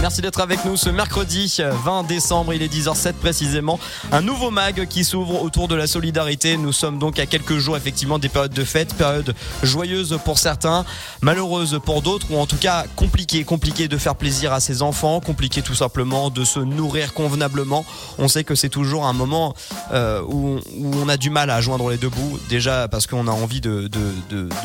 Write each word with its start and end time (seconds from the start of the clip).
Merci 0.00 0.22
d'être 0.22 0.40
avec 0.40 0.64
nous 0.64 0.78
ce 0.78 0.88
mercredi 0.88 1.60
20 1.60 2.04
décembre, 2.04 2.54
il 2.54 2.62
est 2.62 2.72
10h07 2.72 3.12
précisément. 3.12 3.78
Un 4.12 4.22
nouveau 4.22 4.50
mag 4.50 4.86
qui 4.88 5.04
s'ouvre 5.04 5.42
autour 5.42 5.68
de 5.68 5.74
la 5.74 5.86
solidarité. 5.86 6.56
Nous 6.56 6.72
sommes 6.72 6.98
donc 6.98 7.18
à 7.18 7.26
quelques 7.26 7.58
jours 7.58 7.76
effectivement 7.76 8.18
des 8.18 8.30
périodes 8.30 8.54
de 8.54 8.64
fête, 8.64 8.94
période 8.94 9.34
joyeuse 9.62 10.18
pour 10.24 10.38
certains, 10.38 10.86
malheureuse 11.20 11.78
pour 11.84 12.00
d'autres 12.00 12.28
ou 12.30 12.38
en 12.38 12.46
tout 12.46 12.56
cas 12.56 12.86
compliqué, 12.96 13.44
compliqué 13.44 13.88
de 13.88 13.98
faire 13.98 14.16
plaisir 14.16 14.54
à 14.54 14.60
ses 14.60 14.80
enfants, 14.80 15.20
compliqué 15.20 15.60
tout 15.60 15.74
simplement 15.74 16.30
de 16.30 16.44
se 16.44 16.60
nourrir 16.60 17.12
convenablement. 17.12 17.84
On 18.16 18.26
sait 18.26 18.42
que 18.44 18.54
c'est 18.54 18.70
toujours 18.70 19.06
un 19.06 19.12
moment 19.12 19.54
euh, 19.92 20.22
où, 20.26 20.60
on 20.94 21.10
a 21.10 21.18
du 21.18 21.28
mal 21.28 21.50
à 21.50 21.60
joindre 21.60 21.90
les 21.90 21.98
deux 21.98 22.08
bouts, 22.08 22.38
déjà 22.48 22.88
parce 22.88 23.06
qu'on 23.06 23.28
a 23.28 23.32
envie 23.32 23.60
de 23.60 23.90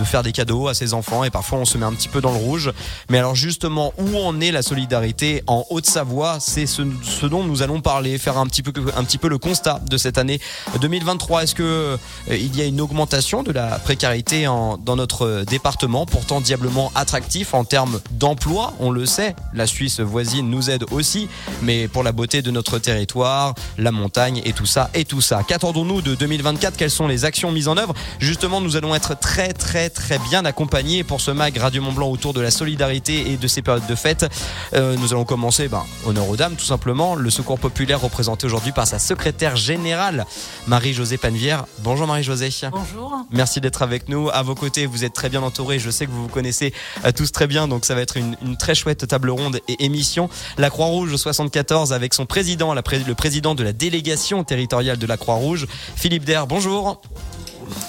faire 0.06 0.24
des 0.24 0.32
cadeaux 0.32 0.70
à 0.70 0.74
ses 0.74 0.94
enfants 0.94 1.26
et 1.26 1.30
parfois 1.30 1.60
on 1.60 1.66
se 1.66 1.78
met 1.78 1.86
un 1.86 1.94
petit 1.94 2.08
peu 2.08 2.22
dans 2.22 2.32
le 2.32 2.38
rouge. 2.38 2.72
Mais 3.10 3.18
alors 3.18 3.36
justement, 3.36 3.94
où 3.98 4.18
en 4.18 4.40
est 4.40 4.52
la 4.52 4.62
solidarité 4.62 5.25
en 5.48 5.66
Haute-Savoie. 5.70 6.38
C'est 6.40 6.66
ce, 6.66 6.82
dont 7.26 7.44
nous 7.44 7.62
allons 7.62 7.82
parler, 7.82 8.18
faire 8.18 8.38
un 8.38 8.46
petit 8.48 8.62
peu, 8.62 9.28
le 9.28 9.38
constat 9.38 9.80
de 9.90 9.98
cette 9.98 10.18
année 10.18 10.40
2023. 10.80 11.44
Est-ce 11.44 11.56
que 11.56 11.64
euh, 11.64 11.98
il 12.30 12.56
y 12.56 12.62
a 12.62 12.66
une 12.66 12.82
augmentation 12.82 13.44
de 13.44 13.52
la 13.52 13.80
précarité 13.80 14.44
dans 14.46 14.96
notre 14.96 15.44
département, 15.48 16.06
pourtant 16.06 16.42
diablement 16.42 16.92
attractif 16.96 17.54
en 17.54 17.64
termes 17.64 18.00
d'emploi? 18.12 18.74
On 18.80 18.92
le 18.92 19.06
sait, 19.06 19.36
la 19.54 19.68
Suisse 19.68 20.00
voisine 20.00 20.50
nous 20.50 20.70
aide 20.70 20.86
aussi, 20.92 21.28
mais 21.62 21.88
pour 21.88 22.04
la 22.04 22.12
beauté 22.12 22.42
de 22.42 22.52
notre 22.52 22.80
territoire, 22.80 23.56
la 23.78 23.92
montagne 23.92 24.42
et 24.46 24.54
tout 24.54 24.66
ça 24.66 24.90
et 24.94 25.06
tout 25.06 25.22
ça. 25.22 25.42
Qu'attendons-nous 25.48 26.02
de 26.02 26.16
2024 26.16 26.78
Quelles 26.78 26.92
sont 26.92 27.08
les 27.08 27.26
actions 27.26 27.52
mises 27.52 27.68
en 27.68 27.78
œuvre? 27.78 27.94
Justement, 28.20 28.62
nous 28.62 28.76
allons 28.76 28.96
être 28.96 29.18
très 29.20 29.54
très 29.54 29.90
très 29.90 30.20
bien 30.20 30.46
accompagnés 30.46 31.04
pour 31.04 31.22
ce 31.22 31.32
mag 31.32 31.58
Radio 31.58 31.82
Mont 31.82 31.94
Blanc 31.94 32.10
autour 32.10 32.34
de 32.34 32.42
la 32.42 32.52
solidarité 32.52 33.32
et 33.32 33.38
de 33.38 33.48
ces 33.48 33.62
périodes 33.62 33.88
de 33.88 33.96
fête. 33.96 34.26
Euh, 34.74 34.96
allons 35.16 35.24
commencer, 35.24 35.70
ben, 35.70 35.86
honneur 36.06 36.28
aux 36.28 36.36
dames, 36.36 36.56
tout 36.56 36.66
simplement. 36.66 37.16
Le 37.16 37.30
Secours 37.30 37.58
populaire 37.58 38.02
représenté 38.02 38.46
aujourd'hui 38.46 38.74
par 38.74 38.86
sa 38.86 39.00
secrétaire 39.00 39.56
générale, 39.56 40.26
Marie-Josée 40.68 41.18
Panvière. 41.18 41.66
Bonjour 41.80 42.06
Marie-Josée. 42.06 42.50
Bonjour. 42.70 43.16
Merci 43.32 43.62
d'être 43.62 43.82
avec 43.82 44.10
nous. 44.10 44.30
À 44.30 44.44
vos 44.44 44.56
côtés, 44.56 44.86
vous 44.86 45.06
êtes 45.06 45.14
très 45.14 45.30
bien 45.30 45.42
entourés. 45.42 45.80
Je 45.80 45.90
sais 45.90 46.06
que 46.06 46.12
vous 46.12 46.24
vous 46.24 46.28
connaissez 46.28 46.74
euh, 47.06 47.14
tous 47.14 47.32
très 47.32 47.48
bien, 47.48 47.70
donc 47.70 47.86
ça 47.86 47.96
va 47.96 48.02
être 48.02 48.18
une, 48.18 48.36
très 48.58 48.76
chouette 48.76 49.08
table 49.08 49.30
ronde 49.30 49.62
et 49.70 49.86
émission. 49.86 50.30
La 50.58 50.70
Croix-Rouge 50.70 51.16
74 51.16 51.94
avec 51.94 52.14
son 52.14 52.26
président, 52.26 52.74
le 52.74 53.14
président 53.14 53.56
de 53.56 53.64
la 53.64 53.72
délégation 53.72 54.44
territoriale 54.44 54.98
de 54.98 55.08
la 55.08 55.16
Croix-Rouge, 55.16 55.66
Philippe 55.96 56.26
Der. 56.26 56.46
Bonjour. 56.46 57.02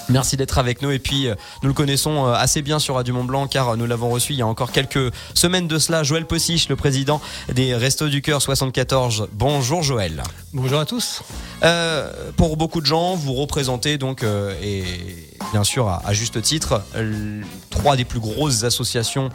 Merci 0.09 0.37
d'être 0.37 0.57
avec 0.57 0.81
nous 0.81 0.91
et 0.91 0.99
puis 0.99 1.27
euh, 1.27 1.35
nous 1.61 1.67
le 1.67 1.73
connaissons 1.73 2.27
euh, 2.27 2.33
assez 2.33 2.61
bien 2.61 2.79
sur 2.79 2.95
Radio 2.95 3.13
Mont 3.13 3.23
Blanc 3.23 3.47
car 3.47 3.69
euh, 3.69 3.75
nous 3.75 3.85
l'avons 3.85 4.09
reçu 4.09 4.33
il 4.33 4.39
y 4.39 4.41
a 4.41 4.47
encore 4.47 4.71
quelques 4.71 5.11
semaines 5.33 5.67
de 5.67 5.79
cela. 5.79 6.03
Joël 6.03 6.25
Possiche, 6.25 6.69
le 6.69 6.75
président 6.75 7.21
des 7.53 7.75
Restos 7.75 8.07
du 8.07 8.21
Cœur 8.21 8.41
74. 8.41 9.27
Bonjour 9.33 9.83
Joël. 9.83 10.23
Bonjour 10.53 10.79
à 10.79 10.85
tous. 10.85 11.21
pour 12.37 12.57
beaucoup 12.57 12.81
de 12.81 12.85
gens, 12.85 13.15
vous 13.15 13.33
représentez 13.33 13.97
donc 13.97 14.23
et 14.23 14.83
bien 15.51 15.63
sûr 15.63 15.87
à, 15.89 16.13
juste 16.13 16.41
titre 16.41 16.81
trois 17.69 17.95
des 17.95 18.05
plus 18.05 18.19
grosses 18.19 18.63
associations 18.63 19.29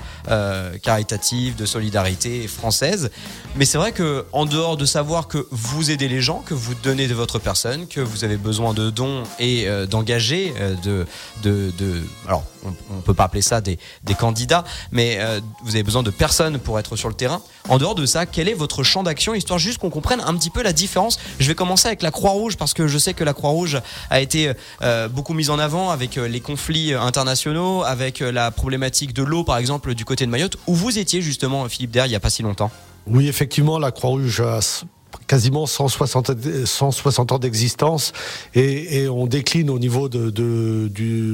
caritatives 0.83 1.55
de 1.57 1.67
solidarité 1.67 2.49
françaises. 2.49 3.11
Mais 3.57 3.65
c'est 3.65 3.79
vrai 3.79 3.93
que 3.93 4.25
en 4.33 4.47
dehors 4.47 4.77
de 4.77 4.85
savoir 4.85 5.29
que 5.29 5.47
vous 5.51 5.91
aidez 5.91 6.09
les 6.09 6.21
gens, 6.21 6.43
que 6.45 6.55
vous 6.55 6.75
donnez 6.75 7.09
de 7.09 7.15
votre 7.15 7.39
personne, 7.39 7.87
que 7.87 8.01
vous 8.01 8.25
avez 8.25 8.37
besoin 8.37 8.75
de 8.75 8.91
dons 8.91 9.23
et 9.39 9.67
d'engager 9.89 10.32
euh, 10.33 10.75
de, 10.83 11.07
de, 11.43 11.73
de, 11.79 12.03
alors 12.27 12.45
on, 12.65 12.97
ne 12.97 13.01
peut 13.03 13.15
pas 13.15 13.25
appeler 13.25 13.43
ça 13.43 13.61
des, 13.61 13.79
des 14.05 14.15
candidats, 14.15 14.65
mais 14.91 15.17
euh, 15.19 15.41
vous 15.65 15.75
avez 15.75 15.83
besoin 15.83 16.03
de 16.03 16.11
personnes 16.11 16.59
pour 16.59 16.79
être 16.79 16.97
sur 16.97 17.09
le 17.09 17.15
terrain. 17.15 17.43
En 17.69 17.79
dehors 17.79 17.95
de 17.95 18.07
ça, 18.07 18.27
quel 18.27 18.49
est 18.49 18.55
votre 18.55 18.83
champ 18.83 19.03
d'action, 19.03 19.35
histoire 19.35 19.59
juste 19.59 19.79
qu'on 19.79 19.91
comprenne 19.91 20.21
un 20.21 20.35
petit 20.35 20.51
peu 20.51 20.63
la 20.63 20.73
différence? 20.73 21.19
Je 21.39 21.49
vais 21.49 21.55
commencer 21.55 21.89
avec 21.89 22.03
la 22.03 22.11
Croix-Rouge 22.11 22.57
parce 22.57 22.75
que 22.75 22.87
je 22.87 22.99
sais 22.99 23.15
que 23.15 23.25
la 23.25 23.35
Croix-Rouge 23.35 23.81
a 24.11 24.21
été 24.21 24.53
euh, 24.83 25.09
beaucoup 25.09 25.35
mise 25.35 25.51
en 25.51 25.59
avant 25.59 25.91
avec 25.91 26.17
les 26.17 26.41
conflits 26.41 26.95
internationaux, 26.95 27.83
avec 27.85 28.21
la 28.21 28.51
problématique 28.51 29.13
de 29.13 29.23
l'eau 29.23 29.45
par 29.45 29.59
exemple 29.59 29.95
du 29.95 30.05
côté 30.05 30.27
de 30.27 30.31
Mayotte, 30.31 30.57
où 30.67 30.75
vous 30.75 30.99
étiez 30.99 31.23
justement 31.23 31.69
Philippe 31.69 31.91
Der 31.91 32.07
il 32.07 32.11
n'y 32.11 32.17
a 32.17 32.21
pas 32.21 32.31
si 32.31 32.43
longtemps. 32.43 32.71
Oui, 33.07 33.29
effectivement, 33.29 33.79
la 33.79 33.91
Croix-Rouge 33.91 34.41
a 34.41 34.61
quasiment 35.27 35.67
160, 35.67 36.33
160 36.65 37.33
ans 37.33 37.39
d'existence 37.39 38.13
et, 38.55 39.09
on 39.09 39.27
décline 39.27 39.71
au 39.71 39.79
niveau 39.79 40.09
de, 40.09 40.91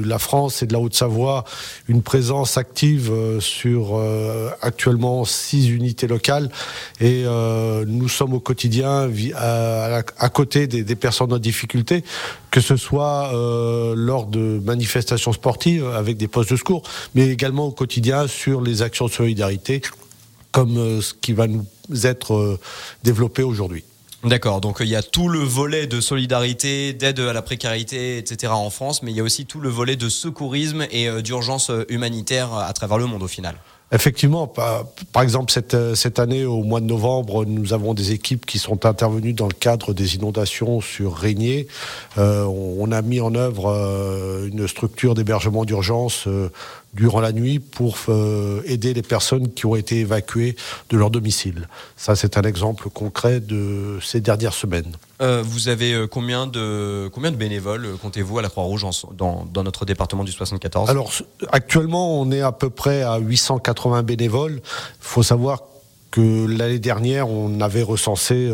la 0.07 0.19
France 0.19 0.63
et 0.63 0.67
de 0.67 0.73
la 0.73 0.79
Haute-Savoie 0.79 1.43
une 1.87 2.01
présence 2.01 2.57
active 2.57 3.11
euh, 3.11 3.39
sur 3.39 3.97
euh, 3.97 4.49
actuellement 4.61 5.25
six 5.25 5.69
unités 5.69 6.07
locales 6.07 6.49
et 6.99 7.23
euh, 7.25 7.85
nous 7.87 8.09
sommes 8.09 8.33
au 8.33 8.39
quotidien 8.39 9.09
à, 9.35 10.29
côté 10.29 10.67
des, 10.67 10.95
personnes 10.95 11.33
en 11.33 11.37
difficulté, 11.37 12.03
que 12.51 12.61
ce 12.61 12.75
soit 12.75 13.31
lors 13.95 14.25
de 14.25 14.59
manifestations 14.63 15.33
sportives 15.33 15.85
avec 15.87 16.17
des 16.17 16.27
postes 16.27 16.51
de 16.51 16.57
secours, 16.57 16.83
mais 17.15 17.29
également 17.29 17.67
au 17.67 17.71
quotidien 17.71 18.27
sur 18.27 18.61
les 18.61 18.81
actions 18.81 19.05
de 19.05 19.11
solidarité 19.11 19.81
comme 20.51 21.01
ce 21.01 21.13
qui 21.13 21.33
va 21.33 21.47
nous 21.47 21.65
être 22.03 22.33
euh, 22.33 22.59
développé 23.03 23.43
aujourd'hui. 23.43 23.83
D'accord, 24.23 24.59
donc 24.59 24.77
il 24.81 24.87
y 24.87 24.97
a 24.97 25.01
tout 25.01 25.29
le 25.29 25.39
volet 25.39 25.87
de 25.87 26.01
solidarité, 26.01 26.91
d'aide 26.91 27.21
à 27.21 27.31
la 27.31 27.41
précarité, 27.41 28.17
etc. 28.17 28.51
en 28.53 28.69
France, 28.69 29.01
mais 29.01 29.11
il 29.11 29.17
y 29.17 29.21
a 29.21 29.23
aussi 29.23 29.45
tout 29.45 29.61
le 29.61 29.69
volet 29.69 29.95
de 29.95 30.09
secourisme 30.09 30.85
et 30.91 31.07
euh, 31.07 31.21
d'urgence 31.21 31.71
humanitaire 31.87 32.53
à 32.53 32.73
travers 32.73 32.97
le 32.97 33.05
monde 33.05 33.23
au 33.23 33.27
final. 33.27 33.55
Effectivement, 33.91 34.45
par 34.45 35.23
exemple 35.23 35.51
cette, 35.51 35.95
cette 35.95 36.19
année 36.19 36.45
au 36.45 36.61
mois 36.61 36.79
de 36.79 36.85
novembre, 36.85 37.43
nous 37.45 37.73
avons 37.73 37.95
des 37.95 38.11
équipes 38.11 38.45
qui 38.45 38.59
sont 38.59 38.85
intervenues 38.85 39.33
dans 39.33 39.47
le 39.47 39.53
cadre 39.53 39.95
des 39.95 40.13
inondations 40.13 40.79
sur 40.79 41.15
Régnier. 41.15 41.67
Euh, 42.19 42.43
on 42.43 42.91
a 42.91 43.01
mis 43.01 43.19
en 43.19 43.33
œuvre 43.33 44.45
une 44.45 44.67
structure 44.67 45.15
d'hébergement 45.15 45.65
d'urgence 45.65 46.27
durant 46.93 47.19
la 47.19 47.31
nuit 47.31 47.59
pour 47.59 47.97
euh, 48.09 48.61
aider 48.65 48.93
les 48.93 49.01
personnes 49.01 49.51
qui 49.51 49.65
ont 49.65 49.75
été 49.75 49.99
évacuées 49.99 50.55
de 50.89 50.97
leur 50.97 51.11
domicile. 51.11 51.67
Ça, 51.95 52.15
c'est 52.15 52.37
un 52.37 52.41
exemple 52.41 52.89
concret 52.89 53.39
de 53.39 53.99
ces 54.01 54.21
dernières 54.21 54.53
semaines. 54.53 54.95
Euh, 55.21 55.43
vous 55.45 55.67
avez 55.67 55.93
euh, 55.93 56.07
combien 56.07 56.47
de, 56.47 57.09
combien 57.13 57.31
de 57.31 57.35
bénévoles 57.35 57.97
comptez-vous 58.01 58.39
à 58.39 58.41
la 58.41 58.49
Croix-Rouge 58.49 58.85
dans, 59.15 59.45
dans, 59.51 59.63
notre 59.63 59.85
département 59.85 60.23
du 60.23 60.31
74 60.31 60.89
Alors, 60.89 61.11
actuellement, 61.51 62.19
on 62.19 62.31
est 62.31 62.41
à 62.41 62.51
peu 62.51 62.69
près 62.69 63.03
à 63.03 63.17
880 63.17 64.03
bénévoles. 64.03 64.55
Il 64.55 64.61
faut 64.99 65.23
savoir 65.23 65.63
que 66.11 66.47
l'année 66.47 66.79
dernière, 66.79 67.29
on 67.29 67.61
avait 67.61 67.83
recensé 67.83 68.49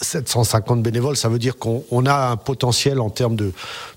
750 0.00 0.82
bénévoles. 0.82 1.16
Ça 1.16 1.28
veut 1.28 1.38
dire 1.38 1.56
qu'on 1.58 2.06
a 2.06 2.30
un 2.30 2.36
potentiel 2.36 3.00
en 3.00 3.10
termes 3.10 3.36
de, 3.36 3.52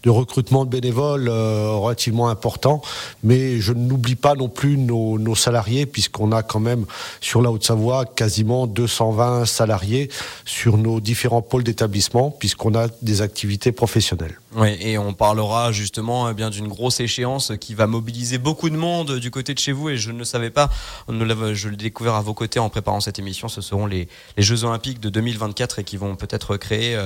recrutement 0.05 0.65
de 0.65 0.69
bénévoles 0.69 1.27
euh, 1.29 1.71
relativement 1.73 2.29
important. 2.29 2.81
Mais 3.23 3.59
je 3.59 3.73
n'oublie 3.73 4.15
pas 4.15 4.35
non 4.35 4.49
plus 4.49 4.77
nos, 4.77 5.19
nos 5.19 5.35
salariés, 5.35 5.85
puisqu'on 5.85 6.31
a 6.31 6.43
quand 6.43 6.59
même 6.59 6.85
sur 7.19 7.41
la 7.41 7.51
Haute-Savoie 7.51 8.05
quasiment 8.05 8.67
220 8.67 9.45
salariés 9.45 10.09
sur 10.45 10.77
nos 10.77 10.99
différents 10.99 11.41
pôles 11.41 11.63
d'établissement, 11.63 12.31
puisqu'on 12.31 12.75
a 12.75 12.87
des 13.01 13.21
activités 13.21 13.71
professionnelles. 13.71 14.39
Oui, 14.55 14.75
et 14.81 14.97
on 14.97 15.13
parlera 15.13 15.71
justement 15.71 16.29
eh 16.29 16.33
bien 16.33 16.49
d'une 16.49 16.67
grosse 16.67 16.99
échéance 16.99 17.53
qui 17.59 17.73
va 17.73 17.87
mobiliser 17.87 18.37
beaucoup 18.37 18.69
de 18.69 18.75
monde 18.75 19.17
du 19.17 19.31
côté 19.31 19.53
de 19.53 19.59
chez 19.59 19.71
vous. 19.71 19.89
Et 19.89 19.97
je 19.97 20.11
ne 20.11 20.19
le 20.19 20.25
savais 20.25 20.49
pas, 20.49 20.69
je 21.07 21.69
l'ai 21.69 21.77
découvert 21.77 22.15
à 22.15 22.21
vos 22.21 22.33
côtés 22.33 22.59
en 22.59 22.69
préparant 22.69 22.99
cette 22.99 23.17
émission. 23.17 23.47
Ce 23.47 23.61
seront 23.61 23.85
les, 23.85 24.09
les 24.35 24.43
Jeux 24.43 24.65
Olympiques 24.65 24.99
de 24.99 25.09
2024 25.09 25.79
et 25.79 25.83
qui 25.85 25.90
vont 25.97 26.15
peut-être 26.15 26.57
créer 26.57 26.97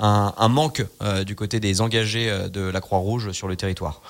euh, 0.00 0.30
un, 0.36 0.48
manque 0.48 0.84
euh, 1.02 1.22
du 1.22 1.36
côté 1.36 1.60
des 1.60 1.80
engagés 1.80 2.28
euh, 2.28 2.48
de 2.48 2.60
la 2.62 2.80
Croix-Rouge 2.80 3.30
sur 3.30 3.46
le 3.46 3.54
territoire. 3.54 4.00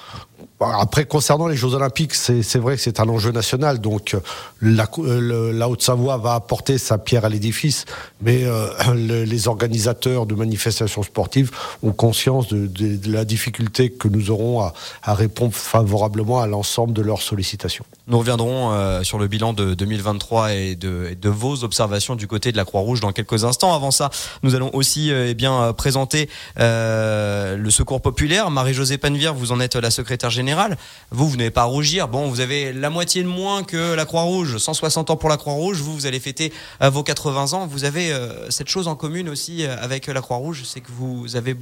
Après, 0.60 1.04
concernant 1.04 1.46
les 1.46 1.56
Jeux 1.56 1.74
Olympiques, 1.74 2.14
c'est 2.14 2.56
vrai 2.56 2.76
que 2.76 2.82
c'est 2.82 3.00
un 3.00 3.08
enjeu 3.08 3.32
national. 3.32 3.80
Donc, 3.80 4.16
la, 4.62 4.88
la 4.98 5.68
Haute-Savoie 5.68 6.16
va 6.16 6.34
apporter 6.34 6.78
sa 6.78 6.96
pierre 6.96 7.24
à 7.24 7.28
l'édifice, 7.28 7.84
mais 8.22 8.44
les 8.94 9.48
organisateurs 9.48 10.26
de 10.26 10.34
manifestations 10.34 11.02
sportives 11.02 11.50
ont 11.82 11.92
conscience 11.92 12.48
de, 12.48 13.10
la 13.10 13.24
difficulté 13.24 13.90
que 13.90 14.08
nous 14.08 14.30
aurons 14.30 14.60
à, 14.60 14.74
à 15.02 15.14
répondre 15.14 15.52
favorablement 15.52 16.40
à 16.40 16.46
l'ensemble 16.46 16.92
de 16.92 17.02
leurs 17.02 17.22
sollicitations. 17.22 17.84
Nous 18.06 18.18
reviendrons 18.18 19.02
sur 19.02 19.18
le 19.18 19.26
bilan 19.26 19.52
de 19.52 19.74
2023 19.74 20.52
et 20.54 20.76
de, 20.76 21.08
et 21.10 21.14
de 21.14 21.28
vos 21.28 21.64
observations 21.64 22.16
du 22.16 22.26
côté 22.26 22.52
de 22.52 22.56
la 22.56 22.64
Croix-Rouge 22.64 23.00
dans 23.00 23.12
quelques 23.12 23.44
instants. 23.44 23.74
Avant 23.74 23.90
ça, 23.90 24.10
nous 24.42 24.54
allons 24.54 24.70
aussi 24.72 25.10
eh 25.10 25.34
bien, 25.34 25.62
euh, 25.62 25.72
présenter 25.74 26.28
euh, 26.58 27.56
le 27.56 27.70
Secours 27.70 28.00
populaire. 28.00 28.50
Marie-Josée 28.50 28.98
Panvière, 28.98 29.34
vous 29.34 29.52
en 29.52 29.60
êtes 29.60 29.76
la 29.76 29.90
secrétaire 29.90 30.30
générale. 30.30 30.76
Vous, 31.10 31.28
vous 31.28 31.36
n'avez 31.36 31.50
pas 31.50 31.62
à 31.62 31.66
rougir. 31.66 32.08
Bon, 32.08 32.28
vous 32.28 32.40
avez 32.40 32.72
la 32.72 32.90
moitié 32.90 33.22
de 33.22 33.28
moins 33.28 33.64
que 33.64 33.94
la 33.94 34.04
Croix-Rouge. 34.04 34.58
160 34.58 35.10
ans 35.10 35.16
pour 35.16 35.28
la 35.28 35.36
Croix-Rouge. 35.36 35.80
Vous, 35.80 35.94
vous 35.94 36.06
allez 36.06 36.20
fêter 36.20 36.52
euh, 36.82 36.90
vos 36.90 37.02
80 37.02 37.52
ans. 37.52 37.66
Vous 37.66 37.84
avez 37.84 38.12
cette 38.50 38.68
chose 38.68 38.88
en 38.88 38.96
commune 38.96 39.28
aussi 39.28 39.64
avec 39.66 40.06
la 40.06 40.20
Croix-Rouge, 40.20 40.62
c'est 40.64 40.80
que 40.80 40.90
vous 40.90 41.36
avez 41.36 41.56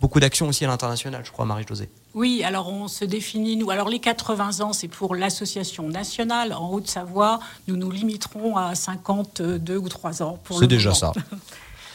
beaucoup 0.00 0.20
d'actions 0.20 0.48
aussi 0.48 0.64
à 0.64 0.68
l'international, 0.68 1.22
je 1.24 1.32
crois, 1.32 1.44
Marie-Josée. 1.44 1.88
Oui, 2.14 2.42
alors 2.44 2.68
on 2.68 2.88
se 2.88 3.04
définit, 3.04 3.56
nous, 3.56 3.70
alors 3.70 3.88
les 3.88 3.98
80 3.98 4.60
ans, 4.60 4.72
c'est 4.72 4.88
pour 4.88 5.14
l'association 5.14 5.88
nationale. 5.88 6.52
En 6.52 6.70
Haute-Savoie, 6.70 7.40
nous 7.66 7.76
nous 7.76 7.90
limiterons 7.90 8.56
à 8.56 8.74
52 8.74 9.76
ou 9.76 9.88
3 9.88 10.22
ans. 10.22 10.38
C'est 10.58 10.66
déjà 10.66 10.94
ça. 10.94 11.12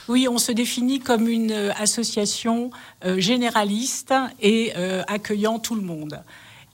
Oui, 0.09 0.27
on 0.29 0.37
se 0.37 0.51
définit 0.51 0.99
comme 0.99 1.29
une 1.29 1.53
association 1.77 2.71
euh, 3.05 3.19
généraliste 3.19 4.13
et 4.41 4.73
euh, 4.75 5.01
accueillant 5.07 5.59
tout 5.59 5.75
le 5.75 5.81
monde. 5.81 6.21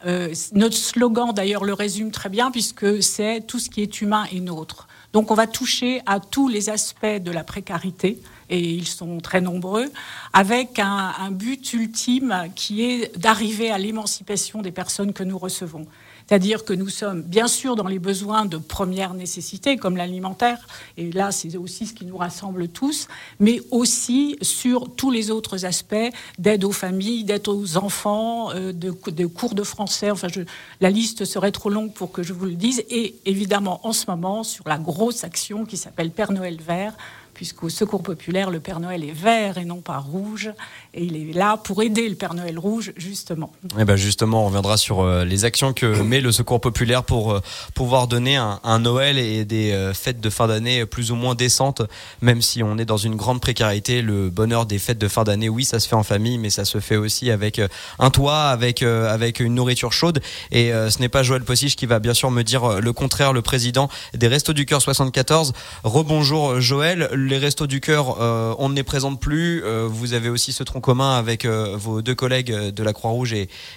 Euh, 0.08 0.34
notre 0.54 0.76
slogan, 0.76 1.32
d'ailleurs, 1.32 1.64
le 1.64 1.74
résume 1.74 2.10
très 2.10 2.30
bien, 2.30 2.50
puisque 2.50 3.04
c'est 3.04 3.42
tout 3.46 3.60
ce 3.60 3.70
qui 3.70 3.84
est 3.84 4.02
humain 4.02 4.26
et 4.32 4.40
nôtre. 4.40 4.88
Donc 5.14 5.30
on 5.30 5.36
va 5.36 5.46
toucher 5.46 6.02
à 6.08 6.20
tous 6.20 6.48
les 6.48 6.72
aspects 6.72 7.06
de 7.06 7.30
la 7.30 7.44
précarité, 7.44 8.20
et 8.50 8.60
ils 8.60 8.88
sont 8.88 9.20
très 9.20 9.42
nombreux, 9.42 9.92
avec 10.34 10.80
un 10.80 11.30
but 11.32 11.74
ultime 11.74 12.48
qui 12.56 12.84
est 12.84 13.16
d'arriver 13.18 13.70
à 13.70 13.78
l'émancipation 13.78 14.62
des 14.64 14.72
personnes 14.72 15.14
que 15.14 15.24
nous 15.24 15.38
recevons. 15.38 15.86
C'est-à-dire 16.30 16.64
que 16.64 16.74
nous 16.74 16.90
sommes 16.90 17.24
bien 17.24 17.48
sûr 17.48 17.76
dans 17.76 17.88
les 17.88 17.98
besoins 17.98 18.46
de 18.46 18.58
première 18.58 19.16
nécessité, 19.16 19.78
comme 19.78 19.98
l'alimentaire, 19.98 20.60
et 20.96 21.12
là 21.12 21.32
c'est 21.32 21.58
aussi 21.58 21.88
ce 21.88 21.96
qui 21.96 22.06
nous 22.06 22.18
rassemble 22.18 22.68
tous, 22.68 23.08
mais 23.40 23.64
aussi 23.72 24.38
sur 24.44 24.94
tous 24.96 25.10
les 25.10 25.32
autres 25.32 25.66
aspects 25.66 25.96
d'aide 26.38 26.66
aux 26.66 26.72
familles, 26.72 27.24
d'aide 27.24 27.48
aux 27.48 27.78
enfants, 27.78 28.52
euh, 28.52 28.72
de, 28.72 29.26
cours 29.26 29.56
de 29.56 29.64
français. 29.64 30.12
Enfin, 30.12 30.28
je, 30.28 30.42
la 30.82 30.92
liste 30.92 31.26
serait 31.26 31.52
trop 31.52 31.72
longue 31.72 31.94
pour 31.94 32.12
que 32.12 32.22
je 32.22 32.34
vous 32.34 32.46
le 32.46 32.54
dise. 32.54 32.84
Et 32.92 33.16
évidemment, 33.26 33.80
en 33.84 33.92
ce 33.92 34.06
moment, 34.08 34.44
sur 34.44 34.68
la 34.68 34.78
grosse 34.78 35.24
action 35.24 35.66
qui 35.66 35.78
s'appelle 35.78 36.12
Père 36.12 36.32
Noël 36.32 36.60
vert, 36.62 36.96
puisqu'au 37.40 37.70
Secours 37.70 38.04
populaire, 38.04 38.50
le 38.50 38.60
Père 38.60 38.82
Noël 38.82 39.02
est 39.02 39.14
vert 39.14 39.58
et 39.58 39.64
non 39.64 39.80
pas 39.80 39.98
rouge. 39.98 40.52
Et 40.94 41.06
il 41.06 41.16
est 41.16 41.32
là 41.32 41.56
pour 41.56 41.82
aider 41.82 42.10
le 42.10 42.16
Père 42.16 42.34
Noël 42.34 42.60
rouge, 42.60 42.92
justement. 42.98 43.54
Et 43.64 43.80
eh 43.80 43.86
ben 43.86 43.96
justement, 43.96 44.44
on 44.44 44.48
reviendra 44.48 44.76
sur 44.76 45.00
euh, 45.00 45.24
les 45.24 45.46
actions 45.46 45.72
que 45.72 45.86
met 46.04 46.20
le 46.20 46.34
Secours 46.34 46.60
populaire 46.60 47.06
pour 47.06 47.32
euh, 47.32 47.40
pouvoir 47.76 48.10
donner 48.10 48.36
un, 48.36 48.60
un, 48.66 48.80
Noël 48.80 49.18
et 49.18 49.46
des 49.46 49.72
euh, 49.72 49.94
fêtes 49.94 50.20
de 50.20 50.30
fin 50.30 50.48
d'année 50.48 50.86
plus 50.86 51.12
ou 51.12 51.16
moins 51.16 51.34
décentes, 51.34 51.82
même 52.22 52.42
si 52.42 52.62
on 52.62 52.78
est 52.78 52.84
dans 52.84 52.98
une 52.98 53.16
grande 53.16 53.40
précarité. 53.40 54.02
Le 54.02 54.30
bonheur 54.30 54.66
des 54.66 54.78
fêtes 54.78 54.98
de 54.98 55.08
fin 55.08 55.24
d'année, 55.24 55.48
oui, 55.48 55.64
ça 55.64 55.80
se 55.80 55.88
fait 55.88 55.96
en 55.96 56.04
famille, 56.04 56.40
mais 56.40 56.50
ça 56.50 56.66
se 56.66 56.82
fait 56.82 56.98
aussi 56.98 57.32
avec 57.32 57.62
un 58.00 58.10
toit, 58.10 58.50
avec, 58.50 58.84
avec 58.84 59.40
une 59.40 59.56
nourriture 59.56 59.94
chaude. 59.94 60.20
Et 60.52 60.72
ce 60.72 61.00
n'est 61.00 61.08
pas 61.08 61.24
Joël 61.24 61.44
Possiche 61.44 61.78
qui 61.78 61.86
va 61.86 62.00
bien 62.00 62.14
sûr 62.14 62.32
me 62.32 62.44
dire 62.44 62.82
le 62.82 62.92
contraire, 62.92 63.32
le 63.32 63.42
président 63.42 63.88
des 64.14 64.28
Restos 64.28 64.52
du 64.52 64.66
Cœur 64.66 64.82
74. 64.82 65.54
Rebonjour 65.86 66.60
Joël 66.60 67.10
les 67.30 67.38
Restos 67.38 67.68
du 67.68 67.80
Cœur, 67.80 68.18
euh, 68.20 68.56
on 68.58 68.70
ne 68.70 68.76
les 68.76 68.84
présente 68.84 69.20
plus. 69.20 69.64
Euh, 69.64 69.88
vous 69.90 70.14
avez 70.14 70.30
aussi 70.30 70.52
ce 70.52 70.64
tronc 70.64 70.82
commun 70.82 71.16
avec 71.16 71.46
euh, 71.46 71.76
vos 71.78 72.02
deux 72.02 72.16
collègues 72.16 72.52
de 72.52 72.84
la 72.84 72.92
Croix-Rouge 72.92 73.34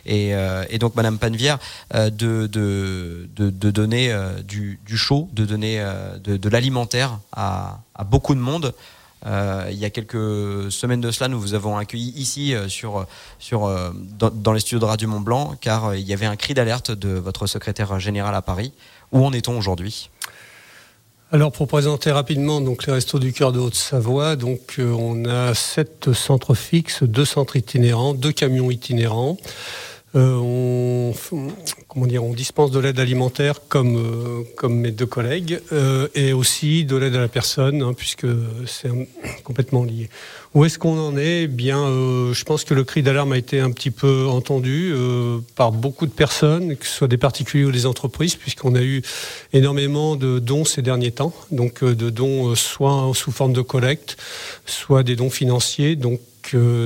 et, 0.06 0.78
donc 0.80 0.96
Madame 0.96 1.18
Panvière 1.18 1.58
de, 1.94 2.46
donner 3.70 4.12
du, 4.44 4.96
chaud, 4.96 5.28
de 5.32 5.44
donner 5.44 5.84
de, 6.24 6.48
l'alimentaire 6.48 7.18
à, 7.32 7.78
beaucoup 8.06 8.34
de 8.34 8.40
monde. 8.40 8.74
il 9.24 9.76
y 9.76 9.84
a 9.84 9.90
quelques 9.90 10.72
semaines 10.72 11.00
de 11.00 11.10
cela, 11.10 11.28
nous 11.28 11.40
vous 11.40 11.54
avons 11.54 11.76
accueilli 11.76 12.12
ici 12.16 12.54
sur, 12.68 13.06
dans, 13.52 14.30
dans 14.30 14.52
les 14.52 14.60
studios 14.60 14.80
de 14.80 14.84
Radio 14.86 15.08
Mont 15.08 15.20
Blanc, 15.20 15.54
car 15.60 15.94
il 15.94 16.06
y 16.06 16.12
avait 16.12 16.26
un 16.26 16.36
cri 16.36 16.54
d'alerte 16.54 16.90
de 16.90 17.10
votre 17.10 17.46
secrétaire 17.46 18.00
général 18.00 18.34
à 18.34 18.42
Paris. 18.42 18.72
Où 19.12 19.24
en 19.24 19.32
est-on 19.32 19.56
aujourd'hui? 19.56 20.10
Alors 21.34 21.50
pour 21.50 21.66
présenter 21.66 22.10
rapidement 22.10 22.60
donc 22.60 22.86
les 22.86 22.92
restos 22.92 23.18
du 23.18 23.32
cœur 23.32 23.52
de 23.52 23.58
Haute-Savoie, 23.58 24.36
donc 24.36 24.74
euh, 24.78 24.92
on 24.92 25.24
a 25.24 25.54
sept 25.54 26.12
centres 26.12 26.52
fixes, 26.52 27.04
deux 27.04 27.24
centres 27.24 27.56
itinérants, 27.56 28.12
deux 28.12 28.32
camions 28.32 28.70
itinérants. 28.70 29.38
Euh, 30.14 30.34
on, 30.36 31.14
comment 31.88 32.06
dire, 32.06 32.22
on 32.22 32.34
dispense 32.34 32.70
de 32.70 32.78
l'aide 32.78 33.00
alimentaire 33.00 33.66
comme, 33.66 33.96
euh, 33.96 34.42
comme 34.56 34.74
mes 34.74 34.90
deux 34.90 35.06
collègues 35.06 35.58
et 36.14 36.34
aussi 36.34 36.84
de 36.84 36.96
l'aide 36.96 37.16
à 37.16 37.20
la 37.20 37.28
personne, 37.28 37.80
hein, 37.80 37.94
puisque 37.96 38.26
c'est 38.66 38.90
complètement 39.42 39.84
lié. 39.84 40.10
Où 40.54 40.66
est-ce 40.66 40.78
qu'on 40.78 40.98
en 40.98 41.16
est? 41.16 41.44
Eh 41.44 41.46
Bien, 41.46 41.78
euh, 41.78 42.34
je 42.34 42.44
pense 42.44 42.64
que 42.64 42.74
le 42.74 42.84
cri 42.84 43.02
d'alarme 43.02 43.32
a 43.32 43.38
été 43.38 43.58
un 43.58 43.70
petit 43.70 43.90
peu 43.90 44.26
entendu 44.26 44.94
par 45.56 45.72
beaucoup 45.72 46.06
de 46.06 46.12
personnes, 46.12 46.76
que 46.76 46.86
ce 46.86 46.92
soit 46.92 47.08
des 47.08 47.16
particuliers 47.16 47.64
ou 47.64 47.72
des 47.72 47.86
entreprises, 47.86 48.36
puisqu'on 48.36 48.74
a 48.74 48.82
eu 48.82 49.02
énormément 49.52 50.16
de 50.16 50.38
dons 50.38 50.64
ces 50.64 50.82
derniers 50.82 51.12
temps, 51.12 51.32
donc 51.50 51.82
de 51.82 52.10
dons 52.10 52.54
soit 52.54 53.10
sous 53.14 53.32
forme 53.32 53.54
de 53.54 53.62
collecte, 53.62 54.16
soit 54.66 55.02
des 55.02 55.16
dons 55.16 55.30
financiers. 55.30 55.96
Donc 55.96 56.20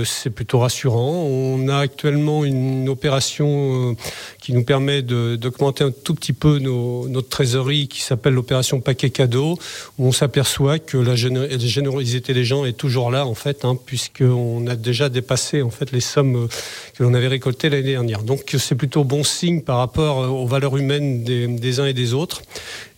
c'est 0.05 0.31
plutôt 0.31 0.61
rassurant. 0.61 1.25
On 1.25 1.69
a 1.69 1.79
actuellement 1.79 2.44
une 2.44 2.88
opération 2.88 3.91
euh, 3.91 3.94
qui 4.41 4.53
nous 4.53 4.64
permet 4.64 5.03
d'augmenter 5.03 5.85
un 5.85 5.91
tout 5.91 6.14
petit 6.14 6.32
peu 6.32 6.58
notre 6.58 7.29
trésorerie 7.29 7.88
qui 7.88 8.00
s'appelle 8.00 8.35
l'opération 8.35 8.81
paquet 8.81 9.11
cadeau, 9.11 9.58
où 9.99 10.06
on 10.06 10.12
s'aperçoit 10.12 10.79
que 10.79 10.97
la 10.99 11.14
générosité 11.14 12.35
des 12.35 12.44
gens 12.44 12.64
est 12.64 12.76
toujours 12.76 13.11
là 13.11 13.26
en 13.26 13.35
fait, 13.35 13.64
hein, 13.64 13.76
puisqu'on 13.85 14.67
a 14.67 14.76
déjà 14.76 15.08
dépassé 15.08 15.62
en 15.62 15.70
fait 15.70 15.93
les 15.93 16.00
sommes 16.00 16.44
euh, 16.44 16.49
que 16.97 17.03
l'on 17.03 17.14
avait 17.14 17.29
récoltées 17.29 17.69
l'année 17.69 17.93
dernière. 17.93 18.23
Donc 18.23 18.55
c'est 18.58 18.75
plutôt 18.75 19.05
bon 19.05 19.25
signe 19.25 19.62
par 19.62 19.79
rapport 19.79 20.23
euh, 20.23 20.29
aux 20.29 20.47
valeurs 20.47 20.76
humaines 20.76 21.25
des, 21.25 21.81
uns 21.81 21.87
et 21.87 21.93
des 21.93 22.14
autres, 22.14 22.43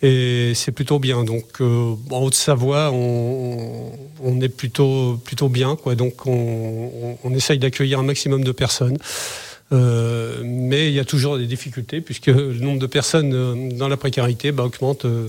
et 0.03 0.53
c'est 0.55 0.73
plutôt 0.73 0.99
bien. 0.99 1.25
Donc 1.25 1.61
en 1.61 2.19
Haute-Savoie, 2.23 2.91
on, 2.93 3.93
on, 4.23 4.41
est 4.41 4.49
plutôt 4.49 5.19
plutôt 5.25 5.49
bien, 5.49 5.77
quoi. 5.77 5.95
Donc 5.95 6.27
on 6.27 6.89
on, 7.25 7.35
essaye 7.35 7.59
d'accueillir 7.59 8.00
un 8.00 8.03
maximum 8.03 8.45
de 8.45 8.53
personnes. 8.53 8.99
Euh, 9.73 10.41
mais 10.45 10.89
il 10.89 10.95
y 10.95 11.00
a 11.00 11.05
toujours 11.05 11.37
des 11.37 11.47
difficultés 11.47 12.00
puisque 12.00 12.29
le 12.29 12.55
nombre 12.55 12.79
de 12.79 12.87
personnes 12.87 13.35
euh, 13.35 13.71
dans 13.73 13.89
la 13.89 13.99
précarité 13.99 14.50
bah, 14.50 14.65
augmente 14.65 15.05
euh, 15.05 15.29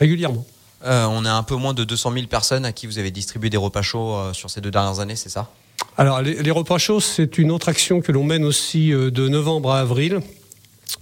régulièrement. 0.00 0.44
on 0.84 1.24
a 1.24 1.32
un 1.32 1.42
peu 1.44 1.54
moins 1.54 1.74
de 1.74 1.84
200 1.84 2.12
000 2.12 2.26
personnes 2.26 2.64
à 2.64 2.72
qui 2.72 2.88
vous 2.88 2.98
avez 2.98 3.12
distribué 3.12 3.50
des 3.50 3.56
repas 3.56 3.82
chauds 3.82 4.32
sur 4.32 4.50
ces 4.50 4.60
deux 4.60 4.70
dernières 4.70 5.00
années, 5.00 5.16
c'est 5.16 5.28
ça? 5.28 5.50
Alors 5.96 6.22
les, 6.22 6.50
repas 6.50 6.78
chauds, 6.78 7.00
c'est 7.00 7.38
une 7.38 7.50
autre 7.50 7.68
action 7.68 8.00
que 8.00 8.10
l'on 8.10 8.24
mène 8.24 8.44
aussi 8.44 8.90
de 8.90 9.28
novembre 9.28 9.72
à 9.72 9.80
avril. 9.80 10.20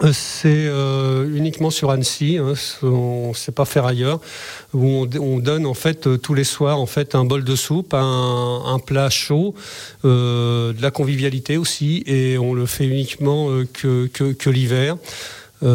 Euh, 0.03 0.13
c'est 0.13 0.67
euh, 0.67 1.35
uniquement 1.35 1.71
sur 1.71 1.91
Annecy, 1.91 2.39
hein, 2.39 2.53
on 2.83 3.29
ne 3.31 3.35
sait 3.35 3.53
pas 3.53 3.65
faire 3.65 3.87
ailleurs, 3.87 4.21
où 4.75 5.07
on, 5.19 5.39
donne 5.39 5.65
en 5.65 5.75
fait 5.75 6.07
euh, 6.07 6.19
tous 6.19 6.35
les 6.35 6.45
soirs 6.45 6.79
en 6.79 6.85
fait 6.87 7.15
un 7.15 7.25
bol 7.25 7.45
de 7.45 7.57
soupe, 7.57 7.95
un, 7.95 8.79
plat 8.85 9.09
chaud, 9.09 9.55
de 10.05 10.83
la 10.83 10.91
convivialité 10.91 11.57
aussi, 11.57 12.03
et 12.07 12.37
on 12.37 12.53
le 12.53 12.67
fait 12.67 12.87
uniquement 12.87 13.49
que, 13.73 14.07
que 14.07 14.51
l'hiver. 14.51 14.97
ça 15.63 15.67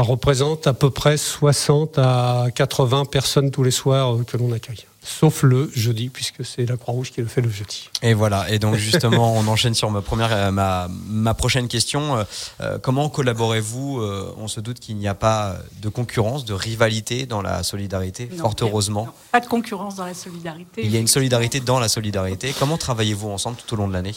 représente 0.00 0.66
à 0.66 0.74
peu 0.74 0.90
près 0.90 1.16
60 1.16 1.98
à 1.98 2.48
80 2.54 3.06
personnes 3.06 3.50
tous 3.50 3.62
les 3.62 3.70
soirs 3.70 4.18
que 4.26 4.36
l'on 4.36 4.52
accueille 4.52 4.89
sauf 5.02 5.42
le 5.42 5.70
jeudi, 5.74 6.08
puisque 6.08 6.44
c'est 6.44 6.66
la 6.66 6.76
Croix-Rouge 6.76 7.10
qui 7.10 7.20
le 7.20 7.26
fait 7.26 7.40
le 7.40 7.50
jeudi. 7.50 7.88
Et 8.02 8.14
voilà, 8.14 8.50
et 8.50 8.58
donc 8.58 8.76
justement, 8.76 9.34
on 9.34 9.46
enchaîne 9.46 9.74
sur 9.74 9.90
ma, 9.90 10.02
première, 10.02 10.32
euh, 10.32 10.50
ma, 10.50 10.88
ma 11.06 11.34
prochaine 11.34 11.68
question. 11.68 12.16
Euh, 12.16 12.24
euh, 12.60 12.78
comment 12.78 13.08
collaborez-vous 13.08 14.02
On 14.36 14.48
se 14.48 14.60
doute 14.60 14.80
qu'il 14.80 14.96
n'y 14.96 15.08
a 15.08 15.14
pas 15.14 15.56
de 15.80 15.88
concurrence, 15.88 16.44
de 16.44 16.54
rivalité 16.54 17.26
dans 17.26 17.42
la 17.42 17.62
solidarité, 17.62 18.28
fort 18.36 18.54
heureusement. 18.60 19.08
pas 19.32 19.40
de 19.40 19.46
concurrence 19.46 19.96
dans 19.96 20.06
la 20.06 20.14
solidarité. 20.14 20.82
Il 20.84 20.90
y 20.90 20.96
a 20.96 21.00
une 21.00 21.06
solidarité 21.06 21.60
dans 21.60 21.80
la 21.80 21.88
solidarité. 21.88 22.54
Comment 22.58 22.76
travaillez-vous 22.76 23.28
ensemble 23.28 23.56
tout 23.56 23.74
au 23.74 23.76
long 23.76 23.88
de 23.88 23.92
l'année? 23.92 24.14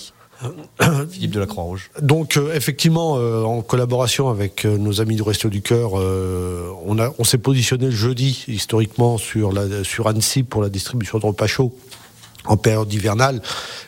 Philippe 1.12 1.32
de 1.32 1.40
la 1.40 1.46
Croix-Rouge. 1.46 1.92
Donc 2.02 2.38
euh, 2.38 2.54
effectivement, 2.56 3.18
euh, 3.18 3.44
en 3.44 3.62
collaboration 3.62 4.30
avec 4.30 4.66
euh, 4.66 4.78
nos 4.78 5.02
amis 5.02 5.16
du 5.16 5.22
Resto 5.22 5.50
du 5.50 5.62
Cœur, 5.62 5.94
on, 5.94 7.24
s'est 7.24 7.38
positionné 7.38 7.86
le 7.86 7.92
jeudi 7.92 8.46
historiquement 8.48 9.18
sur, 9.18 9.54
sur 9.84 10.08
Annecy 10.08 10.44
pour 10.44 10.62
la 10.62 10.70
distribution 10.70 11.20
de 11.20 11.26
repas 11.26 11.48
chauds 11.48 11.74
en 12.46 12.58
période 12.58 12.92
hivernale. 12.92 13.42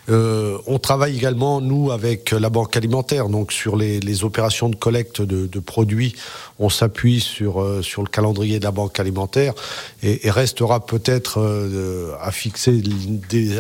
Euh, 0.10 0.58
on 0.68 0.80
travaille 0.80 1.16
également, 1.16 1.62
nous, 1.62 1.92
avec 1.92 2.32
la 2.32 2.50
banque 2.50 2.78
alimentaire, 2.78 3.28
donc 3.28 3.52
sur 3.52 3.76
les, 3.76 4.24
opérations 4.24 4.70
de 4.70 4.76
collecte 4.76 5.22
de, 5.22 5.60
produits, 5.60 6.16
on 6.60 6.70
s'appuie 6.70 7.20
sur, 7.20 7.62
euh, 7.62 7.82
sur 7.82 8.02
le 8.02 8.08
calendrier 8.08 8.60
de 8.60 8.64
la 8.64 8.72
banque 8.72 9.00
alimentaire 9.00 9.54
et, 10.04 10.30
restera 10.30 10.86
peut-être 10.86 11.40
euh, 11.40 12.14
à 12.22 12.32
fixer 12.32 12.82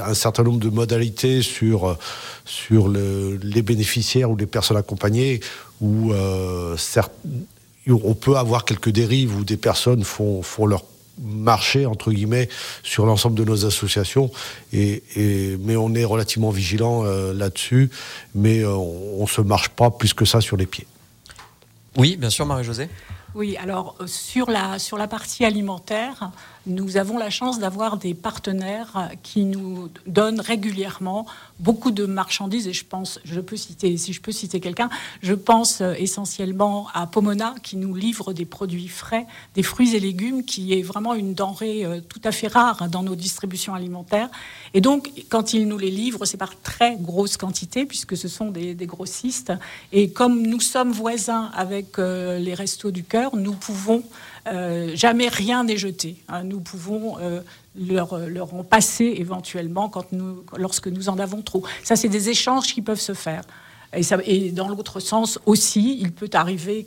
un 0.06 0.14
certain 0.14 0.44
nombre 0.44 0.60
de 0.60 0.70
modalités 0.70 1.42
sur, 1.42 1.98
sur 2.46 2.88
le, 2.88 3.38
les 3.42 3.62
bénéficiaires 3.62 4.32
ou 4.32 4.36
les 4.36 4.46
personnes 4.46 4.78
accompagnées, 4.78 5.42
certes, 6.78 7.12
on 7.88 8.14
peut 8.14 8.38
avoir 8.38 8.66
quelques 8.66 8.90
dérives 8.90 9.36
où 9.36 9.44
des 9.44 9.58
personnes 9.58 10.04
font, 10.04 10.42
font 10.42 10.66
leur 10.66 10.84
marcher 11.19 11.86
entre 11.86 12.12
guillemets 12.12 12.50
sur 12.84 13.05
l'ensemble 13.05 13.36
de 13.36 13.43
nos 13.43 13.65
associations 13.65 14.31
et, 14.74 15.03
mais 15.60 15.75
on 15.75 15.93
est 15.93 16.03
relativement 16.03 16.50
vigilant 16.50 17.05
euh, 17.05 17.34
là-dessus 17.34 17.89
mais 18.34 18.60
euh, 18.60 18.74
on, 18.74 19.22
ne 19.24 19.27
se 19.27 19.41
marche 19.41 19.69
pas 19.69 19.91
plus 19.91 20.13
que 20.13 20.25
ça 20.25 20.41
sur 20.41 20.57
les 20.57 20.65
pieds. 20.65 20.88
Oui, 21.98 22.17
bien 22.17 22.29
sûr 22.29 22.45
Marie-Josée. 22.45 22.89
Oui, 23.34 23.57
alors 23.57 23.95
sur 24.05 24.50
la, 24.50 24.79
sur 24.79 24.98
la 24.98 25.07
partie 25.07 25.45
alimentaire, 25.45 26.31
nous 26.67 26.98
avons 26.98 27.17
la 27.17 27.29
chance 27.29 27.60
d'avoir 27.60 27.98
des 27.98 28.13
partenaires 28.13 29.10
qui 29.24 29.45
nous 29.45 29.89
donnent 30.07 30.39
régulièrement 30.39 31.25
beaucoup 31.60 31.91
de 31.91 32.05
marchandises 32.05 32.67
et 32.67 32.74
je 32.74 32.86
pense, 32.86 33.19
je 33.24 33.39
peux 33.39 33.55
citer, 33.55 33.95
si 33.98 34.13
je 34.13 34.22
peux 34.22 34.31
citer 34.31 34.60
quelqu'un, 34.60 34.89
je 35.22 35.34
pense 35.34 35.81
essentiellement 35.81 36.88
à 36.93 37.07
Pomona 37.07 37.55
qui 37.63 37.77
nous 37.77 37.95
livre 37.95 38.34
des 38.34 38.45
produits 38.45 38.88
frais, 38.88 39.25
des 39.53 39.63
fruits 39.63 39.95
et 39.95 40.00
légumes, 40.00 40.43
qui 40.43 40.74
est 40.74 40.81
vraiment 40.81 41.13
une 41.13 41.34
denrée 41.34 41.86
euh, 41.86 42.01
tout 42.01 42.22
à 42.24 42.31
fait 42.31 42.48
rare 42.48 42.89
dans 42.89 43.03
nos 43.03 43.15
distributions 43.15 43.74
alimentaires. 43.74 44.29
Et 44.74 44.81
donc, 44.81 45.12
quand 45.29 45.53
ils 45.53 45.67
nous 45.67 45.77
les 45.77 45.91
livrent, 45.91 46.25
c'est 46.25 46.38
par 46.38 46.60
très 46.62 46.98
grosse 46.98 47.38
quantité 47.38 47.86
puisque 47.86 48.17
ce 48.17 48.27
sont 48.27 48.50
des, 48.51 48.75
grossistes. 48.86 49.53
Et 49.91 50.12
comme 50.12 50.41
nous 50.41 50.60
sommes 50.60 50.91
voisins 50.91 51.50
avec 51.55 51.98
euh, 51.98 52.38
les 52.38 52.53
restos 52.53 52.91
du 52.91 53.03
cœur, 53.03 53.36
nous 53.36 53.53
pouvons 53.53 54.03
euh, 54.48 54.96
jamais 54.96 55.28
rien 55.28 55.64
n'est 55.64 55.78
jeté. 55.78 56.18
Hein. 56.28 56.44
Nous 56.44 56.60
pouvons 56.60 57.18
euh, 57.20 57.42
leur, 57.75 58.18
leur, 58.20 58.54
en 58.54 58.64
passer 58.64 59.16
éventuellement 59.18 59.90
quand 59.90 60.12
nous, 60.12 60.44
lorsque 60.58 60.88
nous 60.88 61.10
en 61.10 61.18
avons 61.18 61.42
trop. 61.42 61.64
Ça, 61.84 61.96
c'est 61.96 62.10
des 62.10 62.30
échanges 62.30 62.74
qui 62.74 62.82
peuvent 62.82 63.00
se 63.00 63.14
faire. 63.14 63.44
Et, 64.25 64.52
dans 64.52 64.68
l'autre 64.68 65.00
sens 65.00 65.40
aussi, 65.46 65.98
il 66.02 66.12
peut 66.12 66.30
arriver 66.34 66.86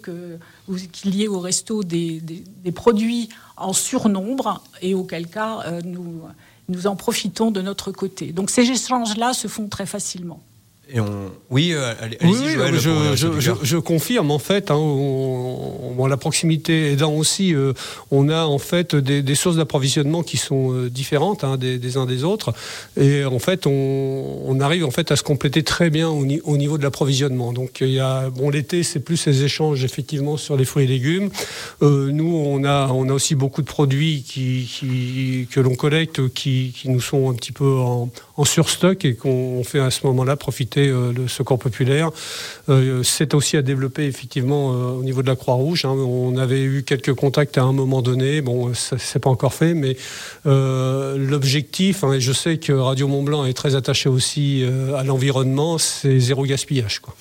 qu'il 0.93 1.15
y 1.15 1.25
ait 1.25 1.29
au 1.29 1.41
resto 1.41 1.83
des, 1.83 2.21
des, 2.21 2.73
produits 2.73 3.31
en 3.57 3.73
surnombre 3.73 4.62
et 4.83 4.95
auquel 4.95 5.27
cas 5.27 5.61
euh, 5.67 5.81
nous, 5.85 6.23
nous 6.69 6.87
en 6.87 6.97
profitons 6.97 7.50
de 7.50 7.62
notre 7.62 7.93
côté. 7.93 8.33
Donc 8.33 8.50
ces 8.50 8.71
échanges-là 8.71 9.33
se 9.33 9.49
font 9.49 9.69
très 9.69 9.87
facilement. 9.87 10.41
Et 10.90 11.00
on... 11.00 11.30
Oui, 11.50 11.73
euh, 11.75 11.92
allez, 12.00 12.16
oui, 12.23 12.35
je, 12.75 13.14
je, 13.38 13.50
je, 13.62 13.76
confirme 13.76 14.30
en 14.30 14.38
fait. 14.38 14.71
Hein, 14.71 14.76
on, 14.76 16.07
la 16.07 16.16
proximité 16.16 16.92
aidant 16.92 17.12
aussi, 17.12 17.54
euh, 17.54 17.75
on 18.11 18.30
a 18.30 18.45
en 18.45 18.59
fait 18.59 18.97
des, 18.97 19.21
des 19.23 19.35
sources 19.35 19.57
d'approvisionnement 19.57 20.23
qui 20.23 20.38
sont 20.38 20.73
euh, 20.73 20.88
différentes 20.88 21.45
hein, 21.45 21.59
des, 21.59 21.78
des, 21.78 21.99
uns 21.99 22.07
des 22.07 22.25
autres, 22.25 22.54
et 22.99 23.26
en 23.26 23.38
fait 23.38 23.66
on, 23.66 24.42
on, 24.47 24.61
arrive 24.61 24.87
en 24.87 24.90
fait 24.90 25.12
à 25.12 25.16
se 25.16 25.23
compléter 25.23 25.62
très 25.62 25.90
bien 25.90 26.09
au, 26.09 26.25
au 26.45 26.57
niveau 26.57 26.78
de 26.78 26.83
l'approvisionnement. 26.83 27.52
Donc 27.52 27.80
il 27.83 27.90
y 27.90 28.00
a 28.00 28.30
bon 28.30 28.49
l'été 28.49 28.83
c'est 28.83 29.00
plus 29.00 29.18
ces 29.18 29.42
échanges 29.42 29.85
effectivement 29.85 30.38
sur 30.38 30.57
les 30.57 30.64
fruits 30.64 30.85
et 30.85 30.88
légumes. 30.88 31.28
nous 31.83 32.42
on 32.47 32.64
a 32.64 32.88
on 32.88 33.11
a 33.11 33.12
aussi 33.12 33.35
beaucoup 33.35 33.61
de 33.61 33.66
produits 33.66 34.23
qui, 34.26 34.71
qui 34.73 35.49
que 35.50 35.61
l'on 35.61 35.75
collecte 35.75 36.28
qui, 36.28 36.73
qui, 36.75 36.88
nous 36.88 37.02
sont 37.02 37.30
un 37.30 37.35
petit 37.35 37.52
peu 37.52 37.71
en, 37.71 38.09
en 38.38 38.45
surstock 38.45 39.04
et 39.04 39.14
qu'on 39.14 39.62
fait 39.64 39.80
à 39.80 39.90
ce 39.90 40.07
moment-là 40.07 40.37
profiter 40.37 40.88
euh, 40.88 41.12
le 41.12 41.26
secours 41.26 41.59
populaire. 41.59 42.11
Euh, 42.68 43.02
c'est 43.02 43.35
aussi 43.35 43.57
à 43.57 43.62
développer 43.62 44.04
effectivement 44.04 44.73
euh, 44.73 44.90
au 44.92 45.02
niveau 45.02 45.23
de 45.23 45.26
la 45.26 45.35
Croix-Rouge. 45.35 45.85
Hein. 45.85 45.90
On 45.90 46.37
avait 46.37 46.62
eu 46.62 46.85
quelques 46.85 47.14
contacts 47.14 47.59
à 47.59 47.64
un 47.64 47.73
moment 47.73 48.00
donné. 48.00 48.40
Bon, 48.40 48.73
c'est 48.75 49.18
pas 49.18 49.30
encore 49.30 49.54
fait, 49.54 49.75
mais 49.75 49.97
l'objectif, 50.45 52.04
hein, 52.04 52.12
et 52.12 52.21
je 52.21 52.33
sais 52.33 52.59
que 52.59 52.73
Radio 52.73 53.09
Mont 53.09 53.25
Blanc 53.25 53.45
est 53.45 53.54
très 53.54 53.75
attaché 53.75 54.09
aussi 54.09 54.64
à 54.97 55.02
l'environnement, 55.02 55.78
c'est 55.78 56.21
zéro 56.21 56.45
gaspillage. 56.45 57.00
Quoi. 57.00 57.14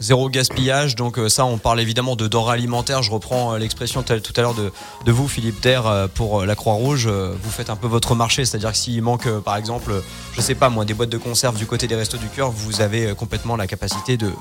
Zéro 0.00 0.28
gaspillage, 0.28 0.96
donc 0.96 1.18
euh, 1.18 1.28
ça 1.28 1.44
on 1.44 1.58
parle 1.58 1.80
évidemment 1.80 2.16
de 2.16 2.26
denrées 2.26 2.54
alimentaires, 2.54 3.02
je 3.02 3.10
reprends 3.12 3.54
euh, 3.54 3.58
l'expression 3.58 4.02
tout 4.02 4.32
à 4.36 4.40
l'heure 4.40 4.54
de, 4.54 4.72
vous 5.12 5.28
Philippe 5.28 5.60
Terre 5.60 5.86
euh, 5.86 6.08
pour 6.12 6.44
la 6.44 6.54
Croix-Rouge, 6.56 7.06
vous 7.06 7.50
faites 7.50 7.70
un 7.70 7.76
peu 7.76 7.86
votre 7.86 8.14
marché, 8.14 8.44
c'est-à-dire 8.44 8.72
que 8.72 8.76
s'il 8.76 9.00
manque 9.02 9.28
par 9.40 9.56
exemple, 9.56 9.92
je 10.34 10.40
sais 10.40 10.54
pas 10.56 10.70
moi, 10.70 10.84
des 10.84 10.94
boîtes 10.94 11.10
de 11.10 11.18
conserve 11.18 11.56
du 11.56 11.66
côté 11.66 11.86
des 11.86 11.94
restos 11.94 12.16
du 12.16 12.28
cœur, 12.28 12.50
vous 12.50 12.80
avez 12.80 13.14
complètement 13.14 13.54
la 13.54 13.66
capacité 13.66 14.16
de 14.16 14.32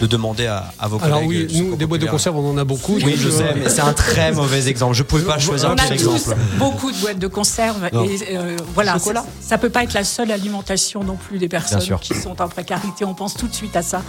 de 0.00 0.06
demander 0.06 0.46
à, 0.46 0.72
vos 0.88 0.98
collègues. 0.98 1.14
Alors 1.14 1.26
oui, 1.26 1.46
nous, 1.54 1.76
des 1.76 1.86
boîtes 1.86 2.00
de 2.00 2.06
conserve, 2.06 2.36
on 2.36 2.50
en 2.50 2.58
a 2.58 2.64
beaucoup. 2.64 2.94
Oui, 2.94 3.16
je 3.16 3.30
sais, 3.30 3.54
mais 3.56 3.68
c'est 3.68 3.80
un 3.80 3.92
très 3.92 4.32
mauvais 4.32 4.68
exemple. 4.68 4.94
Je 4.94 5.02
ne 5.02 5.06
pouvais 5.06 5.22
pas 5.22 5.38
choisir 5.38 5.70
un 5.70 5.76
exemple. 5.76 6.16
A 6.16 6.34
tous 6.34 6.58
beaucoup 6.58 6.92
de 6.92 6.96
boîtes 6.98 7.18
de 7.18 7.26
conserve. 7.26 7.86
Et 7.86 8.36
euh, 8.36 8.56
voilà, 8.74 8.98
ça 8.98 9.56
ne 9.56 9.60
peut 9.60 9.70
pas 9.70 9.84
être 9.84 9.94
la 9.94 10.04
seule 10.04 10.30
alimentation 10.30 11.02
non 11.02 11.16
plus 11.16 11.38
des 11.38 11.48
personnes 11.48 11.98
qui 12.00 12.14
sont 12.14 12.40
en 12.40 12.48
précarité. 12.48 13.04
On 13.04 13.14
pense 13.14 13.34
tout 13.34 13.48
de 13.48 13.54
suite 13.54 13.76
à 13.76 13.82
ça. 13.82 14.02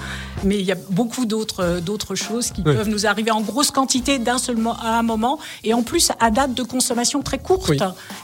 Mais 0.43 0.59
il 0.59 0.65
y 0.65 0.71
a 0.71 0.77
beaucoup 0.89 1.25
d'autres 1.25 1.63
euh, 1.63 1.79
d'autres 1.79 2.15
choses 2.15 2.51
qui 2.51 2.61
peuvent 2.61 2.89
nous 2.89 3.05
arriver 3.05 3.31
en 3.31 3.41
grosse 3.41 3.71
quantité 3.71 4.19
d'un 4.19 4.37
seul 4.37 4.57
à 4.81 4.97
un 4.97 5.03
moment 5.03 5.39
et 5.63 5.73
en 5.73 5.83
plus 5.83 6.11
à 6.19 6.31
date 6.31 6.53
de 6.53 6.63
consommation 6.63 7.21
très 7.21 7.37
courte. 7.37 7.71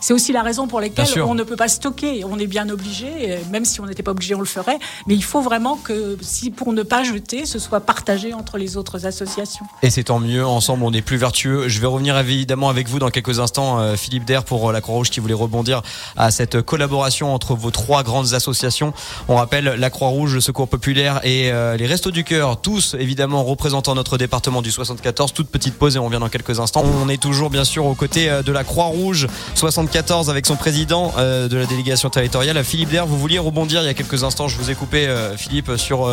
C'est 0.02 0.14
aussi 0.14 0.32
la 0.32 0.42
raison 0.42 0.68
pour 0.68 0.82
laquelle 0.82 1.08
on 1.22 1.36
ne 1.36 1.44
peut 1.44 1.56
pas 1.56 1.68
stocker. 1.68 2.24
On 2.26 2.40
est 2.40 2.48
bien 2.48 2.70
obligé, 2.70 3.40
même 3.52 3.66
si 3.66 3.80
on 3.82 3.86
n'était 3.86 4.04
pas 4.04 4.12
obligé, 4.12 4.36
on 4.36 4.40
le 4.40 4.46
ferait. 4.46 4.80
Mais 5.08 5.14
il 5.14 5.24
faut 5.24 5.42
vraiment 5.42 5.78
que, 5.78 6.18
si 6.22 6.50
pour 6.52 6.74
ne 6.74 6.84
pas 6.84 7.04
jeter, 7.04 7.46
ce 7.54 7.60
soit 7.60 7.82
partagé 7.82 8.34
entre 8.34 8.58
les 8.58 8.78
autres 8.78 9.06
associations. 9.06 9.66
Et 9.84 9.92
c'est 9.92 10.06
tant 10.06 10.20
mieux, 10.20 10.44
ensemble 10.44 10.84
on 10.84 10.92
est 10.92 11.04
plus 11.04 11.18
vertueux. 11.18 11.68
Je 11.68 11.80
vais 11.80 11.86
revenir 11.86 12.18
évidemment 12.18 12.68
avec 12.68 12.88
vous 12.88 12.98
dans 12.98 13.12
quelques 13.12 13.40
instants, 13.40 13.80
euh, 13.80 13.96
Philippe 13.96 14.26
Der 14.26 14.44
pour 14.44 14.70
euh, 14.70 14.74
la 14.74 14.82
Croix-Rouge 14.82 15.12
qui 15.12 15.20
voulait 15.20 15.36
rebondir 15.36 15.84
à 16.18 16.32
cette 16.32 16.64
collaboration 16.64 17.32
entre 17.32 17.54
vos 17.54 17.70
trois 17.70 18.02
grandes 18.02 18.34
associations. 18.34 18.92
On 19.28 19.36
rappelle 19.36 19.66
la 19.66 19.90
Croix-Rouge, 19.92 20.34
le 20.34 20.42
Secours 20.42 20.68
Populaire 20.68 21.20
et 21.24 21.52
euh, 21.52 21.78
les 21.78 21.86
Restos 21.86 22.10
du 22.10 22.24
Cœur, 22.24 22.60
tous 22.60 22.96
évidemment 22.98 23.44
représentant 23.44 23.94
notre 23.94 24.18
département 24.18 24.64
du 24.64 24.72
74. 24.72 25.34
Toute 25.34 25.50
petite 25.50 25.76
pause 25.76 25.96
et 25.96 26.00
on 26.00 26.10
vient 26.10 26.22
dans 26.22 26.30
quelques 26.30 26.60
instants. 26.60 26.84
On 27.04 27.08
est 27.08 27.22
toujours 27.22 27.52
bien 27.52 27.66
sûr 27.66 27.86
aux 27.86 27.94
côtés 27.94 28.32
de 28.44 28.52
la 28.52 28.64
Croix-Rouge 28.64 29.28
74 29.54 30.32
avec 30.32 30.48
son 30.48 30.56
président 30.56 31.14
de 31.18 31.56
la 31.56 31.66
délégation 31.68 32.10
territoriale, 32.10 32.64
Philippe 32.64 32.90
Der. 32.90 33.06
Vous 33.06 33.20
vouliez 33.20 33.38
rebondir 33.38 33.82
il 33.84 33.86
y 33.86 33.90
a 33.90 33.94
quelques 33.94 34.24
instants, 34.24 34.48
je 34.48 34.58
vous 34.58 34.72
ai 34.72 34.76
coupé 34.76 35.08
Philippe 35.38 35.76
sur 35.78 36.10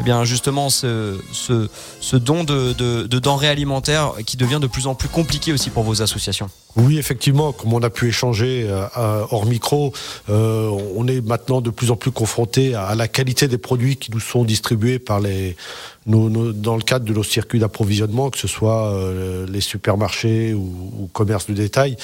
eh 0.00 0.02
bien 0.02 0.24
justement 0.24 0.68
ce, 0.80 2.16
don 2.16 2.44
de, 2.44 3.06
denrées 3.06 3.48
alimentaires 3.48 4.12
qui 4.26 4.36
devient 4.36 4.58
de 4.60 4.66
plus 4.66 4.86
en 4.86 4.94
plus 4.94 5.08
compliqué 5.08 5.52
aussi 5.52 5.70
pour 5.70 5.82
vos 5.82 6.02
associations. 6.02 6.48
Oui, 6.76 6.98
effectivement, 6.98 7.52
comme 7.52 7.72
on 7.72 7.82
a 7.82 7.90
pu 7.90 8.08
échanger 8.08 8.66
euh, 8.68 8.86
hors 9.30 9.44
micro, 9.44 9.92
euh, 10.28 10.70
on 10.94 11.06
est 11.08 11.20
maintenant 11.20 11.60
de 11.60 11.70
plus 11.70 11.90
en 11.90 11.96
plus 11.96 12.12
confronté 12.12 12.74
à, 12.74 12.94
la 12.94 13.08
qualité 13.08 13.48
des 13.48 13.58
produits 13.58 13.96
qui 13.96 14.12
nous 14.12 14.20
sont 14.20 14.44
distribués 14.44 15.02
dans 15.06 15.18
le 15.18 16.82
cadre 16.82 17.04
de 17.04 17.12
nos 17.12 17.24
circuits 17.24 17.58
d'approvisionnement, 17.58 18.30
que 18.30 18.38
ce 18.38 18.46
soit 18.46 18.92
euh, 18.92 19.46
les 19.48 19.60
supermarchés 19.60 20.54
ou, 20.54 20.92
ou 21.00 21.06
commerces 21.12 21.46
de 21.46 21.54
détail 21.54 21.96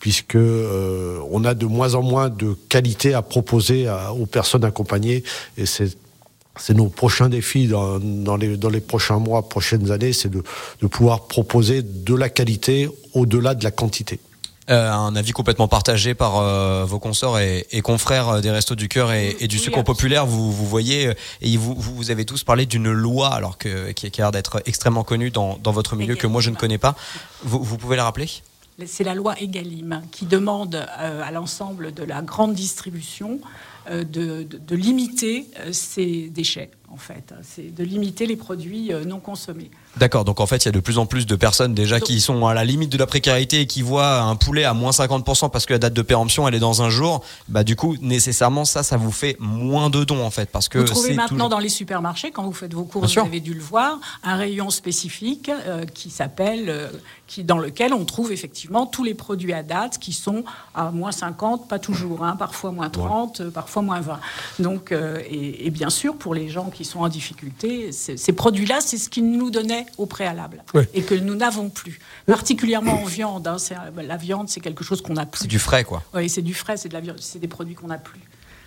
puisque 0.00 0.34
on 0.36 1.44
a 1.44 1.52
de 1.52 1.66
moins 1.66 1.94
en 1.94 2.00
moins 2.00 2.30
de 2.30 2.56
qualité 2.70 3.12
à 3.12 3.20
proposer 3.20 3.86
aux 4.18 4.24
personnes 4.24 4.64
accompagnées 4.64 5.24
c'est 6.56 6.74
nos 6.74 6.88
prochains 6.88 7.28
défis 7.28 7.68
dans, 7.68 7.98
dans, 7.98 8.36
les, 8.36 8.56
dans, 8.56 8.68
les, 8.68 8.80
prochains 8.80 9.18
mois, 9.18 9.48
prochaines 9.48 9.90
années, 9.90 10.12
c'est 10.12 10.28
de, 10.28 10.42
de, 10.80 10.86
pouvoir 10.86 11.26
proposer 11.26 11.82
de 11.82 12.14
la 12.14 12.28
qualité 12.28 12.88
au-delà 13.14 13.54
de 13.54 13.64
la 13.64 13.70
quantité. 13.70 14.20
Euh, 14.68 14.92
un 14.92 15.16
avis 15.16 15.32
complètement 15.32 15.66
partagé 15.66 16.14
par 16.14 16.38
euh, 16.38 16.84
vos 16.84 17.00
consorts 17.00 17.40
et, 17.40 17.66
et, 17.72 17.80
confrères 17.80 18.40
des 18.40 18.50
Restos 18.50 18.76
du 18.76 18.88
Cœur 18.88 19.10
et, 19.12 19.36
et 19.40 19.48
du 19.48 19.58
Secours 19.58 19.82
Populaire. 19.82 20.26
Vous, 20.26 20.52
vous 20.52 20.66
voyez, 20.66 21.12
et 21.40 21.56
vous, 21.56 21.74
vous 21.74 22.10
avez 22.10 22.24
tous 22.24 22.44
parlé 22.44 22.66
d'une 22.66 22.92
loi, 22.92 23.28
alors 23.34 23.58
que, 23.58 23.90
qui, 23.92 24.10
qui 24.10 24.20
a 24.20 24.24
l'air 24.24 24.32
d'être 24.32 24.62
extrêmement 24.66 25.02
connue 25.02 25.30
dans, 25.30 25.58
dans, 25.58 25.72
votre 25.72 25.96
milieu, 25.96 26.14
que 26.14 26.28
moi 26.28 26.40
je 26.40 26.50
ne 26.50 26.56
connais 26.56 26.78
pas. 26.78 26.94
Vous, 27.42 27.62
vous 27.62 27.78
pouvez 27.78 27.96
la 27.96 28.04
rappeler? 28.04 28.28
C'est 28.86 29.04
la 29.04 29.14
loi 29.14 29.34
Egalim 29.40 30.02
qui 30.10 30.24
demande 30.24 30.74
euh, 30.74 31.22
à 31.22 31.30
l'ensemble 31.32 31.92
de 31.92 32.04
la 32.04 32.22
grande 32.22 32.54
distribution 32.54 33.40
euh, 33.88 34.04
de, 34.04 34.76
limiter 34.76 35.46
euh, 35.58 35.72
ces 35.72 36.28
déchets, 36.28 36.70
en 36.88 36.96
fait. 36.96 37.34
C'est 37.42 37.74
de 37.74 37.82
limiter 37.82 38.26
les 38.26 38.36
produits 38.36 38.92
euh, 38.92 39.04
non 39.04 39.20
consommés. 39.20 39.70
D'accord, 39.96 40.24
donc 40.24 40.40
en 40.40 40.46
fait, 40.46 40.58
il 40.58 40.66
y 40.66 40.68
a 40.68 40.72
de 40.72 40.80
plus 40.80 40.98
en 40.98 41.06
plus 41.06 41.26
de 41.26 41.36
personnes 41.36 41.74
déjà 41.74 42.00
qui 42.00 42.20
sont 42.20 42.46
à 42.46 42.54
la 42.54 42.64
limite 42.64 42.90
de 42.90 42.98
la 42.98 43.06
précarité 43.06 43.60
et 43.60 43.66
qui 43.66 43.82
voient 43.82 44.20
un 44.20 44.36
poulet 44.36 44.64
à 44.64 44.74
moins 44.74 44.90
50% 44.90 45.50
parce 45.50 45.66
que 45.66 45.72
la 45.72 45.78
date 45.78 45.94
de 45.94 46.02
péremption, 46.02 46.46
elle 46.46 46.54
est 46.54 46.60
dans 46.60 46.82
un 46.82 46.90
jour. 46.90 47.22
Bah, 47.48 47.64
du 47.64 47.76
coup, 47.76 47.96
nécessairement, 48.00 48.64
ça, 48.64 48.82
ça 48.82 48.96
vous 48.96 49.12
fait 49.12 49.36
moins 49.40 49.90
de 49.90 50.04
dons, 50.04 50.24
en 50.24 50.30
fait. 50.30 50.50
Parce 50.50 50.68
que 50.68 50.78
vous 50.78 50.84
trouvez 50.84 51.14
maintenant 51.14 51.48
dans 51.48 51.58
les 51.58 51.68
supermarchés, 51.68 52.30
quand 52.30 52.44
vous 52.44 52.52
faites 52.52 52.74
vos 52.74 52.84
courses, 52.84 53.14
vous 53.14 53.20
avez 53.20 53.40
dû 53.40 53.54
le 53.54 53.62
voir, 53.62 53.98
un 54.22 54.36
rayon 54.36 54.70
spécifique 54.70 55.50
qui 55.94 56.10
s'appelle, 56.10 56.90
qui, 57.26 57.44
dans 57.44 57.58
lequel 57.58 57.94
on 57.94 58.04
trouve 58.04 58.32
effectivement 58.32 58.86
tous 58.86 59.04
les 59.04 59.14
produits 59.14 59.52
à 59.52 59.62
date 59.62 59.98
qui 59.98 60.12
sont 60.12 60.44
à 60.74 60.90
moins 60.90 61.12
50, 61.12 61.68
pas 61.68 61.78
toujours, 61.78 62.24
hein, 62.24 62.36
parfois 62.36 62.72
moins 62.72 62.90
30, 62.90 63.50
parfois 63.50 63.70
fois 63.70 63.82
moins 63.82 64.00
20. 64.00 64.18
Donc, 64.58 64.92
euh, 64.92 65.22
et, 65.30 65.70
bien 65.70 65.90
sûr, 65.90 66.16
pour 66.16 66.34
les 66.34 66.48
gens 66.48 66.70
qui 66.70 66.84
sont 66.84 67.00
en 67.00 67.08
difficulté, 67.08 67.92
ces 67.92 68.32
produits-là, 68.32 68.80
c'est 68.80 68.98
ce 68.98 69.08
qu'ils 69.08 69.30
nous 69.30 69.50
au 69.98 70.06
préalable 70.06 70.62
et 70.94 71.02
que 71.02 71.14
nous 71.14 71.34
n'avons 71.34 71.68
plus. 71.68 71.98
Particulièrement 72.26 73.02
en 73.02 73.04
viande. 73.04 73.46
Hein, 73.46 73.56
la 73.96 74.16
viande, 74.16 74.48
c'est 74.48 74.60
quelque 74.60 74.84
chose 74.84 75.02
qu'on 75.02 75.16
a 75.16 75.26
plus. 75.26 75.42
C'est 75.42 75.48
du 75.48 75.58
frais, 75.58 75.84
quoi. 75.84 76.02
Oui, 76.14 76.28
c'est 76.28 76.42
du 76.42 76.54
frais, 76.54 76.76
c'est 76.76 76.88
de 76.88 76.94
la, 76.94 77.14
c'est 77.18 77.38
des 77.38 77.48
produits 77.48 77.74
qu'on 77.74 77.88
n'a 77.88 77.98
plus. 77.98 78.20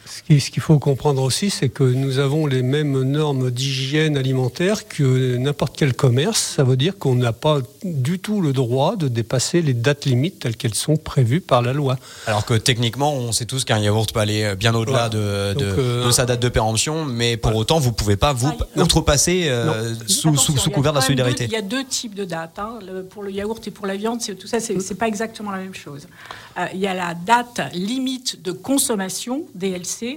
Ce 0.05 0.21
qu'il 0.23 0.61
faut 0.61 0.79
comprendre 0.79 1.21
aussi, 1.21 1.49
c'est 1.49 1.69
que 1.69 1.83
nous 1.83 2.19
avons 2.19 2.45
les 2.45 2.61
mêmes 2.61 3.01
normes 3.03 3.51
d'hygiène 3.51 4.17
alimentaire 4.17 4.87
que 4.87 5.37
n'importe 5.37 5.75
quel 5.77 5.93
commerce. 5.93 6.53
Ça 6.55 6.63
veut 6.63 6.77
dire 6.77 6.97
qu'on 6.97 7.15
n'a 7.15 7.33
pas 7.33 7.59
du 7.83 8.19
tout 8.19 8.41
le 8.41 8.53
droit 8.53 8.95
de 8.95 9.07
dépasser 9.07 9.61
les 9.61 9.73
dates 9.73 10.05
limites 10.05 10.39
telles 10.39 10.55
qu'elles 10.55 10.73
sont 10.75 10.97
prévues 10.97 11.41
par 11.41 11.61
la 11.61 11.73
loi. 11.73 11.97
Alors 12.27 12.45
que 12.45 12.53
techniquement, 12.53 13.13
on 13.13 13.31
sait 13.31 13.45
tous 13.45 13.65
qu'un 13.65 13.79
yaourt 13.79 14.11
peut 14.13 14.19
aller 14.19 14.55
bien 14.55 14.73
au-delà 14.75 15.09
de, 15.09 15.17
euh, 15.17 16.11
sa 16.11 16.25
date 16.25 16.41
de 16.41 16.49
péremption, 16.49 17.05
mais 17.05 17.37
pour 17.37 17.55
autant, 17.55 17.79
vous 17.79 17.89
ne 17.89 17.95
pouvez 17.95 18.17
pas 18.17 18.33
vous 18.33 18.51
ah, 18.75 18.81
outrepasser 18.81 19.47
euh, 19.47 19.93
sous, 20.07 20.35
sous, 20.37 20.69
couvert 20.69 20.93
de 20.93 20.97
la 20.97 21.03
solidarité. 21.03 21.45
il 21.45 21.51
y 21.51 21.55
a 21.55 21.61
deux 21.61 21.85
types 21.85 22.15
de 22.15 22.25
dates. 22.25 22.59
Hein. 22.59 22.79
pour 23.09 23.23
le 23.23 23.31
yaourt 23.31 23.65
et 23.67 23.71
pour 23.71 23.87
la 23.87 23.95
viande, 23.95 24.19
tout 24.39 24.47
ça, 24.47 24.59
c'est 24.59 24.75
n'est 24.75 24.97
pas 24.97 25.07
exactement 25.07 25.51
la 25.51 25.57
même 25.57 25.73
chose. 25.73 26.07
Euh, 26.57 26.67
il 26.73 26.79
y 26.79 26.87
a 26.87 26.93
la 26.93 27.13
date 27.13 27.61
limite 27.73 28.41
de 28.43 28.51
consommation, 28.51 29.43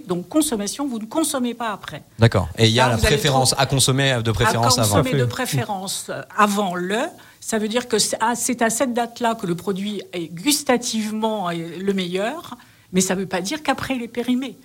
Donc 0.07 0.29
consommation, 0.29 0.87
vous 0.87 0.99
ne 0.99 1.07
consommez 1.07 1.55
pas 1.55 1.73
après. 1.73 2.03
D'accord. 2.19 2.49
Et 2.59 2.67
il 2.67 2.73
y 2.73 2.81
a 2.81 2.89
la 2.89 2.97
préférence 2.97 3.55
à 3.59 3.67
consommer 3.67 4.23
de 4.23 4.33
préférence 4.33 4.79
avant. 4.79 4.97
À 4.97 4.99
consommer 5.03 5.19
de 5.19 5.25
préférence 5.25 6.11
avant 6.37 6.75
le. 6.75 7.01
Ça 7.41 7.59
veut 7.59 7.69
dire 7.69 7.87
que 7.89 7.99
c'est 7.99 8.17
à 8.21 8.35
cette 8.35 8.93
date-là 8.93 9.35
que 9.35 9.47
le 9.47 9.55
produit 9.55 10.03
est 10.13 10.29
gustativement 10.29 11.51
le 11.51 11.93
meilleur, 11.93 12.57
mais 12.93 13.01
ça 13.01 13.15
ne 13.15 13.21
veut 13.21 13.27
pas 13.27 13.41
dire 13.41 13.63
qu'après 13.63 13.97
il 13.97 14.03
est 14.03 14.09
périmé 14.09 14.57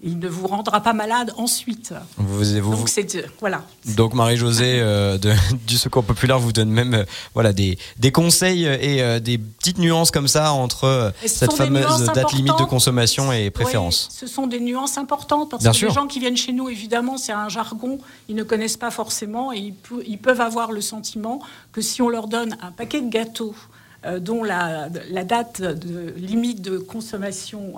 il 0.00 0.18
ne 0.18 0.28
vous 0.28 0.46
rendra 0.46 0.80
pas 0.80 0.92
malade 0.92 1.32
ensuite. 1.36 1.92
donc, 2.18 2.88
voilà. 3.40 3.62
donc 3.96 4.14
Marie-Josée 4.14 4.78
euh, 4.80 5.18
du 5.66 5.76
Secours 5.76 6.04
Populaire 6.04 6.38
vous 6.38 6.52
donne 6.52 6.70
même 6.70 6.94
euh, 6.94 7.04
voilà, 7.34 7.52
des, 7.52 7.78
des 7.98 8.12
conseils 8.12 8.64
et 8.64 9.02
euh, 9.02 9.18
des 9.18 9.38
petites 9.38 9.78
nuances 9.78 10.10
comme 10.10 10.28
ça 10.28 10.52
entre 10.52 11.12
cette 11.26 11.52
fameuse 11.52 12.04
date 12.14 12.32
limite 12.32 12.58
de 12.58 12.64
consommation 12.64 13.32
et 13.32 13.50
préférence. 13.50 14.08
ce 14.10 14.26
sont 14.26 14.46
des 14.46 14.60
nuances 14.60 14.98
importantes 14.98 15.50
parce 15.50 15.64
que 15.64 15.86
les 15.86 15.92
gens 15.92 16.06
qui 16.06 16.20
viennent 16.20 16.36
chez 16.36 16.52
nous, 16.52 16.68
évidemment, 16.68 17.16
c'est 17.16 17.32
un 17.32 17.48
jargon, 17.48 17.98
ils 18.28 18.36
ne 18.36 18.44
connaissent 18.44 18.76
pas 18.76 18.90
forcément 18.90 19.52
et 19.52 19.74
ils, 20.06 20.18
peuvent 20.18 20.40
avoir 20.40 20.72
le 20.72 20.80
sentiment 20.80 21.40
que 21.72 21.80
si 21.80 22.02
on 22.02 22.08
leur 22.08 22.28
donne 22.28 22.56
un 22.60 22.70
paquet 22.70 23.00
de 23.00 23.08
gâteaux 23.08 23.54
dont 24.20 24.44
la, 24.44 24.88
la, 25.10 25.24
date 25.24 25.60
de 25.60 26.12
limite 26.16 26.60
de 26.60 26.78
consommation 26.78 27.74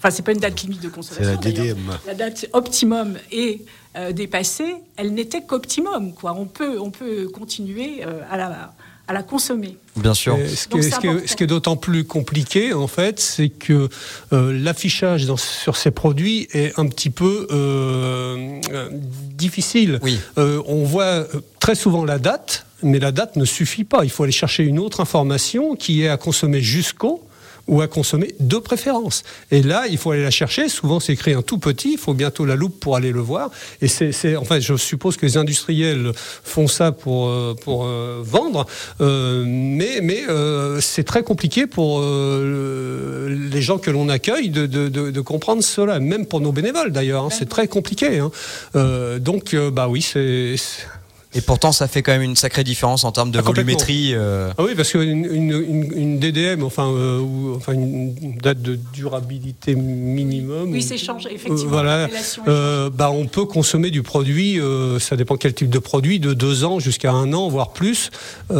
Enfin, 0.00 0.10
c'est 0.10 0.22
pas 0.22 0.32
une 0.32 0.38
date 0.38 0.62
limite 0.62 0.82
de 0.82 0.88
consommation. 0.88 1.38
C'est 1.42 1.52
la 1.52 1.64
DDM. 1.64 1.78
La 2.06 2.14
date 2.14 2.46
optimum 2.54 3.18
est 3.30 3.60
euh, 3.96 4.12
dépassée. 4.12 4.76
Elle 4.96 5.12
n'était 5.12 5.42
qu'optimum. 5.42 6.14
Quoi. 6.14 6.34
On 6.38 6.46
peut, 6.46 6.78
on 6.80 6.90
peut 6.90 7.28
continuer 7.28 8.02
euh, 8.06 8.22
à 8.30 8.38
la 8.38 8.72
à 9.08 9.12
la 9.12 9.24
consommer. 9.24 9.76
Bien 9.96 10.14
sûr. 10.14 10.38
ce, 10.46 10.68
qui 11.34 11.42
est, 11.42 11.46
d'autant 11.48 11.76
plus 11.76 12.04
compliqué, 12.04 12.72
en 12.72 12.86
fait, 12.86 13.18
c'est 13.18 13.48
que 13.48 13.88
euh, 14.32 14.52
l'affichage 14.56 15.26
sur 15.34 15.76
ces 15.76 15.90
produits 15.90 16.46
est 16.52 16.78
un 16.78 16.86
petit 16.86 17.10
peu 17.10 17.48
difficile. 19.32 19.98
Oui. 20.02 20.20
on 20.36 20.84
voit 20.84 21.26
très 21.58 21.74
souvent 21.74 22.04
la 22.04 22.20
date, 22.20 22.66
mais 22.84 23.00
la 23.00 23.10
date 23.10 23.34
ne 23.34 23.44
suffit 23.44 23.82
pas. 23.82 24.04
Il 24.04 24.10
faut 24.10 24.22
aller 24.22 24.30
chercher 24.30 24.62
une 24.62 24.78
autre 24.78 25.00
information 25.00 25.74
qui 25.74 26.02
est 26.02 26.08
à 26.08 26.16
consommer 26.16 26.60
jusqu'au 26.60 27.20
ou 27.70 27.80
à 27.80 27.86
consommer 27.86 28.34
de 28.40 28.58
préférence. 28.58 29.22
Et 29.50 29.62
là, 29.62 29.86
il 29.88 29.96
faut 29.96 30.10
aller 30.10 30.24
la 30.24 30.30
chercher. 30.30 30.68
Souvent, 30.68 30.98
c'est 30.98 31.12
écrit 31.12 31.32
un 31.32 31.42
tout 31.42 31.58
petit. 31.58 31.92
Il 31.92 31.98
faut 31.98 32.14
bientôt 32.14 32.44
la 32.44 32.56
loupe 32.56 32.80
pour 32.80 32.96
aller 32.96 33.12
le 33.12 33.20
voir. 33.20 33.50
Et 33.80 33.86
c'est, 33.86 34.36
en 34.36 34.44
fait, 34.44 34.60
je 34.60 34.76
suppose 34.76 35.16
que 35.16 35.24
les 35.24 35.36
industriels 35.36 36.12
font 36.42 36.66
ça 36.66 36.90
pour 36.90 37.28
euh, 37.28 37.54
pour 37.54 37.84
euh, 37.84 38.20
vendre, 38.24 38.66
euh, 39.00 39.44
mais 39.46 40.00
mais 40.02 40.22
c'est 40.80 41.04
très 41.04 41.22
compliqué 41.22 41.66
pour 41.66 42.00
les 42.00 43.62
gens 43.62 43.78
que 43.78 43.90
l'on 43.90 44.08
accueille 44.08 44.50
de, 44.50 44.66
de, 44.66 44.88
de, 44.88 45.20
comprendre 45.20 45.62
cela. 45.62 46.00
Même 46.00 46.26
pour 46.26 46.40
nos 46.40 46.52
bénévoles, 46.52 46.90
d'ailleurs, 46.90 47.26
hein. 47.26 47.30
c'est 47.30 47.48
très 47.48 47.68
compliqué. 47.68 48.18
Hein. 48.18 49.18
donc, 49.20 49.54
bah 49.54 49.88
oui, 49.88 50.02
c'est 50.02 50.56
et 51.32 51.40
pourtant, 51.40 51.70
ça 51.70 51.86
fait 51.86 52.02
quand 52.02 52.10
même 52.10 52.22
une 52.22 52.34
sacrée 52.34 52.64
différence 52.64 53.04
en 53.04 53.12
termes 53.12 53.30
de 53.30 53.38
ah, 53.38 53.42
volumétrie. 53.42 54.14
Euh. 54.14 54.50
Ah 54.58 54.64
oui, 54.64 54.72
parce 54.74 54.90
qu'une 54.90 55.24
une, 55.24 55.92
une, 55.94 56.18
DDM, 56.18 56.64
enfin, 56.64 56.88
euh, 56.88 57.20
ou, 57.20 57.54
enfin, 57.54 57.72
une 57.72 58.36
date 58.42 58.60
de 58.62 58.76
durabilité 58.92 59.76
minimum. 59.76 60.72
Oui, 60.72 60.82
c'est 60.82 60.98
change, 60.98 61.26
effectivement. 61.26 61.70
voilà, 61.70 62.08
euh, 62.48 62.90
bah, 62.90 63.12
on 63.12 63.26
peut 63.26 63.44
consommer 63.44 63.90
du 63.90 64.02
produit, 64.02 64.58
ça 64.98 65.14
dépend 65.14 65.36
quel 65.36 65.54
type 65.54 65.70
de 65.70 65.78
produit, 65.78 66.18
de 66.18 66.34
deux 66.34 66.64
ans 66.64 66.80
jusqu'à 66.80 67.12
un 67.12 67.32
an, 67.32 67.48
voire 67.48 67.70
plus, 67.70 68.10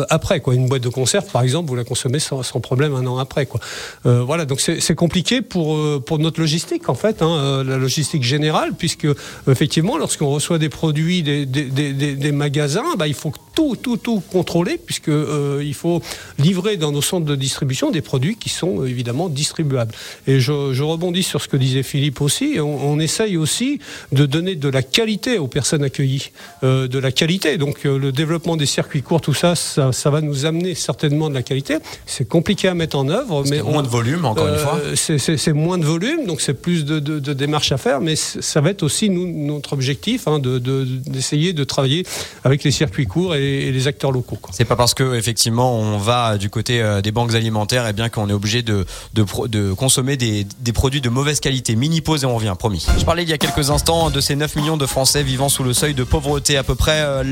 après. 0.09 0.39
Quoi. 0.39 0.55
Une 0.55 0.69
boîte 0.69 0.83
de 0.83 0.89
conserve, 0.89 1.27
par 1.27 1.43
exemple, 1.43 1.69
vous 1.69 1.77
la 1.77 1.85
consommez 1.85 2.21
sans, 2.21 2.45
sans 2.45 2.61
problème 2.61 2.95
un 2.95 3.07
an 3.07 3.19
après. 3.19 3.47
Quoi. 3.47 3.61
voilà, 4.05 4.45
donc 4.45 4.61
c'est 4.61 4.95
compliqué 4.95 5.43
pour, 5.43 5.77
pour 6.05 6.21
notre 6.21 6.39
logistique, 6.39 6.89
en 6.89 6.95
fait, 6.95 7.21
hein, 7.21 7.65
la 7.65 7.79
logistique 7.79 8.23
générale, 8.23 8.75
puisque, 8.79 9.09
effectivement, 9.50 9.99
lorsqu'on 9.99 10.31
reçoit 10.31 10.59
des 10.59 10.69
produits, 10.69 11.25
des, 11.25 11.47
des, 11.47 11.65
des, 11.65 11.93
des 11.93 12.33
magasins, 12.33 12.60
bah, 12.97 13.07
il 13.07 13.14
faut 13.14 13.33
tout, 13.55 13.76
tout, 13.76 13.97
tout 13.97 14.23
contrôler, 14.33 14.79
puisqu'il 14.79 15.12
euh, 15.12 15.73
faut 15.73 16.02
livrer 16.38 16.76
dans 16.76 16.93
nos 16.93 17.02
centres 17.02 17.26
de 17.26 17.37
distribution 17.37 17.90
des 17.90 18.00
produits 18.00 18.37
qui 18.37 18.49
sont 18.49 18.81
euh, 18.81 18.88
évidemment 18.88 19.29
distribuables. 19.29 19.95
Et 20.26 20.40
je, 20.40 20.52
rebondis 20.83 21.23
sur 21.23 21.40
ce 21.40 21.49
que 21.49 21.57
disait 21.57 21.83
Philippe 21.83 22.20
aussi. 22.20 22.59
On, 22.61 22.99
essaye 23.01 23.37
aussi 23.37 23.79
de 24.12 24.27
donner 24.27 24.57
de 24.57 24.68
la 24.68 24.83
qualité 24.83 25.38
aux 25.38 25.46
personnes 25.46 25.85
accueillies, 25.85 26.33
euh, 26.64 26.88
de 26.88 26.99
la 26.99 27.12
qualité. 27.12 27.57
Donc 27.57 27.85
le 27.85 28.12
développement 28.12 28.57
des 28.57 28.66
circuits 28.66 29.03
courts, 29.03 29.20
tout 29.20 29.35
ça, 29.35 29.55
ça, 29.55 30.11
va 30.11 30.20
nous 30.20 30.44
amener 30.44 30.75
certainement 30.75 31.29
de 31.31 31.35
la 31.35 31.42
qualité. 31.42 31.77
C'est 32.07 32.29
compliqué 32.29 32.68
à 32.68 32.75
metêtre 32.75 32.99
en 32.99 33.09
œuvre, 33.09 33.44
mais 33.49 33.62
moins 33.62 33.83
de 33.83 33.88
volume, 33.88 34.25
encore 34.25 34.49
une 34.49 34.57
fois. 34.57 34.81
C'est 34.94 35.53
moins 35.53 35.79
de 35.79 35.85
volume, 35.85 36.27
donc 36.27 36.40
c'est 36.40 36.55
plus 36.55 36.85
de, 36.85 37.33
démarches 37.33 37.73
à 37.73 37.79
faire, 37.79 38.01
mais 38.01 38.16
ça 38.16 38.61
va 38.61 38.70
être 38.70 38.83
aussi 38.83 39.09
notre 39.09 39.73
objectif 39.73 40.27
hein, 40.27 40.40
d'essayer 40.40 41.53
de, 41.53 41.59
de 41.59 41.64
travailler 41.64 42.05
avec 42.44 42.50
les 42.65 42.71
circuits 42.71 43.07
courts 43.07 43.35
et, 43.35 43.71
les 43.71 43.87
acteurs 43.87 44.13
locaux. 44.13 44.39
C'est 44.53 44.65
pas 44.65 44.77
parce 44.77 44.95
que 44.95 45.15
effectivement 45.15 45.75
on 45.75 45.99
va 45.99 46.39
du 46.39 46.51
côté 46.51 46.83
euh, 46.83 47.01
des 47.01 47.13
banques 47.13 47.35
alimentaires 47.35 47.87
et 47.87 47.91
eh 47.91 47.93
bien 47.93 48.09
qu'on 48.09 48.29
est 48.29 48.33
obligé 48.33 48.63
de, 48.63 48.85
de, 49.15 49.25
de 49.47 49.73
consommer 49.73 50.17
des, 50.17 50.47
des, 50.59 50.73
produits 50.73 51.01
de 51.01 51.09
mauvaise 51.09 51.41
qualité. 51.41 51.77
Mini 51.77 52.01
pause 52.01 52.25
et 52.25 52.27
on 52.27 52.35
revient, 52.35 52.55
promis. 52.59 52.87
Je 52.99 53.05
parlais 53.05 53.23
il 53.23 53.29
y 53.29 53.33
a 53.33 53.39
quelques 53.39 53.71
instants 53.71 54.11
de 54.11 54.21
ces 54.21 54.37
9 54.37 54.57
millions 54.57 54.77
de 54.77 54.87
Français 54.87 55.23
vivant 55.23 55.49
sous 55.49 55.63
le 55.63 55.73
seuil 55.73 55.95
de 55.95 56.05
pauvreté, 56.05 56.57
à 56.57 56.63
peu 56.63 56.75
près 56.75 57.01
euh, 57.01 57.23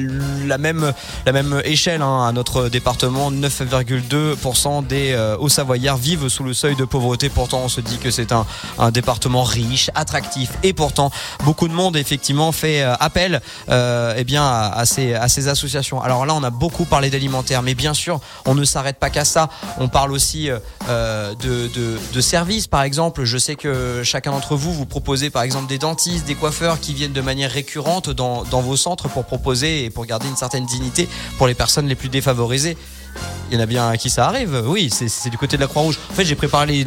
la 0.47 0.59
même 0.59 0.93
la 1.27 1.33
même 1.33 1.61
échelle 1.65 2.03
hein, 2.03 2.27
à 2.27 2.33
notre 2.33 2.69
département. 2.69 3.31
9,2% 3.33 4.87
des 4.87 5.13
euh, 5.13 5.37
Hauts-Savoyards 5.39 5.99
vivent 5.99 6.29
sous 6.29 6.45
le 6.45 6.55
seuil 6.55 6.77
de 6.77 6.85
pauvreté. 6.85 7.29
Pourtant, 7.29 7.63
on 7.65 7.69
se 7.69 7.81
dit 7.81 7.99
que 7.99 8.11
c'est 8.11 8.33
un, 8.33 8.47
un 8.79 8.91
département 8.91 9.43
riche, 9.43 9.91
attractif, 9.95 10.51
et 10.63 10.73
pourtant 10.73 11.11
beaucoup 11.45 11.69
de 11.69 11.75
monde 11.75 11.97
effectivement 11.97 12.53
fait 12.53 12.83
appel 12.83 13.41
eh 13.69 14.25
bien 14.25 14.43
à, 14.45 14.73
à 14.75 14.87
ces 14.87 15.08
à 15.15 15.29
ces 15.29 15.49
associations. 15.49 16.01
Alors 16.01 16.27
là, 16.27 16.35
on 16.35 16.43
a 16.43 16.51
beaucoup 16.51 16.85
parlé 16.85 17.11
d'alimentaire, 17.11 17.63
mais 17.63 17.75
bien 17.75 17.95
sûr, 17.95 18.21
on 18.47 18.55
ne 18.55 18.65
s'arrête 18.65 18.99
pas 18.99 19.11
qu'à 19.11 19.25
ça. 19.25 19.49
On 19.79 19.89
parle 19.89 20.13
aussi 20.13 20.51
euh, 20.51 20.59
euh, 20.89 21.35
de, 21.35 22.21
services, 22.21 22.67
par 22.67 22.83
exemple. 22.83 23.25
Je 23.25 23.39
sais 23.39 23.55
que 23.55 24.03
chacun 24.05 24.33
d'entre 24.33 24.57
vous, 24.57 24.73
vous 24.73 24.87
proposez 24.87 25.31
par 25.31 25.43
exemple 25.43 25.69
des 25.69 25.79
dentistes, 25.79 26.27
des 26.27 26.35
coiffeurs 26.35 26.81
qui 26.81 26.95
viennent 26.95 27.13
de 27.13 27.21
manière 27.21 27.51
récurrente 27.51 28.11
dans, 28.11 28.43
dans 28.45 28.61
vos 28.61 28.77
centres 28.77 29.09
pour 29.09 29.25
proposer 29.25 29.85
et 29.85 29.91
pour 29.91 30.05
garder 30.05 30.29
une 30.29 30.37
certaine 30.37 30.67
dignité 30.67 31.09
pour 31.39 31.47
les 31.47 31.55
personnes 31.55 31.87
les 31.87 31.95
plus 31.95 32.09
défavorisées 32.09 32.77
il 33.51 33.57
y 33.57 33.61
en 33.61 33.63
a 33.63 33.67
bien 33.67 33.89
à 33.89 33.97
qui 33.97 34.11
ça 34.11 34.27
arrive. 34.27 34.63
Oui, 34.67 34.91
c'est 34.91 35.31
du 35.31 35.39
côté 35.39 35.57
de 35.57 35.63
la 35.63 35.69
Croix-Rouge. 35.69 35.99
En 36.11 36.15
fait, 36.15 36.25
j'ai 36.25 36.35
préparé 36.35 36.85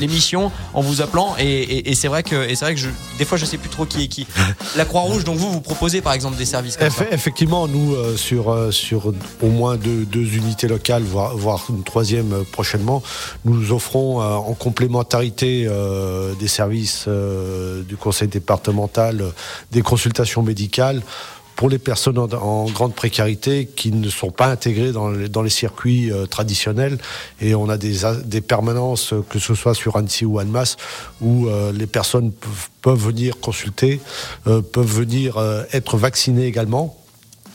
l'émission 0.00 0.50
en 0.74 0.80
vous 0.80 1.02
appelant 1.02 1.36
et, 1.38 1.94
c'est 1.94 2.08
vrai 2.08 2.22
que, 2.22 2.48
c'est 2.54 2.64
vrai 2.64 2.74
que 2.74 2.80
je, 2.80 2.88
des 3.18 3.24
fois, 3.24 3.38
je 3.38 3.44
sais 3.44 3.58
plus 3.58 3.68
trop 3.68 3.86
qui 3.86 4.04
est 4.04 4.08
qui. 4.08 4.26
La 4.76 4.84
Croix-Rouge, 4.84 5.24
donc 5.24 5.36
vous, 5.36 5.50
vous 5.50 5.60
proposez 5.60 6.00
par 6.00 6.12
exemple 6.12 6.36
des 6.36 6.44
services 6.44 6.76
comme 6.76 6.90
ça. 6.90 7.04
Effectivement, 7.10 7.68
nous, 7.68 7.94
euh, 7.94 8.16
sur, 8.16 8.50
euh, 8.50 8.70
sur 8.70 9.12
au 9.42 9.46
moins 9.46 9.76
deux, 9.76 10.06
unités 10.34 10.68
locales, 10.68 11.02
voire, 11.02 11.64
une 11.68 11.82
troisième 11.82 12.32
euh, 12.32 12.42
prochainement, 12.50 13.02
nous 13.44 13.72
offrons 13.72 14.20
en 14.20 14.54
complémentarité 14.54 15.68
des 16.38 16.48
services 16.48 17.08
du 17.08 17.96
conseil 17.96 18.28
départemental 18.28 19.32
des 19.70 19.82
consultations 19.82 20.42
médicales 20.42 21.02
pour 21.60 21.68
les 21.68 21.78
personnes 21.78 22.16
en, 22.16 22.64
grande 22.70 22.94
précarité 22.94 23.66
qui 23.66 23.92
ne 23.92 24.08
sont 24.08 24.30
pas 24.30 24.46
intégrées 24.46 24.92
dans 24.92 25.42
les, 25.42 25.50
circuits 25.50 26.10
euh, 26.10 26.24
traditionnels. 26.24 26.96
Et 27.42 27.54
on 27.54 27.68
a 27.68 27.76
des, 27.76 28.40
permanences, 28.40 29.12
que 29.28 29.38
ce 29.38 29.54
soit 29.54 29.74
sur 29.74 29.98
Annecy 29.98 30.24
ou 30.24 30.38
Annemasse, 30.38 30.78
où 31.20 31.48
euh, 31.48 31.70
les 31.70 31.86
personnes 31.86 32.32
peuvent, 32.80 32.98
venir 32.98 33.38
consulter, 33.40 34.00
euh, 34.46 34.62
peuvent 34.62 34.90
venir 34.90 35.36
être 35.74 35.98
vaccinées 35.98 36.46
également 36.46 36.96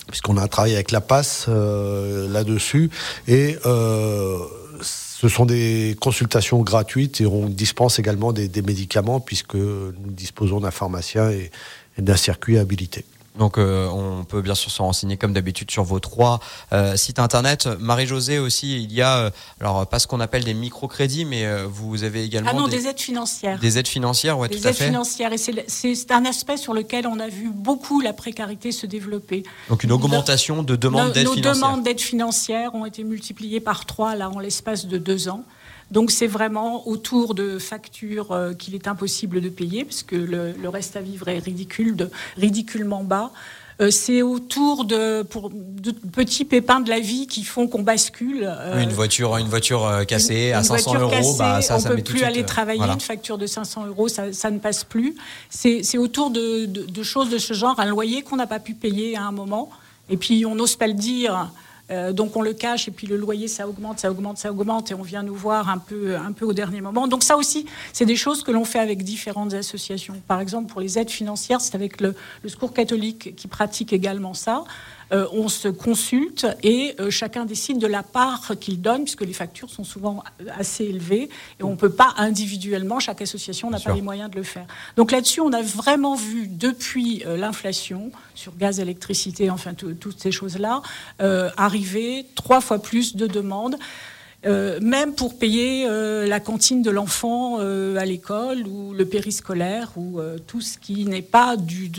puisqu'on 0.05 0.37
a 0.37 0.43
un 0.43 0.47
travail 0.47 0.75
avec 0.75 0.91
la 0.91 1.01
passe 1.01 1.47
là-dessus. 1.47 2.91
Et 3.27 3.57
ce 3.63 5.27
sont 5.27 5.47
des 5.47 5.97
consultations 5.99 6.61
gratuites 6.61 7.21
et 7.21 7.25
on 7.25 7.49
dispense 7.49 7.97
également 7.97 8.33
des, 8.33 8.61
médicaments 8.61 9.19
puisque 9.19 9.55
nous 9.55 10.11
disposons 10.11 10.59
d'un 10.59 10.69
pharmacien 10.69 11.31
et 11.31 11.49
d'un 11.97 12.17
circuit 12.17 12.59
habilité. 12.59 13.03
Donc 13.37 13.57
euh, 13.57 13.87
on 13.89 14.23
peut 14.23 14.41
bien 14.41 14.55
sûr 14.55 14.71
se 14.71 14.81
renseigner 14.81 15.17
comme 15.17 15.33
d'habitude 15.33 15.69
sur 15.69 15.83
vos 15.83 15.99
trois 15.99 16.39
euh, 16.71 16.95
sites 16.95 17.19
internet. 17.19 17.67
Marie-Josée 17.79 18.39
aussi, 18.39 18.83
il 18.83 18.93
y 18.93 19.01
a 19.01 19.17
euh, 19.17 19.29
alors 19.59 19.85
pas 19.87 19.99
ce 19.99 20.07
qu'on 20.07 20.19
appelle 20.19 20.43
des 20.43 20.53
microcrédits, 20.53 21.25
mais 21.25 21.45
vous 21.65 22.03
avez 22.03 22.23
également 22.23 22.49
ah 22.51 22.55
non, 22.55 22.67
des, 22.67 22.87
aides 22.87 22.99
financières. 22.99 23.59
Des 23.59 23.77
aides 23.77 23.87
financières, 23.87 24.39
ouais, 24.39 24.47
des 24.47 24.59
tout 24.59 24.67
à 24.67 24.73
fait. 24.73 24.79
Des 24.79 24.83
aides 24.83 24.89
financières 24.89 25.33
et 25.33 25.37
c'est 25.37 26.11
un 26.11 26.25
aspect 26.25 26.57
sur 26.57 26.73
lequel 26.73 27.07
on 27.07 27.19
a 27.19 27.27
vu 27.27 27.49
beaucoup 27.49 28.01
la 28.01 28.13
précarité 28.13 28.71
se 28.71 28.85
développer. 28.85 29.43
Donc 29.69 29.83
une 29.83 29.91
augmentation 29.91 30.63
de 30.63 30.75
demandes 30.75 31.11
d'aide 31.11 31.29
financière. 31.29 31.53
Nos 31.53 31.59
demandes 31.59 31.83
d'aide 31.83 32.01
financière 32.01 32.75
ont 32.75 32.85
été 32.85 33.03
multipliées 33.03 33.59
par 33.59 33.85
trois 33.85 34.15
là 34.15 34.29
en 34.29 34.39
l'espace 34.39 34.85
de 34.85 34.97
deux 34.97 35.27
ans. 35.29 35.43
Donc 35.91 36.11
c'est 36.11 36.27
vraiment 36.27 36.87
autour 36.87 37.35
de 37.35 37.59
factures 37.59 38.31
euh, 38.31 38.53
qu'il 38.53 38.75
est 38.75 38.87
impossible 38.87 39.41
de 39.41 39.49
payer, 39.49 39.85
puisque 39.85 40.13
le, 40.13 40.51
le 40.51 40.69
reste 40.69 40.95
à 40.95 41.01
vivre 41.01 41.27
est 41.27 41.39
ridicule, 41.39 41.95
de, 41.95 42.09
ridiculement 42.37 43.03
bas. 43.03 43.31
Euh, 43.81 43.91
c'est 43.91 44.21
autour 44.21 44.85
de, 44.85 45.21
pour, 45.23 45.51
de 45.51 45.91
petits 45.91 46.45
pépins 46.45 46.79
de 46.79 46.89
la 46.89 47.01
vie 47.01 47.27
qui 47.27 47.43
font 47.43 47.67
qu'on 47.67 47.81
bascule. 47.81 48.45
Euh, 48.49 48.81
une 48.81 48.93
voiture, 48.93 49.35
une 49.37 49.49
voiture 49.49 50.05
cassée 50.07 50.53
à 50.53 50.63
500 50.63 50.97
euros, 50.97 51.35
bah, 51.37 51.61
ça, 51.61 51.77
on 51.77 51.89
ne 51.89 51.95
peut 51.95 52.01
plus 52.01 52.23
aller 52.23 52.45
travailler. 52.45 52.81
Une 52.81 53.01
facture 53.01 53.37
de 53.37 53.45
500 53.45 53.87
euros, 53.87 54.07
ça, 54.07 54.31
ça 54.31 54.49
ne 54.49 54.59
passe 54.59 54.85
plus. 54.85 55.15
C'est 55.49 55.97
autour 55.97 56.29
de, 56.31 56.65
de, 56.65 56.83
de, 56.83 57.03
choses 57.03 57.29
de 57.29 57.37
ce 57.37 57.53
genre, 57.53 57.79
un 57.79 57.85
loyer 57.85 58.21
qu'on 58.21 58.37
n'a 58.37 58.47
pas 58.47 58.59
pu 58.59 58.73
payer 58.73 59.17
à 59.17 59.23
un 59.23 59.31
moment. 59.31 59.69
Et 60.09 60.17
puis 60.17 60.45
on 60.45 60.55
n'ose 60.55 60.75
pas 60.77 60.87
le 60.87 60.93
dire 60.93 61.51
euh, 61.91 62.13
donc 62.13 62.35
on 62.35 62.41
le 62.41 62.53
cache 62.53 62.87
et 62.87 62.91
puis 62.91 63.05
le 63.05 63.15
loyer 63.15 63.47
ça 63.47 63.67
augmente, 63.67 63.99
ça 63.99 64.09
augmente, 64.09 64.37
ça 64.37 64.51
augmente 64.51 64.91
et 64.91 64.95
on 64.95 65.03
vient 65.03 65.21
nous 65.21 65.35
voir 65.35 65.69
un 65.69 65.77
peu, 65.77 66.15
un 66.15 66.31
peu 66.31 66.45
au 66.45 66.53
dernier 66.53 66.81
moment. 66.81 67.07
Donc 67.07 67.23
ça 67.23 67.37
aussi, 67.37 67.65
c'est 67.93 68.05
des 68.05 68.15
choses 68.15 68.43
que 68.43 68.51
l'on 68.51 68.65
fait 68.65 68.79
avec 68.79 69.03
différentes 69.03 69.53
associations. 69.53 70.15
Par 70.27 70.39
exemple, 70.39 70.71
pour 70.71 70.81
les 70.81 70.97
aides 70.97 71.11
financières, 71.11 71.61
c'est 71.61 71.75
avec 71.75 72.01
le, 72.01 72.15
le 72.43 72.49
Secours 72.49 72.73
catholique 72.73 73.35
qui 73.35 73.47
pratique 73.47 73.93
également 73.93 74.33
ça. 74.33 74.63
Euh, 75.11 75.27
on 75.31 75.49
se 75.49 75.67
consulte 75.67 76.47
et 76.63 76.95
euh, 76.99 77.09
chacun 77.09 77.45
décide 77.45 77.77
de 77.79 77.87
la 77.87 78.03
part 78.03 78.53
qu'il 78.59 78.81
donne, 78.81 79.03
puisque 79.03 79.21
les 79.21 79.33
factures 79.33 79.69
sont 79.69 79.83
souvent 79.83 80.23
assez 80.57 80.85
élevées 80.85 81.29
et 81.59 81.63
on 81.63 81.71
ne 81.71 81.75
peut 81.75 81.91
pas 81.91 82.13
individuellement, 82.17 82.99
chaque 82.99 83.21
association 83.21 83.69
n'a 83.69 83.79
pas 83.79 83.93
les 83.93 84.01
moyens 84.01 84.31
de 84.31 84.35
le 84.35 84.43
faire. 84.43 84.65
Donc 84.95 85.11
là-dessus, 85.11 85.41
on 85.41 85.53
a 85.53 85.61
vraiment 85.61 86.15
vu 86.15 86.47
depuis 86.47 87.23
euh, 87.25 87.37
l'inflation, 87.37 88.11
sur 88.33 88.55
gaz, 88.55 88.79
électricité, 88.79 89.49
enfin 89.49 89.73
toutes 89.73 90.19
ces 90.19 90.31
choses-là, 90.31 90.81
arriver 91.57 92.25
trois 92.35 92.61
fois 92.61 92.79
plus 92.79 93.15
de 93.15 93.27
demandes. 93.27 93.77
Euh, 94.45 94.79
même 94.81 95.13
pour 95.15 95.37
payer 95.37 95.87
euh, 95.87 96.27
la 96.27 96.39
cantine 96.39 96.83
de 96.83 96.91
l'enfant 96.91 97.57
euh, 97.59 97.97
à 97.97 98.05
l'école 98.05 98.67
ou 98.67 98.93
le 98.93 99.05
périscolaire 99.05 99.91
ou 99.95 100.19
tout 100.47 100.61
ce 100.61 100.77
qui 100.77 101.05
n'est 101.05 101.21
pas 101.21 101.57
du, 101.57 101.91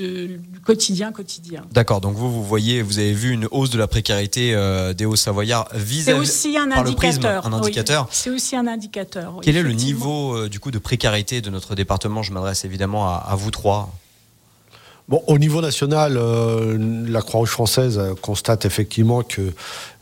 quotidien 0.64 1.12
quotidien. 1.12 1.64
D'accord, 1.72 2.00
donc 2.00 2.14
vous, 2.14 2.30
vous 2.30 2.44
voyez, 2.44 2.82
vous 2.82 2.98
avez 2.98 3.12
vu 3.12 3.30
une 3.30 3.48
hausse 3.50 3.70
de 3.70 3.78
la 3.78 3.88
précarité 3.88 4.54
des 4.96 5.04
Hauts-Savoyards 5.04 5.68
vis-à-vis 5.74 6.20
aussi 6.20 6.56
un 6.56 6.70
indicateur. 6.70 7.46
un 7.46 7.52
indicateur. 7.52 8.08
c'est 8.10 8.30
aussi 8.30 8.56
un 8.56 8.66
indicateur. 8.66 9.40
Quel 9.42 9.56
est 9.56 9.62
le 9.62 9.72
niveau 9.72 10.48
du 10.48 10.60
coup 10.60 10.70
de 10.70 10.78
précarité 10.78 11.40
de 11.40 11.50
notre 11.50 11.74
département? 11.74 12.22
Je 12.22 12.32
m'adresse 12.32 12.64
évidemment 12.64 13.08
à 13.08 13.34
vous 13.36 13.50
trois. 13.50 13.92
Bon, 15.08 15.22
au 15.28 15.38
niveau 15.38 15.60
national, 15.60 16.16
euh, 16.16 16.76
la 17.08 17.22
Croix-Rouge 17.22 17.50
française 17.50 18.00
constate 18.22 18.64
effectivement 18.64 19.22
que 19.22 19.52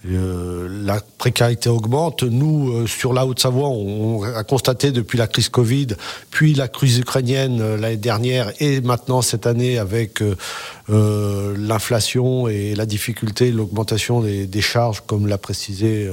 euh, 0.07 0.67
la 0.83 0.99
précarité 1.19 1.69
augmente. 1.69 2.23
Nous, 2.23 2.73
euh, 2.73 2.87
sur 2.87 3.13
la 3.13 3.27
Haute-Savoie, 3.27 3.69
on, 3.69 4.23
a 4.23 4.43
constaté 4.45 4.93
depuis 4.93 5.19
la 5.19 5.27
crise 5.27 5.51
Covid, 5.51 5.89
puis 6.31 6.55
la 6.55 6.69
crise 6.69 7.01
ukrainienne 7.01 7.77
l'année 7.77 7.99
dernière, 7.99 8.51
et 8.61 8.81
maintenant 8.81 9.21
cette 9.21 9.47
année 9.47 9.77
avec 9.77 10.23
l'inflation 10.89 12.49
et 12.49 12.75
la 12.75 12.87
difficulté, 12.87 13.51
l'augmentation 13.51 14.23
des, 14.23 14.61
charges, 14.63 15.03
comme 15.07 15.27
l'a 15.27 15.39
précisé 15.39 16.11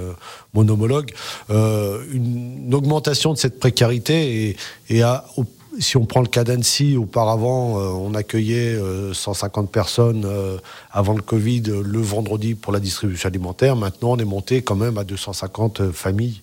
mon 0.54 0.68
homologue, 0.68 1.12
une, 1.50 2.74
augmentation 2.74 3.34
de 3.34 3.38
cette 3.38 3.60
précarité 3.60 4.50
et, 4.50 4.58
et 4.90 5.02
à, 5.02 5.26
si 5.80 5.98
on 5.98 6.06
prend 6.06 6.22
le 6.22 6.28
cas 6.28 6.44
d'Annecy, 6.44 6.98
auparavant, 6.98 7.80
euh, 7.80 7.88
on 7.88 8.14
accueillait 8.14 8.78
150 9.14 9.66
euh, 9.66 9.68
personnes 9.72 10.24
euh, 10.26 10.58
avant 10.92 11.14
le 11.14 11.22
Covid 11.22 11.62
le 11.62 12.00
vendredi 12.00 12.56
pour 12.56 12.74
la 12.74 12.80
distribution 12.80 13.28
alimentaire. 13.28 13.76
Maintenant, 13.76 14.12
on 14.12 14.18
est 14.18 14.26
monté 14.26 14.62
quand 14.62 14.76
même 14.76 14.98
à 14.98 15.04
250 15.04 15.92
familles 15.92 16.42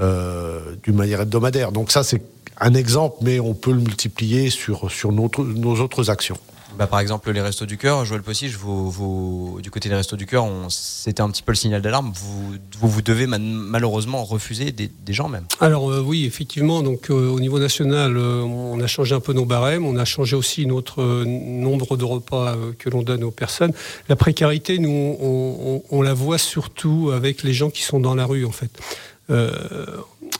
d'une 0.00 0.94
manière 0.94 1.20
hebdomadaire. 1.22 1.72
Donc 1.72 1.90
ça, 1.90 2.04
c'est 2.04 2.22
un 2.60 2.74
exemple, 2.74 3.16
mais 3.22 3.40
on 3.40 3.52
peut 3.52 3.72
le 3.72 3.80
multiplier 3.80 4.48
sur, 4.48 4.92
sur 4.92 5.10
nos 5.10 5.80
autres 5.80 6.08
actions. 6.08 6.38
Bah, 6.78 6.86
par 6.86 7.00
exemple, 7.00 7.32
les 7.32 7.40
Restos 7.40 7.66
du 7.66 7.76
Cœur, 7.76 8.04
Joël 8.04 8.22
vous, 8.56 9.58
du 9.60 9.68
côté 9.68 9.88
des 9.88 9.96
Restos 9.96 10.16
du 10.16 10.26
Cœur, 10.26 10.46
c'était 10.68 11.22
un 11.22 11.28
petit 11.28 11.42
peu 11.42 11.50
le 11.50 11.56
signal 11.56 11.82
d'alarme. 11.82 12.12
Vous, 12.14 12.54
vous, 12.80 13.02
devez 13.02 13.26
malheureusement 13.26 14.22
refuser 14.22 14.70
des, 14.70 15.12
gens 15.12 15.28
même. 15.28 15.44
Alors 15.58 15.90
euh, 15.90 16.00
oui, 16.00 16.24
effectivement. 16.24 16.82
Donc 16.82 17.10
euh, 17.10 17.30
au 17.30 17.40
niveau 17.40 17.58
national, 17.58 18.16
euh, 18.16 18.42
on 18.42 18.80
a 18.80 18.86
changé 18.86 19.16
un 19.16 19.20
peu 19.20 19.32
nos 19.32 19.44
barèmes, 19.44 19.84
on 19.84 19.96
a 19.96 20.04
changé 20.04 20.36
aussi 20.36 20.66
notre 20.66 21.02
nombre 21.24 21.96
de 21.96 22.04
repas 22.04 22.54
que 22.78 22.88
l'on 22.90 23.02
donne 23.02 23.24
aux 23.24 23.32
personnes. 23.32 23.72
La 24.08 24.14
précarité, 24.14 24.78
nous, 24.78 25.82
on, 25.90 26.02
la 26.02 26.14
voit 26.14 26.38
surtout 26.38 27.10
avec 27.12 27.42
les 27.42 27.54
gens 27.54 27.70
qui 27.70 27.82
sont 27.82 27.98
dans 27.98 28.14
la 28.14 28.24
rue, 28.24 28.44
en 28.44 28.52
fait 28.52 28.70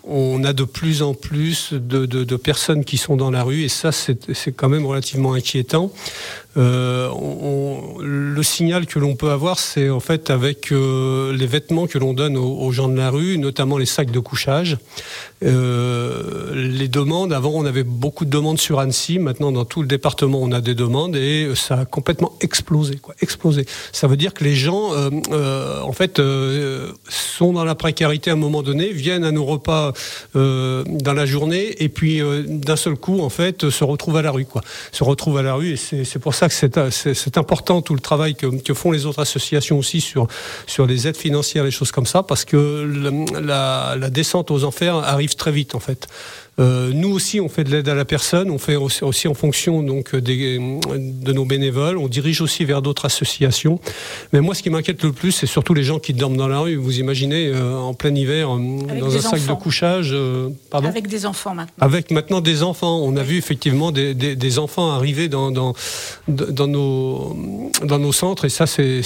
on 0.04 0.42
a 0.44 0.52
de 0.52 0.64
plus 0.64 1.02
en 1.02 1.14
plus 1.14 1.72
de, 1.72 2.36
personnes 2.36 2.84
qui 2.84 2.96
sont 2.96 3.16
dans 3.16 3.30
la 3.30 3.42
rue 3.42 3.62
et 3.62 3.68
ça 3.68 3.92
c'est 3.92 4.52
quand 4.52 4.68
même 4.68 4.86
relativement 4.86 5.34
inquiétant. 5.34 5.90
Euh, 6.56 7.10
le 8.00 8.42
signal 8.42 8.86
que 8.86 8.98
l'on 8.98 9.14
peut 9.16 9.30
avoir, 9.30 9.58
c'est 9.58 9.90
en 9.90 10.00
fait 10.00 10.30
avec 10.30 10.72
euh, 10.72 11.32
les 11.36 11.46
vêtements 11.46 11.86
que 11.86 11.98
l'on 11.98 12.14
donne 12.14 12.36
aux, 12.36 12.72
gens 12.72 12.88
de 12.88 12.96
la 12.96 13.10
rue, 13.10 13.38
notamment 13.38 13.76
les 13.78 13.86
sacs 13.86 14.10
de 14.10 14.18
couchage. 14.18 14.78
Euh, 15.44 16.52
les 16.54 16.88
demandes, 16.88 17.32
avant 17.32 17.50
on 17.50 17.64
avait 17.64 17.84
beaucoup 17.84 18.24
de 18.24 18.30
demandes 18.30 18.58
sur 18.58 18.80
Annecy, 18.80 19.18
maintenant 19.18 19.52
dans 19.52 19.64
tout 19.64 19.82
le 19.82 19.88
département 19.88 20.40
on 20.42 20.50
a 20.50 20.60
des 20.60 20.74
demandes 20.74 21.14
et 21.14 21.52
ça 21.54 21.80
a 21.80 21.84
complètement 21.84 22.32
explosé. 22.40 22.96
Quoi, 22.96 23.14
explosé. 23.20 23.66
Ça 23.92 24.08
veut 24.08 24.16
dire 24.16 24.34
que 24.34 24.42
les 24.42 24.56
gens, 24.56 24.92
en 24.94 25.92
fait, 25.92 26.20
sont 27.08 27.52
dans 27.52 27.64
la 27.64 27.74
précarité 27.74 28.30
à 28.30 28.32
un 28.32 28.36
moment 28.36 28.62
donné, 28.62 28.90
viennent 28.90 29.24
à 29.24 29.32
nos 29.32 29.44
repas 29.44 29.92
dans 30.34 31.14
la 31.14 31.26
journée 31.26 31.82
et 31.82 31.88
puis 31.88 32.20
d'un 32.46 32.76
seul 32.76 32.96
coup, 32.96 33.20
en 33.20 33.28
fait, 33.28 33.70
se 33.70 33.84
retrouvent 33.84 34.16
à 34.16 34.22
la 34.22 34.30
rue. 34.30 34.46
Quoi. 34.46 34.62
Se 34.92 35.04
retrouvent 35.04 35.38
à 35.38 35.42
la 35.42 35.54
rue 35.54 35.72
et 35.72 35.76
c'est 35.76 36.18
pour 36.18 36.34
ça 36.34 36.37
c'est 36.48 37.38
important 37.38 37.82
tout 37.82 37.94
le 37.94 38.00
travail 38.00 38.34
que, 38.34 38.74
font 38.74 38.92
les 38.92 39.06
autres 39.06 39.20
associations 39.20 39.78
aussi 39.78 40.00
sur, 40.00 40.28
sur 40.66 40.86
les 40.86 41.08
aides 41.08 41.16
financières, 41.16 41.64
les 41.64 41.70
choses 41.70 41.90
comme 41.90 42.06
ça, 42.06 42.22
parce 42.22 42.44
que 42.44 43.26
la, 43.40 43.96
la 43.98 44.10
descente 44.10 44.50
aux 44.50 44.64
enfers 44.64 44.96
arrive 44.96 45.34
très 45.34 45.52
vite 45.52 45.74
en 45.74 45.80
fait. 45.80 46.08
Euh, 46.58 46.90
nous 46.92 47.10
aussi, 47.10 47.40
on 47.40 47.48
fait 47.48 47.64
de 47.64 47.70
l'aide 47.70 47.88
à 47.88 47.94
la 47.94 48.04
personne, 48.04 48.50
on 48.50 48.58
fait 48.58 48.76
aussi, 48.76 49.28
en 49.28 49.34
fonction 49.34 49.82
donc 49.82 50.14
des, 50.16 50.58
de 50.58 51.32
nos 51.32 51.44
bénévoles, 51.44 51.98
on 51.98 52.08
dirige 52.08 52.40
aussi 52.40 52.64
vers 52.64 52.82
d'autres 52.82 53.04
associations. 53.04 53.78
Mais 54.32 54.40
moi, 54.40 54.54
ce 54.54 54.62
qui 54.62 54.70
m'inquiète 54.70 55.02
le 55.02 55.12
plus, 55.12 55.32
c'est 55.32 55.46
surtout 55.46 55.74
les 55.74 55.84
gens 55.84 55.98
qui 55.98 56.14
dorment 56.14 56.36
dans 56.36 56.48
la 56.48 56.60
rue. 56.60 56.76
Vous 56.76 56.98
imaginez, 56.98 57.48
euh, 57.48 57.76
en 57.76 57.94
plein 57.94 58.14
hiver, 58.14 58.50
euh, 58.50 58.98
dans 58.98 59.14
un 59.14 59.20
sac 59.20 59.46
de 59.46 59.52
couchage. 59.52 60.14
pardon 60.70 60.88
Avec 60.88 61.06
des 61.06 61.26
enfants 61.26 61.54
maintenant. 61.54 61.74
Avec 61.80 62.10
maintenant 62.10 62.40
des 62.40 62.62
enfants. 62.62 62.98
On 62.98 63.16
a 63.16 63.22
vu 63.22 63.36
effectivement 63.36 63.92
des, 63.92 64.14
des, 64.14 64.58
enfants 64.58 64.90
arriver 64.90 65.28
dans, 65.28 65.50
dans, 65.50 65.74
dans, 66.26 66.66
nos, 66.66 67.36
dans 67.84 67.98
nos 67.98 68.12
centres, 68.12 68.46
et 68.46 68.48
ça, 68.48 68.66
c'est 68.66 69.02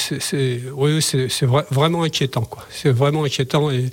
oui, 0.75 1.03
c'est 1.03 1.47
vraiment 1.71 2.03
inquiétant. 2.03 2.49
C'est 2.71 2.91
vraiment 2.91 3.25
inquiétant. 3.25 3.71
Et 3.71 3.91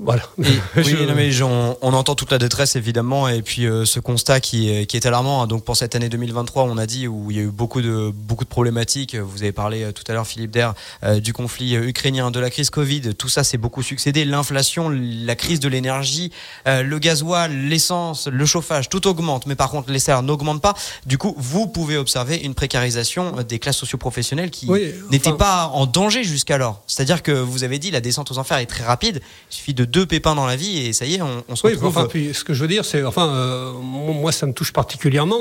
voilà. 0.00 0.22
oui, 0.38 0.96
mais 1.16 1.42
on, 1.42 1.92
entend 1.92 2.14
toute 2.14 2.30
la 2.30 2.38
détresse 2.38 2.76
évidemment, 2.76 3.26
et 3.26 3.42
puis 3.42 3.66
euh, 3.66 3.84
ce 3.84 3.98
constat 3.98 4.38
qui 4.38 4.70
est, 4.70 4.86
qui 4.86 4.96
est 4.96 5.04
alarmant. 5.06 5.42
Hein. 5.42 5.48
Donc 5.48 5.64
pour 5.64 5.76
cette 5.76 5.96
année 5.96 6.08
2023, 6.08 6.62
on 6.62 6.78
a 6.78 6.86
dit 6.86 7.08
où 7.08 7.32
il 7.32 7.36
y 7.36 7.40
a 7.40 7.42
eu 7.42 7.50
beaucoup 7.50 7.82
de 7.82 8.12
beaucoup 8.14 8.44
de 8.44 8.48
problématiques. 8.48 9.16
Vous 9.16 9.42
avez 9.42 9.50
parlé 9.50 9.82
euh, 9.82 9.90
tout 9.90 10.04
à 10.06 10.12
l'heure, 10.12 10.26
Philippe 10.26 10.52
Der, 10.52 10.74
euh, 11.02 11.18
du 11.18 11.32
conflit 11.32 11.74
ukrainien, 11.74 12.30
de 12.30 12.38
la 12.38 12.48
crise 12.48 12.70
Covid. 12.70 13.16
Tout 13.16 13.28
ça, 13.28 13.42
c'est 13.42 13.58
beaucoup 13.58 13.82
succédé. 13.82 14.24
L'inflation, 14.24 14.88
la 14.88 15.34
crise 15.34 15.58
de 15.58 15.68
l'énergie, 15.68 16.30
le 16.66 16.98
gasoil, 16.98 17.52
l'essence, 17.52 18.28
le 18.28 18.46
chauffage, 18.46 18.88
tout 18.88 19.08
augmente. 19.08 19.46
Mais 19.46 19.56
par 19.56 19.68
contre, 19.68 19.90
les 19.90 19.98
salaires 19.98 20.22
n'augmentent 20.22 20.62
pas. 20.62 20.74
Du 21.06 21.18
coup, 21.18 21.34
vous 21.36 21.66
pouvez 21.66 21.96
observer 21.96 22.36
une 22.36 22.54
précarisation 22.54 23.32
des 23.42 23.58
classes 23.58 23.78
socioprofessionnelles 23.78 24.50
qui 24.50 24.70
n'étaient 25.10 25.32
pas 25.32 25.72
en 25.74 25.86
danger 25.86 26.22
jusqu'alors. 26.22 26.82
C'est-à-dire 26.86 27.24
que 27.24 27.32
vous 27.32 27.64
avez 27.64 27.80
dit 27.80 27.90
la 27.90 28.00
descente 28.00 28.30
aux 28.30 28.38
enfers 28.38 28.58
est 28.58 28.66
très 28.66 28.84
rapide. 28.84 29.20
Il 29.50 29.54
suffit 29.54 29.74
de 29.74 29.87
deux 29.90 30.06
pépins 30.06 30.34
dans 30.34 30.46
la 30.46 30.56
vie 30.56 30.78
et 30.78 30.92
ça 30.92 31.04
y 31.06 31.14
est, 31.14 31.20
on, 31.22 31.56
se 31.56 31.66
retrouve. 31.66 31.88
enfin, 31.88 32.06
puis, 32.08 32.34
ce 32.34 32.44
que 32.44 32.54
je 32.54 32.62
veux 32.62 32.68
dire, 32.68 32.84
c'est, 32.84 33.02
enfin, 33.04 33.28
euh, 33.28 33.72
moi, 33.72 34.32
ça 34.32 34.46
me 34.46 34.52
touche 34.52 34.72
particulièrement. 34.72 35.38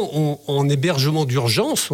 en 0.48 0.70
hébergement 0.70 1.26
d'urgence, 1.26 1.90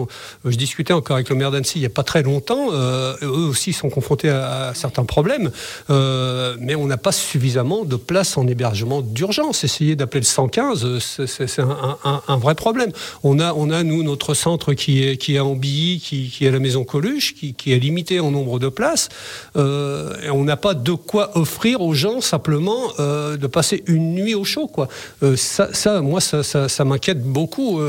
je 0.46 0.56
discutais 0.56 0.94
encore 0.94 1.16
avec 1.16 1.30
le 1.30 1.36
maire 1.36 1.52
d'Annecy 1.52 1.74
il 1.76 1.82
n'y 1.82 1.86
a 1.86 1.90
pas 1.90 2.04
très 2.04 2.24
longtemps. 2.24 2.72
eux 2.72 3.48
aussi 3.50 3.74
sont 3.74 3.90
confrontés 3.90 4.30
à, 4.30 4.74
certains 4.76 5.06
problèmes, 5.06 5.52
mais 5.90 6.76
on 6.76 6.86
n'a 6.86 6.98
pas 6.98 7.12
suffisamment 7.12 7.86
de 7.86 7.96
places 7.96 8.38
en 8.38 8.48
hébergement 8.48 9.02
d'urgence. 9.02 9.64
Essayer 9.64 9.96
d'appeler 9.96 10.22
le 10.22 10.26
115, 10.26 11.00
c'est 11.00 11.62
un, 11.62 12.38
vrai 12.38 12.56
problème. 12.56 12.92
On 13.24 13.40
a, 13.40 13.54
on 13.54 13.70
a 13.70 13.84
nous 13.84 14.04
notre 14.04 14.34
centre 14.34 14.74
qui 14.74 15.04
est 15.04 15.18
qui 15.18 15.36
est 15.36 15.40
en 15.40 15.56
Billy, 15.56 16.00
qui, 16.00 16.30
qui 16.30 16.46
est 16.46 16.52
la 16.52 16.60
maison 16.60 16.84
Coluche, 16.84 17.34
qui, 17.36 17.54
qui 17.54 17.72
est 17.72 17.80
limité 17.80 18.20
en 18.20 18.32
nombre 18.32 18.60
de 18.60 18.70
places. 18.70 19.10
Euh, 19.56 20.14
et 20.22 20.30
on 20.30 20.44
n'a 20.44 20.58
pas 20.58 20.74
de 20.74 20.92
quoi 20.92 21.38
offrir 21.38 21.82
aux 21.82 21.94
gens 21.94 22.22
simplement 22.44 22.92
euh, 23.00 23.38
de 23.38 23.48
passer 23.48 23.84
une 23.88 24.16
nuit 24.16 24.36
au 24.36 24.44
chaud. 24.44 24.68
Quoi. 24.68 24.90
Euh, 25.24 25.38
ça, 25.38 26.02
moi, 26.02 26.20
ça, 26.20 26.86
m'inquiète 26.86 27.24
beaucoup. 27.24 27.80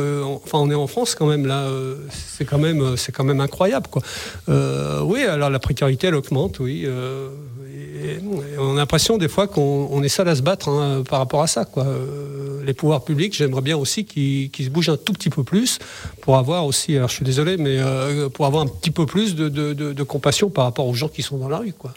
enfin, 0.44 0.58
on 0.58 0.70
est 0.70 0.74
en 0.74 0.86
France 0.86 1.16
quand 1.16 1.26
même 1.26 1.46
là. 1.46 1.68
c'est 2.10 2.44
quand 2.44 2.58
même, 2.58 2.94
quand 3.12 3.24
même 3.24 3.40
incroyable. 3.40 3.88
Quoi. 3.90 4.02
oui, 5.02 5.22
alors 5.24 5.50
la 5.50 5.58
précarité, 5.58 6.06
elle 6.06 6.14
augmente. 6.14 6.60
Oui. 6.60 6.86
On 8.58 8.74
a 8.74 8.76
l'impression 8.76 9.18
des 9.18 9.28
fois 9.28 9.48
qu'on 9.48 10.02
est 10.02 10.08
seul 10.08 10.28
à 10.28 10.36
se 10.36 10.42
battre 10.42 10.68
hein, 10.68 11.02
par 11.08 11.18
rapport 11.18 11.42
à 11.42 11.46
ça. 11.48 11.64
Quoi. 11.64 11.86
les 12.64 12.74
pouvoirs 12.74 13.04
publics, 13.04 13.34
j'aimerais 13.34 13.62
bien 13.62 13.76
aussi 13.76 14.04
qu'ils 14.04 14.50
se 14.56 14.70
bougent 14.70 14.90
un 14.90 14.96
tout 14.96 15.12
petit 15.12 15.30
peu 15.30 15.42
plus 15.42 15.78
pour 16.20 16.36
avoir 16.36 16.64
aussi, 16.66 16.96
alors 16.96 17.08
je 17.08 17.14
suis 17.14 17.24
désolé, 17.24 17.56
mais 17.56 17.78
pour 18.34 18.46
avoir 18.46 18.62
un 18.62 18.68
petit 18.68 18.92
peu 18.92 19.06
plus 19.06 19.34
de, 19.34 19.48
de 19.48 20.02
compassion 20.04 20.48
par 20.48 20.64
rapport 20.64 20.86
aux 20.86 20.94
gens 20.94 21.08
qui 21.08 21.22
sont 21.22 21.38
dans 21.38 21.48
la 21.48 21.58
rue. 21.58 21.72
Quoi. 21.72 21.92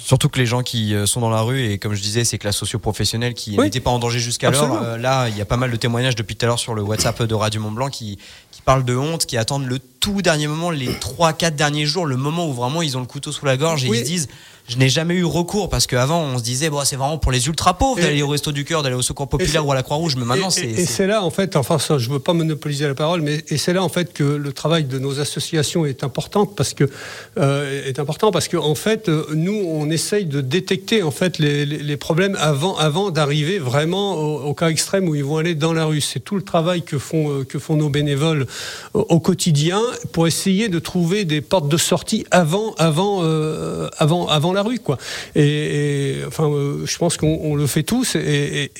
Surtout 0.00 0.28
que 0.28 0.38
les 0.38 0.46
gens 0.46 0.62
qui 0.62 0.94
euh, 0.94 1.06
sont 1.06 1.20
dans 1.20 1.30
la 1.30 1.40
rue, 1.42 1.64
et 1.64 1.78
comme 1.78 1.94
je 1.94 2.00
disais, 2.00 2.24
c'est 2.24 2.38
que 2.38 2.46
la 2.46 2.52
socio-professionnelle 2.52 3.34
qui 3.34 3.58
n'était 3.58 3.80
pas 3.80 3.90
en 3.90 3.98
danger 3.98 4.20
jusqu'alors, 4.20 4.80
euh, 4.82 4.96
là, 4.96 5.28
il 5.28 5.36
y 5.36 5.40
a 5.40 5.44
pas 5.44 5.56
mal 5.56 5.70
de 5.70 5.76
témoignages 5.76 6.14
depuis 6.14 6.36
tout 6.36 6.44
à 6.46 6.48
l'heure 6.48 6.58
sur 6.58 6.74
le 6.74 6.82
WhatsApp 6.82 7.22
de 7.22 7.34
Radio 7.34 7.60
Mont 7.60 7.72
Blanc 7.72 7.88
qui, 7.88 8.18
qui 8.50 8.62
parlent 8.62 8.84
de 8.84 8.96
honte, 8.96 9.26
qui 9.26 9.36
attendent 9.36 9.66
le 9.66 9.78
tout 9.78 10.22
dernier 10.22 10.46
moment, 10.46 10.70
les 10.70 10.88
3-4 10.88 11.56
derniers 11.56 11.84
jours, 11.84 12.06
le 12.06 12.16
moment 12.16 12.48
où 12.48 12.52
vraiment 12.52 12.80
ils 12.80 12.96
ont 12.96 13.00
le 13.00 13.06
couteau 13.06 13.32
sous 13.32 13.44
la 13.44 13.56
gorge 13.56 13.84
et 13.84 13.88
ils 13.88 13.96
se 13.96 14.04
disent 14.04 14.28
je 14.68 14.76
n'ai 14.76 14.88
jamais 14.88 15.14
eu 15.14 15.24
recours 15.24 15.68
parce 15.68 15.86
qu'avant 15.86 16.22
on 16.22 16.38
se 16.38 16.42
disait 16.42 16.70
bon 16.70 16.80
c'est 16.84 16.96
vraiment 16.96 17.18
pour 17.18 17.32
les 17.32 17.46
ultra 17.46 17.76
pauvres 17.76 18.00
d'aller 18.00 18.22
au 18.22 18.28
resto 18.28 18.52
du 18.52 18.64
cœur 18.64 18.82
d'aller 18.82 18.94
au 18.94 19.02
secours 19.02 19.28
populaire 19.28 19.66
ou 19.66 19.72
à 19.72 19.74
la 19.74 19.82
Croix-Rouge 19.82 20.16
mais 20.16 20.24
maintenant 20.24 20.50
c'est 20.50 20.66
et 20.66 20.86
c'est 20.86 21.06
là 21.06 21.22
en 21.22 21.30
fait 21.30 21.56
enfin 21.56 21.78
ça 21.78 21.98
je 21.98 22.10
veux 22.10 22.18
pas 22.18 22.34
monopoliser 22.34 22.86
la 22.86 22.94
parole 22.94 23.22
mais 23.22 23.42
et 23.48 23.56
c'est 23.56 23.72
là 23.72 23.82
en 23.82 23.88
fait 23.88 24.12
que 24.12 24.24
le 24.24 24.52
travail 24.52 24.84
de 24.84 24.98
nos 24.98 25.20
associations 25.20 25.86
est 25.86 26.04
important 26.04 26.46
parce 26.46 26.74
que 26.74 26.88
euh, 27.38 27.86
est 27.86 27.98
important 27.98 28.30
parce 28.30 28.48
que 28.48 28.56
en 28.56 28.74
fait 28.74 29.08
nous 29.34 29.64
on 29.66 29.90
essaye 29.90 30.26
de 30.26 30.40
détecter 30.40 31.02
en 31.02 31.10
fait 31.10 31.38
les, 31.38 31.64
les, 31.64 31.96
problèmes 31.96 32.36
avant 32.38 32.76
avant 32.76 33.10
d'arriver 33.10 33.58
vraiment 33.58 34.14
au, 34.14 34.54
cas 34.54 34.68
extrême 34.68 35.08
où 35.08 35.14
ils 35.14 35.24
vont 35.24 35.38
aller 35.38 35.54
dans 35.54 35.72
la 35.72 35.84
rue. 35.84 36.00
C'est 36.00 36.20
tout 36.20 36.36
le 36.36 36.42
travail 36.42 36.82
que 36.82 36.98
font 36.98 37.30
euh, 37.30 37.44
que 37.44 37.58
font 37.58 37.76
nos 37.76 37.88
bénévoles 37.88 38.46
au, 38.94 39.20
quotidien 39.20 39.80
pour 40.12 40.26
essayer 40.26 40.68
de 40.68 40.78
trouver 40.78 41.24
des 41.24 41.40
portes 41.40 41.68
de 41.68 41.76
sortie 41.76 42.24
avant 42.30 42.74
avant 42.78 43.20
euh, 43.22 43.88
avant 43.98 44.28
avant 44.28 44.52
la 44.52 44.57
rue, 44.62 44.78
quoi. 44.78 44.98
Et, 45.34 46.16
enfin, 46.26 46.48
euh, 46.50 46.86
je 46.86 46.98
pense 46.98 47.16
qu'on 47.16 47.54
le 47.54 47.66
fait 47.66 47.82
tous, 47.82 48.16
et, 48.16 48.70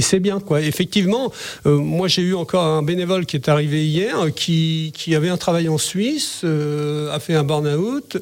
c'est 0.00 0.20
bien, 0.20 0.40
quoi. 0.40 0.60
Effectivement, 0.60 1.32
euh, 1.66 1.78
moi 1.78 2.08
j'ai 2.08 2.22
eu 2.22 2.34
encore 2.34 2.64
un 2.64 2.82
bénévole 2.82 3.26
qui 3.26 3.36
est 3.36 3.48
arrivé 3.48 3.86
hier, 3.86 4.16
qui, 4.34 4.92
qui 4.94 5.14
avait 5.14 5.28
un 5.28 5.36
travail 5.36 5.68
en 5.68 5.78
Suisse, 5.78 6.40
euh, 6.44 7.14
a 7.14 7.20
fait 7.20 7.34
un 7.34 7.44
burn-out, 7.44 8.18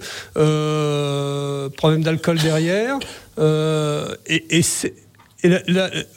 problème 1.76 2.02
d'alcool 2.02 2.38
derrière, 2.38 2.98
et, 4.26 4.62
c'est 4.62 4.94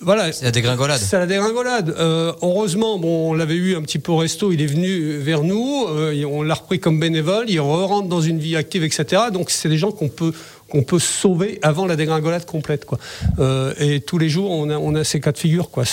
voilà. 0.01 0.33
C'est 0.33 0.43
la 0.43 0.51
dégringolade. 0.51 0.99
C'est 0.99 1.17
la 1.17 1.25
dégringolade. 1.25 1.95
heureusement, 1.97 2.99
bon, 2.99 3.31
on 3.31 3.33
l'avait 3.33 3.55
eu 3.55 3.75
un 3.75 3.81
petit 3.81 3.99
peu 3.99 4.11
au 4.11 4.17
resto, 4.17 4.51
il 4.51 4.61
est 4.61 4.65
venu 4.65 5.17
vers 5.17 5.43
nous, 5.43 5.85
on 6.29 6.43
l'a 6.43 6.53
repris 6.55 6.79
comme 6.79 6.99
bénévole, 6.99 7.45
il 7.47 7.59
re 7.61 7.87
rentre 7.87 8.09
dans 8.09 8.21
une 8.21 8.39
vie 8.39 8.57
active, 8.57 8.83
etc. 8.83 9.23
Donc 9.31 9.49
c'est 9.49 9.69
des 9.69 9.77
gens 9.77 9.91
qu'on 9.91 10.09
peut, 10.09 10.33
qu'on 10.73 10.81
peut 10.81 10.97
sauver 10.97 11.59
avant 11.61 11.85
la 11.85 11.95
dégringolade 11.95 12.45
complète. 12.47 12.85
Quoi. 12.85 12.97
Euh, 13.37 13.75
et 13.77 14.01
tous 14.01 14.17
les 14.17 14.27
jours, 14.27 14.49
on 14.49 14.71
a, 14.71 14.77
on 14.77 14.95
a 14.95 15.03
ces 15.03 15.21
cas 15.21 15.31
de 15.31 15.37
figure. 15.37 15.69
Quoi. 15.69 15.83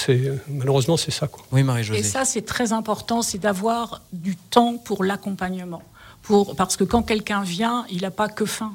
Malheureusement, 0.49 0.97
c'est 0.97 1.11
ça. 1.11 1.27
Quoi. 1.27 1.45
Oui, 1.53 1.63
Marie-Josée. 1.63 2.01
Et 2.01 2.03
ça, 2.03 2.25
c'est 2.25 2.47
très 2.47 2.73
important, 2.73 3.21
c'est 3.21 3.37
d'avoir 3.37 4.01
du 4.15 4.37
temps 4.37 4.79
pour 4.79 5.05
l'accompagnement. 5.05 5.83
Pour, 6.23 6.57
parce 6.57 6.79
que 6.79 6.85
quand 6.85 7.03
quelqu'un 7.03 7.43
vient, 7.43 7.85
il 7.91 8.03
n'a 8.03 8.11
pas 8.11 8.29
que 8.29 8.47
faim 8.47 8.73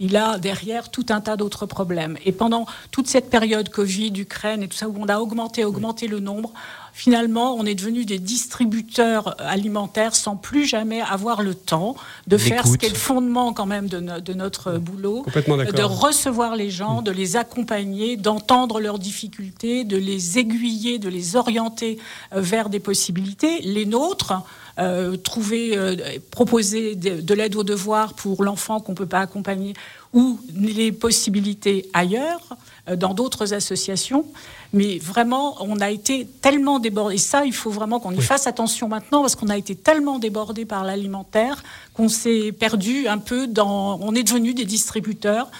il 0.00 0.16
a 0.16 0.38
derrière 0.38 0.92
tout 0.92 1.06
un 1.08 1.20
tas 1.20 1.36
d'autres 1.36 1.66
problèmes. 1.66 2.18
Et 2.24 2.30
pendant 2.30 2.66
toute 2.92 3.08
cette 3.08 3.30
période 3.30 3.68
Covid, 3.68 4.12
Ukraine 4.16 4.62
et 4.62 4.68
tout 4.68 4.76
ça, 4.76 4.88
où 4.88 4.94
on 4.96 5.08
a 5.08 5.18
augmenté, 5.18 5.64
augmenté 5.64 6.06
le 6.06 6.20
nombre, 6.20 6.52
finalement, 6.98 7.54
on 7.54 7.64
est 7.64 7.76
devenu 7.76 8.04
des 8.04 8.18
distributeurs 8.18 9.36
alimentaires 9.38 10.16
sans 10.16 10.34
plus 10.34 10.66
jamais 10.66 11.00
avoir 11.00 11.42
le 11.42 11.54
temps 11.54 11.94
de 12.26 12.36
faire 12.36 12.66
ce 12.66 12.76
qui 12.76 12.86
est 12.86 12.88
le 12.88 12.96
fondement 12.96 13.52
quand 13.52 13.66
même 13.66 13.88
de, 13.88 14.32
notre 14.34 14.78
boulot, 14.78 15.24
de 15.24 15.82
recevoir 15.82 16.56
les 16.56 16.70
gens, 16.70 17.00
de 17.00 17.12
les 17.12 17.36
accompagner, 17.36 18.16
d'entendre 18.16 18.80
leurs 18.80 18.98
difficultés, 18.98 19.84
de 19.84 19.96
les 19.96 20.40
aiguiller, 20.40 20.98
de 20.98 21.08
les 21.08 21.36
orienter 21.36 21.98
euh, 22.32 22.40
vers 22.40 22.68
des 22.68 22.80
possibilités. 22.80 23.60
Les 23.60 23.86
nôtres, 23.86 24.32
euh, 24.78 25.16
trouver, 25.16 25.76
euh, 25.76 25.96
proposer 26.30 26.94
de, 26.94 27.34
l'aide 27.34 27.56
aux 27.56 27.64
devoirs 27.64 28.14
pour 28.14 28.44
l'enfant 28.44 28.78
qu'on 28.78 28.92
ne 28.92 28.96
peut 28.96 29.06
pas 29.06 29.18
accompagner 29.18 29.74
ou 30.12 30.38
les 30.54 30.92
possibilités 30.92 31.90
ailleurs, 31.92 32.56
euh, 32.88 32.94
dans 32.94 33.12
d'autres 33.12 33.54
associations. 33.54 34.24
Mais 34.72 34.98
vraiment, 34.98 35.56
on 35.60 35.80
a 35.80 35.90
été 35.90 36.28
tellement 36.40 36.78
débordé. 36.78 37.16
Et 37.16 37.18
ça, 37.18 37.44
il 37.44 37.54
faut 37.54 37.70
vraiment 37.70 37.98
qu'on 37.98 38.12
y 38.12 38.20
fasse 38.20 38.46
attention 38.46 38.86
maintenant 38.86 39.22
parce 39.22 39.34
qu'on 39.34 39.48
a 39.48 39.56
été 39.56 39.74
tellement 39.74 40.20
débordé 40.20 40.64
par 40.64 40.84
l'alimentaire 40.84 41.64
qu'on 41.92 42.08
s'est 42.08 42.52
perdu 42.52 43.08
un 43.08 43.18
peu 43.18 43.48
dans. 43.48 43.98
On 44.00 44.14
est 44.14 44.22
devenu 44.22 44.54
des 44.54 44.64
distributeurs 44.64 45.50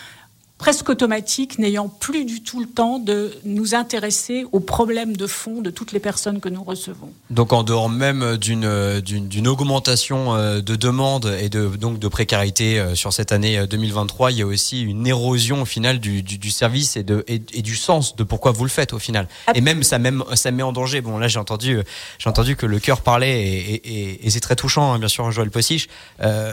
presque 0.59 0.89
automatique, 0.89 1.59
n'ayant 1.59 1.89
plus 1.89 2.25
du 2.25 2.43
tout 2.43 2.59
le 2.61 2.67
temps 2.67 2.99
de 2.99 3.33
nous 3.45 3.77
intéresser 3.77 4.45
aux 4.51 4.61
problèmes 4.61 5.17
de 5.17 5.27
fond 5.29 5.63
de 5.63 5.71
toutes 5.71 5.93
les 5.93 6.01
personnes 6.01 6.41
que 6.41 6.49
nous 6.49 6.65
recevons. 6.65 7.13
Donc 7.31 7.53
en 7.53 7.63
dehors 7.63 7.89
même 7.89 8.37
d'une 8.37 9.49
augmentation 9.49 10.35
euh, 10.35 10.61
de 10.61 10.75
demande 10.75 11.37
et 11.41 11.49
de 11.49 11.69
donc 11.69 12.01
de 12.01 12.09
précarité 12.09 12.81
euh, 12.81 12.95
sur 12.97 13.13
cette 13.13 13.31
année 13.31 13.67
2023, 13.67 14.29
euh, 14.29 14.31
il 14.33 14.39
y 14.39 14.43
a 14.43 14.47
aussi 14.47 14.83
une 14.83 15.07
érosion 15.07 15.63
au 15.63 15.65
final 15.65 16.01
du, 16.01 16.23
du, 16.23 16.51
service 16.51 16.97
et 16.97 17.05
de 17.05 17.25
et, 17.29 17.39
du 17.39 17.77
sens 17.77 18.17
de 18.17 18.25
pourquoi 18.25 18.51
vous 18.51 18.65
le 18.65 18.71
faites 18.71 18.93
au 18.93 18.99
final. 18.99 19.29
Et 19.55 19.61
même 19.61 19.85
ça 19.85 19.99
même 19.99 20.25
ça 20.35 20.51
met 20.51 20.65
en 20.65 20.73
danger. 20.73 21.01
Bon 21.01 21.19
là 21.19 21.29
j'ai 21.29 21.39
entendu 21.39 21.81
j'ai 22.19 22.29
entendu 22.29 22.57
que 22.57 22.67
le 22.67 22.81
cœur 22.81 23.03
parlait 23.03 23.41
et, 23.47 24.27
et, 24.27 24.31
c'est 24.31 24.41
très 24.41 24.57
touchant 24.57 24.93
hein, 24.93 24.99
bien 24.99 25.09
sûr 25.09 25.31
Joël 25.31 25.51
Possiche. 25.51 25.89
Euh, 26.21 26.53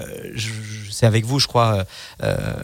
c'est 0.91 1.07
avec 1.07 1.25
vous 1.25 1.39
je 1.39 1.47
crois 1.47 1.85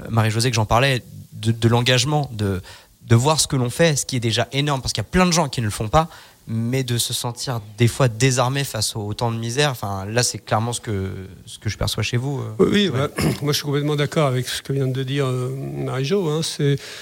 Marie-Josée 0.09 0.51
que 0.51 0.55
j'en 0.55 0.65
parlais 0.65 1.01
de, 1.33 1.67
l'engagement, 1.67 2.29
de, 2.33 2.61
de 3.07 3.15
voir 3.15 3.39
ce 3.39 3.47
que 3.47 3.55
l'on 3.55 3.69
fait, 3.69 3.95
ce 3.95 4.05
qui 4.05 4.15
est 4.15 4.21
déjà 4.21 4.47
énorme, 4.51 4.81
parce 4.81 4.93
qu'il 4.93 5.01
y 5.01 5.07
a 5.07 5.09
plein 5.09 5.25
de 5.25 5.31
gens 5.31 5.49
qui 5.49 5.61
ne 5.61 5.65
le 5.65 5.71
font 5.71 5.87
pas, 5.87 6.09
mais 6.47 6.83
de 6.83 6.97
se 6.97 7.13
sentir 7.13 7.61
des 7.77 7.87
fois 7.87 8.07
désarmé 8.07 8.63
face 8.63 8.95
au 8.95 9.13
temps 9.13 9.31
de 9.31 9.37
misère. 9.37 9.71
Enfin, 9.71 10.05
là, 10.05 10.23
c'est 10.23 10.39
clairement 10.39 10.73
ce 10.73 10.81
que, 10.81 11.11
ce 11.45 11.59
que 11.59 11.69
je 11.69 11.77
perçois 11.77 12.03
chez 12.03 12.17
vous. 12.17 12.41
Euh. 12.41 12.65
Oui, 12.71 12.89
bah, 12.89 13.09
moi 13.41 13.53
je 13.53 13.57
suis 13.57 13.65
complètement 13.65 13.95
d'accord 13.95 14.27
avec 14.27 14.47
ce 14.47 14.61
que 14.61 14.73
vient 14.73 14.87
de 14.87 15.03
dire 15.03 15.25
euh, 15.25 15.49
Marie-Jo. 15.55 16.27
Hein. 16.29 16.41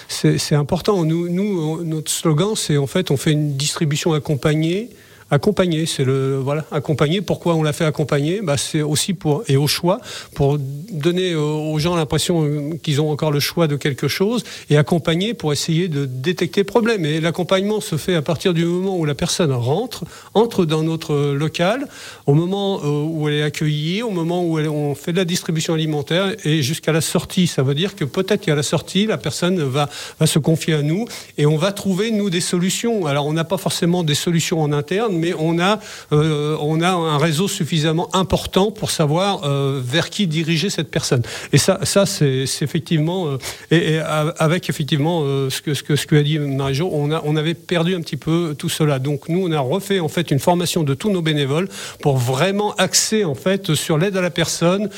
C'est 0.09 0.55
important. 0.55 1.03
Nous, 1.03 1.29
nous, 1.29 1.83
notre 1.83 2.11
slogan, 2.11 2.55
c'est 2.55 2.77
en 2.77 2.87
fait, 2.87 3.11
on 3.11 3.17
fait 3.17 3.31
une 3.31 3.55
distribution 3.55 4.13
accompagnée 4.13 4.89
accompagner. 5.31 5.85
C'est 5.85 6.03
le 6.03 6.37
voilà, 6.37 6.65
accompagner. 6.71 7.21
Pourquoi 7.21 7.55
on 7.55 7.63
l'a 7.63 7.73
fait 7.73 7.85
accompagner? 7.85 8.41
Bah, 8.41 8.57
c'est 8.57 8.81
aussi 8.81 9.13
pour 9.13 9.43
et 9.47 9.57
au 9.57 9.67
choix 9.67 9.99
pour 10.35 10.57
donner 10.59 11.35
aux 11.35 11.77
gens 11.79 11.95
l'impression 11.95 12.77
qu'ils 12.81 13.01
ont 13.01 13.11
encore 13.11 13.31
le 13.31 13.39
choix 13.39 13.67
de 13.67 13.75
quelque 13.75 14.07
chose 14.07 14.43
et 14.69 14.77
accompagner 14.77 15.33
pour 15.33 15.53
essayer 15.53 15.87
de 15.87 16.05
détecter 16.05 16.63
problème. 16.63 17.05
Et 17.05 17.19
l'accompagnement 17.19 17.81
se 17.81 17.97
fait 17.97 18.15
à 18.15 18.21
partir 18.21 18.53
du 18.53 18.65
moment 18.65 18.97
où 18.97 19.05
la 19.05 19.15
personne 19.15 19.51
rentre, 19.51 20.03
entre 20.33 20.65
dans 20.65 20.83
notre 20.83 21.15
local, 21.33 21.87
au 22.25 22.33
moment 22.33 22.79
euh, 22.83 23.03
où 23.03 23.27
elle 23.27 23.35
est 23.35 23.43
accueillie, 23.43 24.01
au 24.01 24.11
moment 24.11 24.43
où 24.43 24.59
on 24.59 24.95
fait 24.95 25.11
de 25.11 25.17
la 25.17 25.25
distribution 25.25 25.73
alimentaire 25.73 26.35
et 26.45 26.61
jusqu'à 26.61 26.91
la 26.91 27.01
sortie. 27.01 27.47
Ça 27.47 27.63
veut 27.63 27.75
dire 27.75 27.95
que 27.95 28.05
peut-être 28.05 28.41
qu'à 28.41 28.55
la 28.55 28.63
sortie, 28.63 29.05
la 29.05 29.17
personne 29.17 29.61
va, 29.61 29.89
va 30.19 30.27
se 30.27 30.39
confier 30.39 30.73
à 30.75 30.81
nous 30.81 31.05
et 31.37 31.45
on 31.45 31.57
va 31.57 31.71
trouver 31.71 32.11
nous 32.11 32.29
des 32.29 32.41
solutions. 32.41 33.05
Alors 33.05 33.25
on 33.25 33.33
n'a 33.33 33.43
pas 33.43 33.57
forcément 33.57 34.03
des 34.03 34.15
solutions 34.15 34.61
en 34.61 34.71
interne 34.71 35.18
mais 35.19 35.33
on 35.37 35.59
a, 35.59 35.79
on 36.11 36.81
a 36.81 36.89
un 36.89 37.17
réseau 37.17 37.47
suffisamment 37.47 38.13
important 38.15 38.71
pour 38.71 38.91
savoir 38.91 39.41
vers 39.81 40.09
qui 40.09 40.27
diriger 40.27 40.69
cette 40.69 40.89
personne. 40.89 41.21
Et 41.53 41.57
ça, 41.57 41.79
ça 41.83 42.05
c'est 42.05 42.45
effectivement, 42.61 43.37
et, 43.71 43.99
avec 43.99 44.69
effectivement 44.69 45.21
ce 45.49 45.61
que, 45.61 45.73
ce 45.73 45.83
que, 45.83 45.95
ce 45.95 46.15
a 46.15 46.23
dit 46.23 46.39
Marie-Jo, 46.39 46.89
on, 46.91 47.11
on 47.11 47.35
avait 47.35 47.53
perdu 47.53 47.95
un 47.95 48.01
petit 48.01 48.17
peu 48.17 48.55
tout 48.57 48.69
cela. 48.69 48.99
Donc 48.99 49.29
nous, 49.29 49.45
on 49.45 49.51
a 49.51 49.59
refait 49.59 49.99
en 49.99 50.07
fait 50.07 50.31
une 50.31 50.39
formation 50.39 50.83
de 50.83 50.93
tous 50.93 51.11
nos 51.11 51.21
bénévoles 51.21 51.69
pour 52.01 52.17
vraiment 52.17 52.73
axer 52.75 53.23
en 53.25 53.35
fait 53.35 53.73
sur 53.75 53.97
l'aide 53.97 54.17
à 54.17 54.21
la 54.21 54.29
personne, 54.29 54.89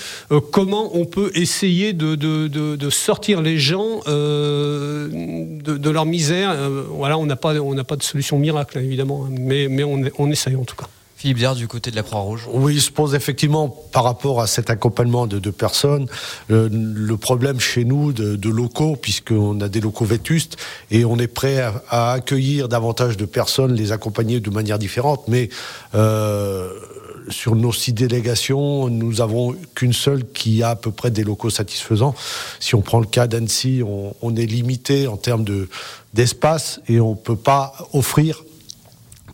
comment 0.51 0.95
on 0.95 1.05
peut 1.05 1.31
essayer 1.35 1.93
de, 1.93 2.15
de, 2.15 2.47
de, 2.47 2.89
sortir 2.89 3.41
les 3.41 3.57
gens 3.57 3.99
de, 4.05 5.89
leur 5.89 6.05
misère. 6.05 6.55
voilà, 6.89 7.17
on 7.17 7.25
n'a 7.25 7.35
pas, 7.35 7.53
pas 7.87 7.95
de 7.95 8.03
solution 8.03 8.37
miracle 8.37 8.77
évidemment, 8.79 9.25
hein, 9.25 9.33
mais, 9.39 9.67
mais 9.69 9.83
on 10.17 10.29
essaye 10.29 10.55
en 10.55 10.63
tout 10.63 10.75
cas. 10.75 10.87
Philippe 11.21 11.37
Diard 11.37 11.53
du 11.53 11.67
côté 11.67 11.91
de 11.91 11.95
la 11.95 12.01
Croix-Rouge. 12.01 12.49
Oui, 12.51 12.73
il 12.73 12.81
se 12.81 12.89
pose 12.89 13.13
effectivement 13.13 13.69
par 13.69 14.03
rapport 14.03 14.41
à 14.41 14.47
cet 14.47 14.71
accompagnement 14.71 15.27
de, 15.27 15.37
deux 15.37 15.51
personnes 15.51 16.07
le 16.49 17.15
problème 17.15 17.59
chez 17.59 17.85
nous 17.85 18.11
de, 18.11 18.49
locaux, 18.49 18.95
puisqu'on 18.95 19.61
a 19.61 19.69
des 19.69 19.81
locaux 19.81 20.05
vétustes 20.05 20.57
et 20.89 21.05
on 21.05 21.19
est 21.19 21.27
prêt 21.27 21.63
à, 21.89 22.13
accueillir 22.13 22.69
davantage 22.69 23.17
de 23.17 23.25
personnes, 23.25 23.75
les 23.75 23.91
accompagner 23.91 24.39
de 24.39 24.49
manière 24.49 24.79
différente, 24.79 25.25
mais 25.27 25.49
euh, 25.93 26.73
sur 27.29 27.55
nos 27.55 27.71
six 27.71 27.93
délégations, 27.93 28.89
nous 28.89 29.21
avons 29.21 29.55
qu'une 29.75 29.93
seule 29.93 30.25
qui 30.25 30.63
a 30.63 30.69
à 30.71 30.75
peu 30.75 30.89
près 30.89 31.11
des 31.11 31.23
locaux 31.23 31.51
satisfaisants. 31.51 32.15
Si 32.59 32.73
on 32.73 32.81
prend 32.81 32.99
le 32.99 33.05
cas 33.05 33.27
d'Annecy, 33.27 33.83
on, 33.85 34.15
on, 34.23 34.35
est 34.35 34.47
limité 34.47 35.05
en 35.05 35.17
termes 35.17 35.43
de 35.43 35.69
d'espace 36.15 36.81
et 36.87 36.99
on 36.99 37.13
peut 37.13 37.35
pas 37.35 37.73
offrir 37.93 38.43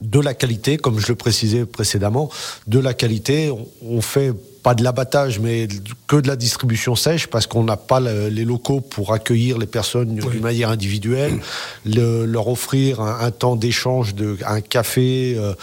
de 0.02 0.20
la 0.20 0.34
qualité, 0.34 0.78
comme 0.78 1.00
je 1.00 1.08
le 1.08 1.16
précisais 1.16 1.66
précédemment, 1.66 2.30
de 2.68 2.80
la 2.80 2.94
qualité. 2.94 3.52
On, 3.82 4.02
fait 4.02 4.34
pas 4.68 4.76
de 4.76 4.84
l'abattage, 4.84 5.40
mais 5.40 5.66
que 6.08 6.18
de 6.18 6.28
la 6.28 6.36
distribution 6.36 6.98
sèche, 6.98 7.28
parce 7.28 7.48
qu'on 7.48 7.64
n'a 7.64 7.78
pas 7.78 8.02
les 8.02 8.44
locaux 8.44 8.82
pour 8.82 9.14
accueillir 9.14 9.58
les 9.58 9.66
personnes 9.66 10.16
d'une 10.16 10.42
manière 10.42 10.70
individuelle, 10.70 11.40
leur 11.86 12.50
offrir 12.50 13.00
un, 13.00 13.32
temps 13.32 13.56
d'échange, 13.56 14.14
un 14.46 14.60
café, 14.60 15.38
euh, 15.38 15.54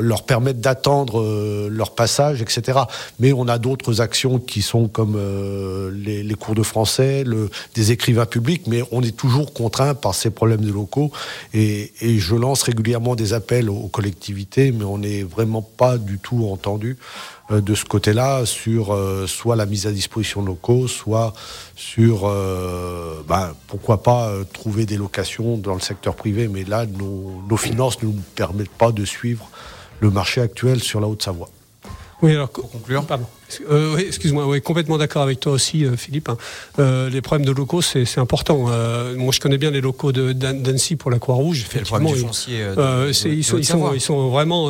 leur 0.00 0.24
permettre 0.24 0.58
d'attendre 0.58 1.20
euh, 1.20 1.68
leur 1.70 1.94
passage, 1.94 2.42
etc. 2.42 2.80
Mais 3.20 3.32
on 3.32 3.46
a 3.46 3.58
d'autres 3.58 4.00
actions 4.00 4.40
qui 4.40 4.60
sont 4.60 4.88
comme 4.88 5.14
euh, 5.16 5.92
les, 5.94 6.34
cours 6.34 6.56
de 6.56 6.64
français, 6.64 7.22
le, 7.22 7.48
des 7.76 7.92
écrivains 7.92 8.26
publics, 8.26 8.66
mais 8.66 8.82
on 8.90 9.02
est 9.02 9.16
toujours 9.16 9.52
contraint 9.52 9.94
par 9.94 10.16
ces 10.16 10.30
problèmes 10.30 10.62
de 10.62 10.72
locaux. 10.72 11.12
Et, 11.52 11.92
et 12.00 12.18
je 12.18 12.34
lance 12.34 12.64
régulièrement 12.64 13.14
des 13.14 13.34
appels 13.34 13.70
aux 13.70 13.86
collectivités, 13.86 14.72
mais 14.72 14.84
on 14.84 14.98
n'est 14.98 15.22
vraiment 15.22 15.62
pas 15.62 15.96
du 15.96 16.18
tout 16.18 16.48
entendu. 16.50 16.96
Euh, 17.50 17.60
de 17.60 17.74
ce 17.74 17.84
côté-là 17.84 18.46
sur 18.46 18.94
euh, 18.94 19.26
soit 19.26 19.54
la 19.54 19.66
mise 19.66 19.86
à 19.86 19.92
disposition 19.92 20.40
de 20.40 20.46
locaux, 20.46 20.88
soit 20.88 21.34
sur, 21.76 22.22
euh, 22.24 23.22
ben, 23.28 23.52
pourquoi 23.66 24.02
pas 24.02 24.32
trouver 24.54 24.86
des 24.86 24.96
locations 24.96 25.58
dans 25.58 25.74
le 25.74 25.80
secteur 25.80 26.16
privé. 26.16 26.48
Mais 26.48 26.64
là, 26.64 26.86
nos, 26.86 27.42
nos 27.46 27.56
finances 27.58 28.02
ne 28.02 28.08
nous 28.08 28.22
permettent 28.34 28.70
pas 28.70 28.92
de 28.92 29.04
suivre 29.04 29.46
le 30.00 30.10
marché 30.10 30.40
actuel 30.40 30.80
sur 30.80 31.00
la 31.00 31.06
Haute-Savoie. 31.06 31.50
Oui, 32.22 32.32
alors, 32.32 32.48
pour 32.48 32.70
conclure. 32.70 33.04
Pardon. 33.04 33.26
Euh, 33.70 33.94
oui, 33.96 34.04
excuse-moi, 34.06 34.46
oui, 34.46 34.60
complètement 34.60 34.98
d'accord 34.98 35.22
avec 35.22 35.40
toi 35.40 35.52
aussi, 35.52 35.84
euh, 35.84 35.96
Philippe. 35.96 36.28
Hein. 36.28 36.36
Euh, 36.78 37.10
les 37.10 37.20
problèmes 37.20 37.46
de 37.46 37.52
locaux, 37.52 37.82
c'est 37.82 38.18
important. 38.18 38.68
moi, 39.16 39.32
je 39.32 39.40
connais 39.40 39.58
bien 39.58 39.70
les 39.70 39.80
locaux 39.80 40.12
d'Annecy 40.12 40.96
pour 40.96 41.10
la 41.10 41.18
Croix-Rouge. 41.18 41.66
Foncier 42.22 42.64
ils, 43.08 43.44
sont, 43.44 43.58
ils, 43.58 44.00
sont, 44.00 44.28
vraiment 44.28 44.68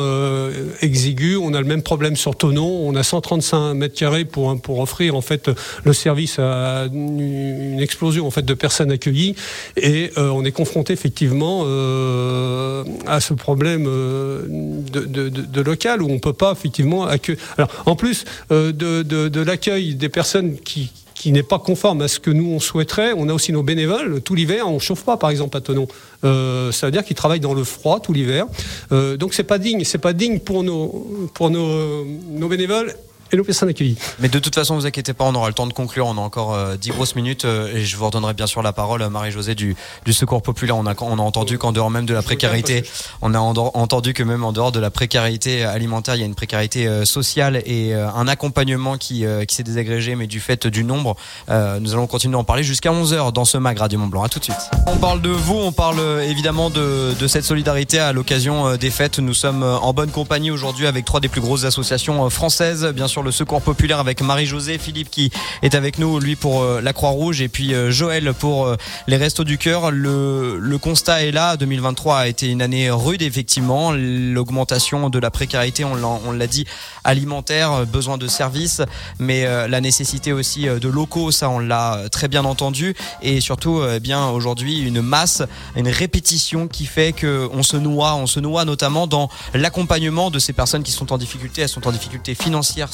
exigus. 0.81 1.37
On 1.41 1.53
a 1.53 1.61
le 1.61 1.67
même 1.67 1.81
problème 1.81 2.15
sur 2.15 2.35
Tonon. 2.35 2.87
On 2.87 2.95
a 2.95 3.03
135 3.03 3.73
mètres 3.73 3.95
carrés 3.95 4.25
pour, 4.25 4.59
pour 4.61 4.79
offrir 4.79 5.15
en 5.15 5.21
fait 5.21 5.49
le 5.83 5.93
service 5.93 6.39
à 6.39 6.85
une 6.91 7.79
explosion 7.79 8.27
en 8.27 8.31
fait 8.31 8.43
de 8.43 8.53
personnes 8.53 8.91
accueillies. 8.91 9.35
Et 9.77 10.11
on 10.17 10.43
est 10.45 10.51
confronté 10.51 10.93
effectivement 10.93 11.63
à 11.63 13.19
ce 13.19 13.33
problème 13.33 13.85
de, 13.85 15.05
de, 15.05 15.29
de, 15.29 15.61
local 15.61 16.01
où 16.01 16.09
on 16.09 16.19
peut 16.19 16.33
pas 16.33 16.51
effectivement 16.51 17.05
accueillir. 17.05 17.41
Alors, 17.57 17.69
en 17.85 17.95
plus 17.95 18.25
de, 18.71 19.41
l'accueil 19.41 19.95
des 19.95 20.09
personnes 20.09 20.57
qui, 20.57 20.91
n'est 21.25 21.43
pas 21.43 21.57
conforme 21.57 22.01
à 22.01 22.07
ce 22.07 22.19
que 22.19 22.29
nous 22.29 22.51
on 22.51 22.59
souhaiterait. 22.59 23.13
On 23.17 23.29
a 23.29 23.33
aussi 23.33 23.51
nos 23.51 23.63
bénévoles. 23.63 24.21
Tout 24.21 24.35
l'hiver, 24.35 24.67
on 24.67 24.77
chauffe 24.77 25.03
pas, 25.03 25.17
par 25.17 25.31
exemple, 25.31 25.57
à 25.57 25.61
Tonon. 25.61 25.87
Euh, 26.23 26.71
ça 26.71 26.85
veut 26.85 26.91
dire 26.91 27.03
qu'ils 27.03 27.15
travaillent 27.15 27.39
dans 27.39 27.55
le 27.55 27.63
froid 27.63 27.99
tout 27.99 28.13
l'hiver. 28.13 28.45
Euh, 28.91 29.17
donc 29.17 29.33
c'est 29.33 29.43
pas 29.43 29.57
digne. 29.57 29.83
C'est 29.83 29.97
pas 29.97 30.13
digne 30.13 30.39
pour 30.39 30.63
nos 30.63 32.47
bénévoles 32.47 32.93
et 33.35 33.37
nos 33.37 33.43
personnes 33.43 33.69
accueillies. 33.69 33.97
Mais 34.19 34.29
de 34.29 34.39
toute 34.39 34.55
façon, 34.55 34.75
vous 34.75 34.85
inquiétez 34.85 35.13
pas, 35.13 35.25
on 35.25 35.35
aura 35.35 35.47
le 35.47 35.53
temps 35.53 35.67
de 35.67 35.73
conclure. 35.73 36.07
On 36.07 36.17
a 36.17 36.21
encore 36.21 36.53
euh, 36.53 36.77
dix 36.77 36.89
grosses 36.89 37.15
minutes 37.15 37.45
euh, 37.45 37.73
et 37.75 37.85
je 37.85 37.97
vous 37.97 38.05
redonnerai 38.05 38.33
bien 38.33 38.47
sûr 38.47 38.61
la 38.61 38.73
parole, 38.73 39.01
à 39.03 39.09
Marie-Josée 39.09 39.55
du, 39.55 39.75
du 40.05 40.13
Secours 40.13 40.41
Populaire. 40.41 40.77
On 40.77 40.85
a, 40.85 40.95
on 41.01 41.19
a 41.19 41.21
entendu 41.21 41.57
qu'en 41.57 41.71
dehors 41.71 41.91
même 41.91 42.05
de 42.05 42.13
la 42.13 42.21
précarité, 42.21 42.83
on 43.21 43.33
a 43.33 43.39
entendu 43.39 44.13
que 44.13 44.23
même 44.23 44.43
en 44.43 44.51
dehors 44.51 44.71
de 44.71 44.79
la 44.79 44.89
précarité 44.89 45.63
alimentaire, 45.63 46.15
il 46.15 46.19
y 46.21 46.23
a 46.23 46.25
une 46.25 46.35
précarité 46.35 46.87
euh, 46.87 47.05
sociale 47.05 47.61
et 47.65 47.93
un 47.93 48.27
accompagnement 48.27 48.97
qui, 48.97 49.25
qui 49.47 49.55
s'est 49.55 49.63
désagrégé, 49.63 50.15
mais 50.15 50.27
du 50.27 50.39
fait 50.39 50.67
du 50.67 50.83
nombre. 50.83 51.15
nous 51.49 51.93
allons 51.93 52.07
continuer 52.07 52.35
à 52.35 52.39
en 52.39 52.43
parler 52.43 52.63
jusqu'à 52.63 52.91
11h 52.91 53.31
dans 53.31 53.45
ce 53.45 53.57
mag 53.57 53.77
Radio 53.77 53.99
Mont 53.99 54.07
Blanc. 54.07 54.23
À 54.23 54.29
tout 54.29 54.39
de 54.39 54.43
suite. 54.43 54.55
On 54.87 54.97
parle 54.97 55.21
de 55.21 55.29
vous, 55.29 55.55
on 55.55 55.71
parle 55.71 55.99
évidemment 56.23 56.69
de, 56.69 57.13
de 57.19 57.27
cette 57.27 57.43
solidarité 57.43 57.99
à 57.99 58.13
l'occasion 58.13 58.75
des 58.77 58.89
fêtes. 58.89 59.19
Nous 59.19 59.33
sommes 59.33 59.63
en 59.63 59.93
bonne 59.93 60.11
compagnie 60.11 60.51
aujourd'hui 60.51 60.87
avec 60.87 61.05
trois 61.05 61.19
des 61.19 61.29
plus 61.29 61.41
grosses 61.41 61.65
associations 61.65 62.29
françaises, 62.29 62.85
bien 62.93 63.07
sûr 63.07 63.23
le 63.25 63.31
Secours 63.31 63.61
Populaire 63.61 63.99
avec 63.99 64.21
Marie-Josée, 64.21 64.77
Philippe 64.77 65.09
qui 65.09 65.31
est 65.63 65.73
avec 65.73 65.97
nous, 65.97 66.19
lui 66.19 66.35
pour 66.35 66.61
euh, 66.61 66.79
la 66.79 66.93
Croix-Rouge 66.93 67.41
et 67.41 67.49
puis 67.49 67.73
euh, 67.73 67.89
Joël 67.89 68.33
pour 68.35 68.67
euh, 68.67 68.75
les 69.07 69.17
Restos 69.17 69.43
du 69.43 69.57
Cœur. 69.57 69.89
Le, 69.91 70.77
constat 70.81 71.23
est 71.23 71.31
là, 71.31 71.57
2023 71.57 72.17
a 72.19 72.27
été 72.27 72.47
une 72.51 72.61
année 72.61 72.91
rude 72.91 73.23
effectivement, 73.23 73.91
l'augmentation 73.93 75.09
de 75.09 75.17
la 75.17 75.31
précarité, 75.31 75.83
on 75.83 76.31
l'a 76.31 76.47
dit, 76.47 76.65
alimentaire, 77.03 77.87
besoin 77.87 78.19
de 78.19 78.27
services, 78.27 78.81
mais 79.17 79.45
la 79.67 79.81
nécessité 79.81 80.33
aussi 80.33 80.65
de 80.65 80.87
locaux, 80.89 81.31
ça 81.31 81.49
on 81.49 81.59
l'a 81.59 82.09
très 82.11 82.27
bien 82.27 82.43
entendu. 82.43 82.93
Et 83.21 83.39
surtout 83.39 83.81
eh 83.89 84.01
bien 84.01 84.27
aujourd'hui 84.27 84.81
une 84.81 85.01
masse, 85.01 85.41
une 85.75 85.87
répétition 85.87 86.67
qui 86.67 86.85
fait 86.85 87.13
que 87.13 87.49
on 87.53 87.63
se 87.63 87.77
noie, 87.77 88.15
on 88.15 88.27
se 88.27 88.41
noie 88.41 88.65
notamment 88.65 89.07
dans 89.07 89.29
l'accompagnement 89.53 90.29
de 90.29 90.39
ces 90.39 90.53
personnes 90.53 90.83
qui 90.83 90.91
sont 90.91 91.13
en 91.13 91.17
difficulté, 91.17 91.61
elles 91.61 91.69
sont 91.69 91.87
en 91.87 91.91
difficulté 91.91 92.35
financière, 92.35 92.93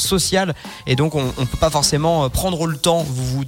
et 0.87 0.95
donc 0.95 1.15
on 1.15 1.23
ne 1.23 1.45
peut 1.45 1.57
pas 1.59 1.69
forcément 1.69 2.25
euh, 2.25 2.29
prendre 2.29 2.65
le 2.67 2.77
temps. 2.77 3.03
Vous, 3.07 3.43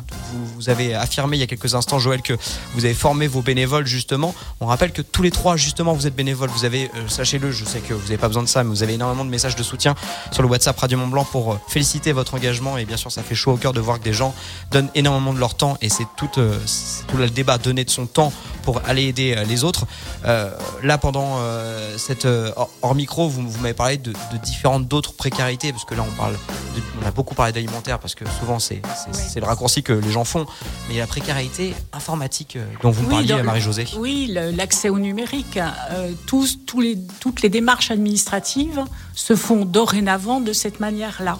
vous, 0.55 0.69
avez 0.69 0.95
affirmé 0.95 1.37
il 1.37 1.39
y 1.41 1.43
a 1.43 1.47
quelques 1.47 1.75
instants, 1.75 1.99
Joël, 1.99 2.21
que 2.21 2.33
vous 2.73 2.85
avez 2.85 2.93
formé 2.93 3.27
vos 3.27 3.41
bénévoles 3.41 3.85
justement. 3.85 4.33
On 4.61 4.65
rappelle 4.65 4.91
que 4.91 5.01
tous 5.01 5.21
les 5.21 5.31
trois, 5.31 5.57
justement, 5.57 5.93
vous 5.93 6.07
êtes 6.07 6.15
bénévoles. 6.15 6.49
Vous 6.49 6.65
avez, 6.65 6.85
euh, 6.95 7.07
sachez-le, 7.07 7.51
je 7.51 7.65
sais 7.65 7.79
que 7.79 7.93
vous 7.93 8.03
n'avez 8.03 8.17
pas 8.17 8.27
besoin 8.27 8.43
de 8.43 8.47
ça, 8.47 8.63
mais 8.63 8.69
vous 8.69 8.83
avez 8.83 8.93
énormément 8.93 9.25
de 9.25 9.29
messages 9.29 9.55
de 9.55 9.63
soutien 9.63 9.95
sur 10.31 10.41
le 10.41 10.47
WhatsApp 10.47 10.79
Radio 10.79 10.97
Mont 10.97 11.07
Blanc 11.07 11.25
pour 11.25 11.53
euh, 11.53 11.59
féliciter 11.67 12.13
votre 12.13 12.33
engagement 12.35 12.77
et 12.77 12.85
bien 12.85 12.97
sûr, 12.97 13.11
ça 13.11 13.23
fait 13.23 13.35
chaud 13.35 13.51
au 13.51 13.57
cœur 13.57 13.73
de 13.73 13.81
voir 13.81 13.99
que 13.99 14.03
des 14.03 14.13
gens 14.13 14.33
donnent 14.71 14.89
énormément 14.95 15.33
de 15.33 15.39
leur 15.39 15.55
temps 15.55 15.77
et 15.81 15.89
c'est 15.89 16.07
tout, 16.15 16.29
tout 16.33 17.17
le 17.17 17.29
débat, 17.29 17.57
donner 17.57 17.83
de 17.83 17.89
son 17.89 18.05
temps 18.05 18.31
pour 18.63 18.81
aller 18.85 19.03
aider 19.03 19.35
les 19.47 19.63
autres. 19.63 19.85
là, 20.23 20.97
pendant 20.97 21.39
cette 21.97 22.25
hors 22.81 22.95
micro, 22.95 23.27
vous, 23.27 23.49
vous 23.49 23.61
m'avez 23.61 23.73
parlé 23.73 23.97
de, 23.97 24.11
de 24.11 24.37
différentes 24.37 24.87
d'autres 24.87 25.13
précarités, 25.13 25.71
parce 25.71 25.85
que 25.85 25.95
là, 25.95 26.05
on 26.07 26.15
parle 26.15 26.35
on 27.01 27.05
a 27.05 27.11
beaucoup 27.11 27.35
parlé 27.35 27.51
d'alimentaire 27.51 27.99
parce 27.99 28.15
que 28.15 28.25
souvent 28.39 28.59
c'est 28.59 28.81
le 29.35 29.45
raccourci 29.45 29.83
que 29.83 29.93
les 29.93 30.11
gens 30.11 30.23
font, 30.23 30.45
mais 30.87 30.93
il 30.93 30.95
y 30.95 30.99
a 30.99 31.03
la 31.03 31.07
précarité 31.07 31.73
informatique 31.91 32.55
euh, 32.55 32.65
dont 32.81 32.91
vous 32.91 33.07
parliez, 33.07 33.41
Marie-Josée. 33.41 33.87
Oui, 33.97 34.27
l'accès 34.31 34.89
au 34.89 34.99
numérique. 34.99 35.57
Euh, 35.57 36.11
tous, 36.27 36.59
tous 36.65 36.81
les, 36.81 36.97
toutes 37.19 37.41
les 37.41 37.49
démarches 37.49 37.91
administratives 37.91 38.83
se 39.13 39.35
font 39.35 39.65
dorénavant 39.65 40.39
de 40.39 40.53
cette 40.53 40.79
manière-là. 40.79 41.37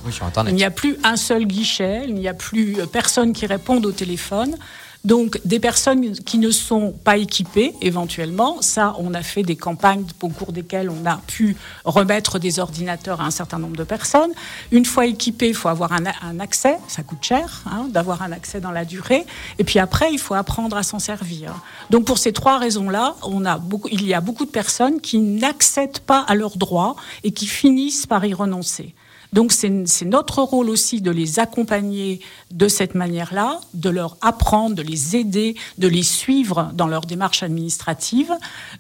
il 0.48 0.56
n'y 0.56 0.64
a 0.64 0.72
plus 0.72 0.98
un 1.04 1.16
seul 1.16 1.46
guichet, 1.46 2.04
il 2.08 2.16
n'y 2.16 2.28
a 2.28 2.34
plus 2.34 2.80
euh, 2.80 2.86
personne 2.86 3.34
qui 3.34 3.46
réponde 3.46 3.86
au 3.86 3.92
téléphone. 3.92 4.56
Donc 5.04 5.42
des 5.44 5.60
personnes 5.60 6.14
qui 6.14 6.38
ne 6.38 6.50
sont 6.50 6.94
pas 7.04 7.18
équipées 7.18 7.74
éventuellement, 7.82 8.62
ça 8.62 8.96
on 9.00 9.14
a 9.14 9.22
fait 9.22 9.44
des 9.44 9.58
campagnes 9.58 10.06
au 10.22 10.30
cours 10.30 10.54
desquelles 10.54 10.90
on 10.90 11.06
a 11.06 11.18
pu 11.28 11.58
remettre 11.84 12.40
des 12.40 12.60
ordinateurs 12.60 13.20
à 13.20 13.26
un 13.26 13.32
certain 13.32 13.60
nombre 13.60 13.76
de 13.76 13.84
personnes. 13.84 14.32
Une 14.72 14.86
fois 14.86 15.06
équipé, 15.06 15.50
il 15.50 15.56
faut 15.56 15.68
avoir 15.68 15.92
un, 15.92 16.40
accès, 16.40 16.78
ça 16.88 17.04
coûte 17.04 17.22
cher 17.22 17.64
hein, 17.66 17.88
d'avoir 17.90 18.22
un 18.22 18.32
accès 18.32 18.62
dans 18.62 18.72
la 18.72 18.86
durée. 18.86 19.26
Et 19.60 19.66
puis 19.66 19.78
après, 19.78 20.14
il 20.14 20.20
faut 20.20 20.36
apprendre 20.36 20.78
à 20.78 20.84
s'en 20.84 21.00
servir. 21.00 21.54
Donc 21.90 22.06
pour 22.06 22.18
ces 22.18 22.32
trois 22.32 22.58
raisons-là, 22.58 23.18
on 23.24 23.44
a 23.44 23.58
beaucoup, 23.58 23.90
il 23.92 24.08
y 24.08 24.14
a 24.14 24.22
beaucoup 24.22 24.46
de 24.46 24.52
personnes 24.52 25.02
qui 25.02 25.18
n'accèdent 25.18 26.00
pas 26.00 26.22
à 26.22 26.34
leurs 26.34 26.56
droits 26.56 26.96
et 27.26 27.32
qui 27.32 27.48
finissent 27.48 28.08
par 28.08 28.24
y 28.24 28.34
renoncer. 28.34 28.96
Donc 29.34 29.52
c'est 29.52 30.06
notre 30.06 30.42
rôle 30.42 30.70
aussi 30.70 31.02
de 31.02 31.12
les 31.12 31.40
accompagner 31.40 32.22
de 32.52 32.68
cette 32.68 32.94
manière-là, 32.94 33.60
de 33.74 33.90
leur 33.90 34.18
apprendre, 34.22 34.76
de 34.76 34.84
les 34.84 35.16
aider, 35.16 35.56
de 35.80 35.88
les 35.88 36.04
suivre 36.04 36.72
dans 36.74 36.88
leur 36.88 37.02
démarche 37.02 37.42
administrative, 37.42 38.32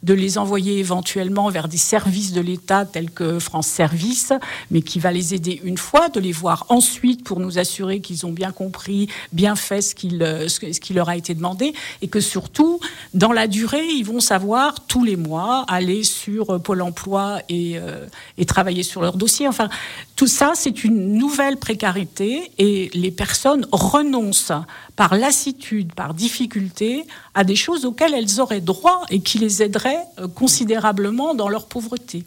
de 0.03 0.13
les 0.13 0.37
envoyer 0.37 0.77
éventuellement 0.77 1.49
vers 1.49 1.67
des 1.67 1.77
services 1.77 2.33
de 2.33 2.41
l'État 2.41 2.85
tels 2.85 3.09
que 3.09 3.39
France 3.39 3.67
Service, 3.67 4.31
mais 4.69 4.81
qui 4.81 4.99
va 4.99 5.11
les 5.11 5.33
aider 5.33 5.59
une 5.63 5.77
fois, 5.77 6.09
de 6.09 6.19
les 6.19 6.31
voir 6.31 6.67
ensuite 6.69 7.23
pour 7.23 7.39
nous 7.39 7.57
assurer 7.57 7.99
qu'ils 7.99 8.25
ont 8.25 8.31
bien 8.31 8.51
compris, 8.51 9.09
bien 9.31 9.55
fait 9.55 9.81
ce, 9.81 9.95
ce 9.95 10.79
qui 10.79 10.93
leur 10.93 11.09
a 11.09 11.17
été 11.17 11.33
demandé, 11.33 11.73
et 12.01 12.07
que 12.07 12.19
surtout, 12.19 12.79
dans 13.13 13.31
la 13.31 13.47
durée, 13.47 13.85
ils 13.85 14.05
vont 14.05 14.19
savoir 14.19 14.85
tous 14.87 15.03
les 15.03 15.15
mois 15.15 15.65
aller 15.67 16.03
sur 16.03 16.61
Pôle 16.61 16.81
Emploi 16.81 17.39
et, 17.49 17.77
euh, 17.77 18.05
et 18.37 18.45
travailler 18.45 18.83
sur 18.83 19.01
leur 19.01 19.17
dossier. 19.17 19.47
Enfin, 19.47 19.69
tout 20.15 20.27
ça, 20.27 20.42
c'est 20.53 20.83
une 20.83 21.13
nouvelle 21.13 21.57
précarité 21.57 22.51
et 22.57 22.89
les 22.93 23.11
personnes 23.11 23.65
renoncent 23.71 24.51
par 24.95 25.15
lassitude, 25.15 25.93
par 25.93 26.13
difficulté, 26.13 27.05
à 27.33 27.43
des 27.43 27.55
choses 27.55 27.85
auxquelles 27.85 28.13
elles 28.13 28.41
auraient 28.41 28.61
droit 28.61 29.03
et 29.09 29.21
qui 29.21 29.39
les 29.39 29.63
aideraient 29.63 30.03
euh, 30.19 30.27
considérablement 30.27 31.33
dans 31.33 31.47
leur 31.47 31.67
pauvreté. 31.67 32.25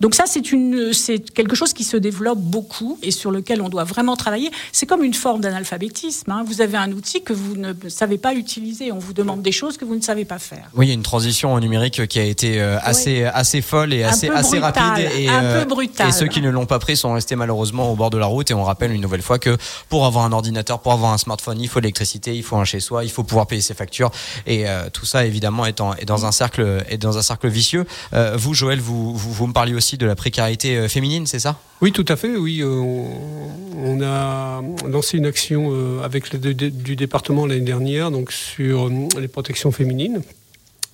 Donc 0.00 0.14
ça, 0.14 0.24
c'est 0.26 0.52
une, 0.52 0.92
c'est 0.92 1.18
quelque 1.18 1.56
chose 1.56 1.72
qui 1.72 1.84
se 1.84 1.96
développe 1.96 2.38
beaucoup 2.38 2.98
et 3.02 3.10
sur 3.10 3.30
lequel 3.30 3.62
on 3.62 3.68
doit 3.68 3.84
vraiment 3.84 4.16
travailler. 4.16 4.50
C'est 4.72 4.86
comme 4.86 5.02
une 5.02 5.14
forme 5.14 5.40
d'analphabétisme. 5.40 6.30
Hein. 6.30 6.44
Vous 6.46 6.60
avez 6.60 6.76
un 6.76 6.92
outil 6.92 7.22
que 7.22 7.32
vous 7.32 7.56
ne 7.56 7.72
savez 7.88 8.18
pas 8.18 8.34
utiliser. 8.34 8.92
On 8.92 8.98
vous 8.98 9.14
demande 9.14 9.42
des 9.42 9.52
choses 9.52 9.76
que 9.78 9.84
vous 9.84 9.96
ne 9.96 10.02
savez 10.02 10.24
pas 10.24 10.38
faire. 10.38 10.68
Oui, 10.74 10.86
il 10.86 10.88
y 10.88 10.92
a 10.92 10.94
une 10.94 11.02
transition 11.02 11.54
au 11.54 11.60
numérique 11.60 12.06
qui 12.08 12.18
a 12.18 12.24
été 12.24 12.60
euh, 12.60 12.78
assez, 12.82 13.24
assez 13.24 13.62
folle 13.62 13.94
et 13.94 14.04
assez, 14.04 14.28
assez 14.28 14.58
rapide. 14.58 15.08
Et, 15.16 15.28
un 15.28 15.40
peu 15.40 15.46
euh, 15.46 15.64
brutale. 15.64 16.08
Et 16.08 16.12
ceux 16.12 16.26
qui 16.26 16.42
ne 16.42 16.50
l'ont 16.50 16.66
pas 16.66 16.78
pris 16.78 16.96
sont 16.96 17.14
restés 17.14 17.36
malheureusement 17.36 17.90
au 17.90 17.96
bord 17.96 18.10
de 18.10 18.18
la 18.18 18.26
route. 18.26 18.50
Et 18.50 18.54
on 18.54 18.64
rappelle 18.64 18.92
une 18.92 19.00
nouvelle 19.00 19.22
fois 19.22 19.38
que 19.38 19.56
pour 19.88 20.04
avoir 20.04 20.24
un 20.24 20.32
ordinateur, 20.32 20.80
pour 20.80 20.92
avoir 20.92 21.12
un 21.12 21.18
smartphone, 21.18 21.60
il 21.60 21.68
faut 21.68 21.80
l'électricité, 21.80 22.36
il 22.36 22.42
faut 22.42 22.56
un 22.56 22.64
chez-soi, 22.64 23.04
il 23.04 23.10
faut 23.10 23.24
pouvoir 23.24 23.46
payer 23.46 23.62
ses 23.62 23.74
factures. 23.74 24.10
Et 24.46 24.68
euh, 24.68 24.90
tout 24.92 25.06
ça, 25.06 25.24
évidemment, 25.24 25.64
est, 25.64 25.80
est, 25.98 26.04
dans 26.04 26.26
un 26.26 26.32
cercle, 26.32 26.84
est 26.88 26.98
dans 26.98 27.16
un 27.16 27.22
cercle 27.22 27.48
vicieux. 27.48 27.86
vous, 28.34 28.52
Joël, 28.52 28.80
vous, 28.80 29.14
vous, 29.16 29.32
vous 29.32 29.46
me 29.46 29.52
parliez 29.52 29.74
aussi 29.74 29.85
de 29.94 30.06
la 30.06 30.16
précarité 30.16 30.76
euh, 30.76 30.88
féminine, 30.88 31.26
c'est 31.26 31.38
ça? 31.38 31.60
Oui, 31.80 31.92
tout 31.92 32.04
à 32.08 32.16
fait. 32.16 32.36
Oui, 32.36 32.60
euh, 32.62 32.66
on, 32.68 34.02
a 34.02 34.62
lancé 34.88 35.18
une 35.18 35.26
action 35.26 35.68
euh, 35.70 36.02
avec 36.02 36.32
l'aide 36.32 36.82
du 36.82 36.96
département 36.96 37.46
l'année 37.46 37.60
dernière, 37.60 38.10
donc 38.10 38.32
sur 38.32 38.90
les 39.18 39.28
protections 39.28 39.70
féminines. 39.70 40.22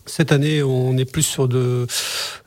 Cette 0.04 0.32
année, 0.32 0.64
on 0.64 0.96
est 0.98 1.04
plus 1.04 1.22
sur 1.22 1.46
de, 1.46 1.86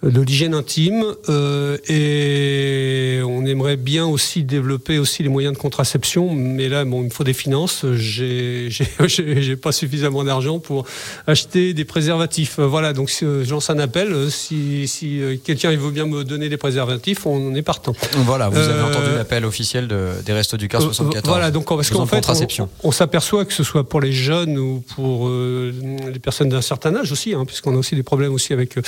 de 0.03 0.21
l'hygiène 0.21 0.53
intime 0.53 1.05
euh, 1.29 1.77
et 1.87 3.21
on 3.23 3.45
aimerait 3.45 3.77
bien 3.77 4.05
aussi 4.05 4.43
développer 4.43 4.99
aussi 4.99 5.23
les 5.23 5.29
moyens 5.29 5.53
de 5.53 5.59
contraception. 5.59 6.33
Mais 6.33 6.67
là, 6.67 6.83
bon, 6.83 7.01
il 7.01 7.05
me 7.05 7.09
faut 7.09 7.23
des 7.23 7.33
finances. 7.33 7.85
J'ai, 7.93 8.67
j'ai, 8.69 9.55
pas 9.61 9.71
suffisamment 9.71 10.25
d'argent 10.25 10.59
pour 10.59 10.85
acheter 11.27 11.73
des 11.73 11.85
préservatifs. 11.85 12.59
Voilà, 12.59 12.91
donc 12.91 13.09
j'en 13.43 13.59
un 13.69 13.79
appel. 13.79 14.29
Si, 14.29 14.87
si 14.87 15.21
quelqu'un 15.43 15.71
il 15.71 15.77
veut 15.77 15.91
bien 15.91 16.05
me 16.05 16.23
donner 16.23 16.49
des 16.49 16.57
préservatifs, 16.57 17.25
on 17.25 17.55
est 17.55 17.61
partant. 17.61 17.93
Voilà, 18.17 18.49
vous 18.49 18.57
avez 18.57 18.73
euh, 18.73 18.85
entendu 18.85 19.15
l'appel 19.15 19.45
officiel 19.45 19.87
de, 19.87 20.09
des 20.25 20.33
Restos 20.33 20.57
du 20.57 20.67
Cœur 20.67 20.81
74. 20.81 21.25
Euh, 21.25 21.31
voilà, 21.31 21.51
donc 21.51 21.65
parce 21.65 21.89
qu'en 21.89 22.05
fait, 22.05 22.27
on, 22.59 22.69
on, 22.83 22.91
s'aperçoit 22.91 23.45
que 23.45 23.53
ce 23.53 23.63
soit 23.63 23.87
pour 23.87 24.01
les 24.01 24.11
jeunes 24.11 24.57
ou 24.57 24.83
pour 24.95 25.29
les 25.29 26.19
personnes 26.19 26.49
d'un 26.49 26.61
certain 26.61 26.95
âge 26.95 27.11
aussi. 27.11 27.33
Hein, 27.33 27.44
puisqu'on 27.45 27.75
a 27.75 27.77
aussi 27.77 27.95
des 27.95 28.03
problèmes 28.03 28.33
aussi 28.33 28.53
avec 28.53 28.77
euh, 28.77 28.81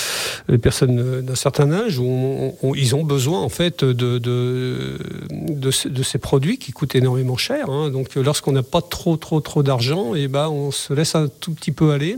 les 0.48 0.58
personnes 0.58 1.22
d'un 1.22 1.36
certain 1.36 1.72
âge 1.72 2.00
où 2.00 2.76
ils 2.76 2.96
ont 2.96 3.04
besoin 3.04 3.40
en 3.42 3.50
fait 3.50 3.84
de, 3.84 4.18
de, 4.18 5.72
ces 6.04 6.18
produits 6.18 6.58
qui 6.58 6.72
coûtent 6.72 6.96
énormément 6.96 7.38
cher. 7.38 7.70
Hein. 7.70 7.90
Donc 7.90 8.16
lorsqu'on 8.16 8.52
n'a 8.52 8.64
pas 8.64 8.82
trop 8.82 9.18
trop 9.18 9.40
trop 9.42 9.64
d'argent, 9.64 10.16
et 10.16 10.24
eh 10.24 10.28
ben 10.28 10.50
on 10.50 10.72
se 10.72 10.94
laisse 10.94 11.16
un 11.16 11.28
tout 11.28 11.54
petit 11.54 11.72
peu 11.72 11.92
aller. 11.92 12.18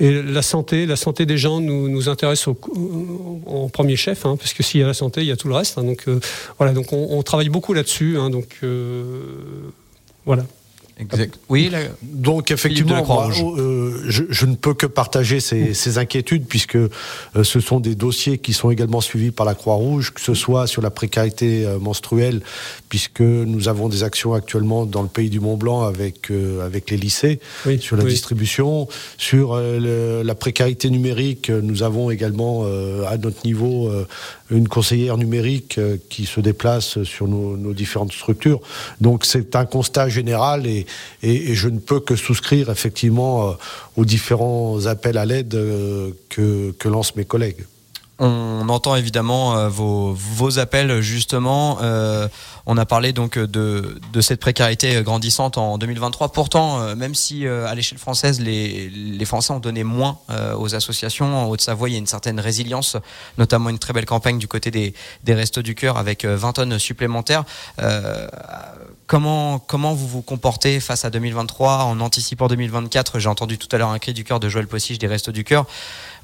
Et 0.00 0.22
la 0.22 0.42
santé, 0.42 0.86
la 0.86 0.96
santé 0.96 1.26
des 1.26 1.38
gens 1.38 1.60
nous, 1.60 1.88
nous 1.88 2.08
intéresse 2.08 2.46
au, 2.48 2.56
en 3.46 3.68
premier 3.68 3.96
chef, 3.96 4.26
hein, 4.26 4.36
parce 4.36 4.54
s'il 4.60 4.80
y 4.80 4.84
a 4.84 4.86
la 4.86 4.94
santé, 4.94 5.20
il 5.20 5.26
y 5.26 5.32
a 5.32 5.36
tout 5.36 5.48
le 5.48 5.54
reste. 5.54 5.78
Hein. 5.78 5.84
donc 5.84 6.04
euh, 6.08 6.20
voilà, 6.58 6.72
donc 6.72 6.92
on, 6.92 7.22
travaille 7.22 7.48
beaucoup 7.48 7.72
là-dessus. 7.72 8.14
donc 8.30 8.58
euh, 8.62 9.12
voilà. 10.26 10.44
Exact. 10.98 11.40
Oui, 11.48 11.72
donc 12.02 12.52
effectivement, 12.52 13.28
euh, 13.58 14.04
je, 14.06 14.46
ne 14.46 14.54
peux 14.54 14.74
que 14.74 14.86
partager 14.86 15.40
ces, 15.40 15.98
inquiétudes 15.98 16.44
puisque 16.46 16.76
euh, 16.76 16.88
ce 17.42 17.58
sont 17.58 17.80
des 17.80 17.96
dossiers 17.96 18.38
qui 18.38 18.52
sont 18.52 18.70
également 18.70 19.00
suivis 19.00 19.32
par 19.32 19.44
la 19.44 19.54
Croix-Rouge, 19.54 20.12
que 20.12 20.20
ce 20.20 20.34
soit 20.34 20.68
sur 20.68 20.82
la 20.82 20.90
précarité 20.90 21.66
euh, 21.66 21.80
menstruelle, 21.80 22.42
puisque 22.88 23.20
nous 23.20 23.66
avons 23.66 23.88
des 23.88 24.04
actions 24.04 24.34
actuellement 24.34 24.86
dans 24.86 25.02
le 25.02 25.08
pays 25.08 25.30
du 25.30 25.40
Mont 25.40 25.56
Blanc 25.56 25.82
avec 25.82 26.30
avec 26.62 26.90
les 26.90 26.96
lycées 26.96 27.40
sur 27.80 27.96
la 27.96 28.04
distribution, 28.04 28.88
sur 29.18 29.56
la 29.56 30.34
précarité 30.34 30.90
numérique, 30.90 31.50
nous 31.50 31.82
avons 31.82 32.10
également 32.10 32.64
à 33.06 33.16
notre 33.16 33.44
niveau 33.44 33.90
une 34.50 34.68
conseillère 34.68 35.16
numérique 35.16 35.80
qui 36.08 36.26
se 36.26 36.40
déplace 36.40 37.02
sur 37.02 37.28
nos, 37.28 37.56
nos 37.56 37.72
différentes 37.72 38.12
structures. 38.12 38.60
Donc 39.00 39.24
c'est 39.24 39.56
un 39.56 39.64
constat 39.64 40.08
général 40.08 40.66
et 40.66 40.83
et, 41.22 41.54
je 41.54 41.68
ne 41.68 41.78
peux 41.78 42.00
que 42.00 42.16
souscrire 42.16 42.70
effectivement 42.70 43.48
euh, 43.48 43.52
aux 43.96 44.04
différents 44.04 44.86
appels 44.86 45.18
à 45.18 45.24
l'aide 45.24 45.54
euh, 45.54 46.10
que, 46.28 46.72
que 46.78 46.88
lancent 46.88 47.16
mes 47.16 47.24
collègues. 47.24 47.64
On 48.20 48.68
entend 48.68 48.94
évidemment 48.94 49.56
euh, 49.56 49.68
vos, 49.68 50.12
vos, 50.12 50.60
appels 50.60 51.00
justement. 51.00 51.78
On 52.66 52.78
a 52.78 52.86
parlé 52.86 53.12
donc 53.12 53.38
de, 53.38 53.98
de, 54.12 54.20
cette 54.22 54.40
précarité 54.40 55.02
grandissante 55.02 55.58
en 55.58 55.76
2023. 55.76 56.28
Pourtant, 56.30 56.94
même 56.94 57.14
si 57.14 57.46
à 57.46 57.74
l'échelle 57.74 57.98
française 57.98 58.40
les, 58.40 58.88
les, 58.88 59.24
Français 59.26 59.52
ont 59.52 59.58
donné 59.58 59.84
moins 59.84 60.18
aux 60.56 60.74
associations, 60.74 61.26
en 61.36 61.48
Haute-Savoie 61.50 61.90
il 61.90 61.92
y 61.92 61.96
a 61.96 61.98
une 61.98 62.06
certaine 62.06 62.40
résilience, 62.40 62.96
notamment 63.36 63.68
une 63.68 63.78
très 63.78 63.92
belle 63.92 64.06
campagne 64.06 64.38
du 64.38 64.48
côté 64.48 64.70
des, 64.70 64.94
des 65.24 65.34
Restos 65.34 65.60
du 65.60 65.74
Cœur 65.74 65.98
avec 65.98 66.24
20 66.24 66.52
tonnes 66.52 66.78
supplémentaires. 66.78 67.44
Comment 69.14 69.60
comment 69.60 69.94
vous 69.94 70.08
vous 70.08 70.22
comportez 70.22 70.80
face 70.80 71.04
à 71.04 71.10
2023 71.10 71.84
en 71.84 72.00
anticipant 72.00 72.48
2024 72.48 73.20
J'ai 73.20 73.28
entendu 73.28 73.58
tout 73.58 73.68
à 73.70 73.78
l'heure 73.78 73.90
un 73.90 74.00
cri 74.00 74.12
du 74.12 74.24
cœur 74.24 74.40
de 74.40 74.48
Joël 74.48 74.66
Possiche 74.66 74.98
des 74.98 75.06
Restos 75.06 75.30
du 75.30 75.44
Cœur. 75.44 75.66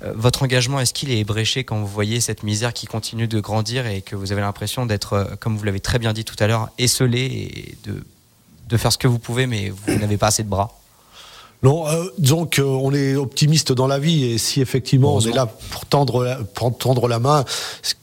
Euh, 0.02 0.12
votre 0.16 0.42
engagement, 0.42 0.80
est-ce 0.80 0.92
qu'il 0.92 1.12
est 1.12 1.18
ébréché 1.18 1.62
quand 1.62 1.78
vous 1.78 1.86
voyez 1.86 2.20
cette 2.20 2.42
misère 2.42 2.72
qui 2.72 2.86
continue 2.86 3.28
de 3.28 3.38
grandir 3.38 3.86
et 3.86 4.02
que 4.02 4.16
vous 4.16 4.32
avez 4.32 4.40
l'impression 4.40 4.86
d'être, 4.86 5.12
euh, 5.12 5.24
comme 5.38 5.56
vous 5.56 5.62
l'avez 5.62 5.78
très 5.78 6.00
bien 6.00 6.12
dit 6.12 6.24
tout 6.24 6.34
à 6.40 6.48
l'heure, 6.48 6.68
esselé 6.78 7.20
et 7.20 7.78
de, 7.84 8.02
de 8.68 8.76
faire 8.76 8.92
ce 8.92 8.98
que 8.98 9.06
vous 9.06 9.20
pouvez, 9.20 9.46
mais 9.46 9.70
vous 9.70 9.96
n'avez 9.96 10.16
pas 10.16 10.26
assez 10.26 10.42
de 10.42 10.48
bras? 10.48 10.79
Non, 11.62 11.86
euh, 11.88 12.04
disons 12.16 12.46
qu'on 12.46 12.94
est 12.94 13.16
optimiste 13.16 13.72
dans 13.72 13.86
la 13.86 13.98
vie 13.98 14.24
et 14.24 14.38
si 14.38 14.62
effectivement 14.62 15.16
on 15.16 15.20
est 15.20 15.32
là 15.32 15.46
pour 15.46 15.84
tendre, 15.84 16.24
la, 16.24 16.36
pour 16.36 16.76
tendre 16.76 17.06
la 17.06 17.18
main, 17.18 17.44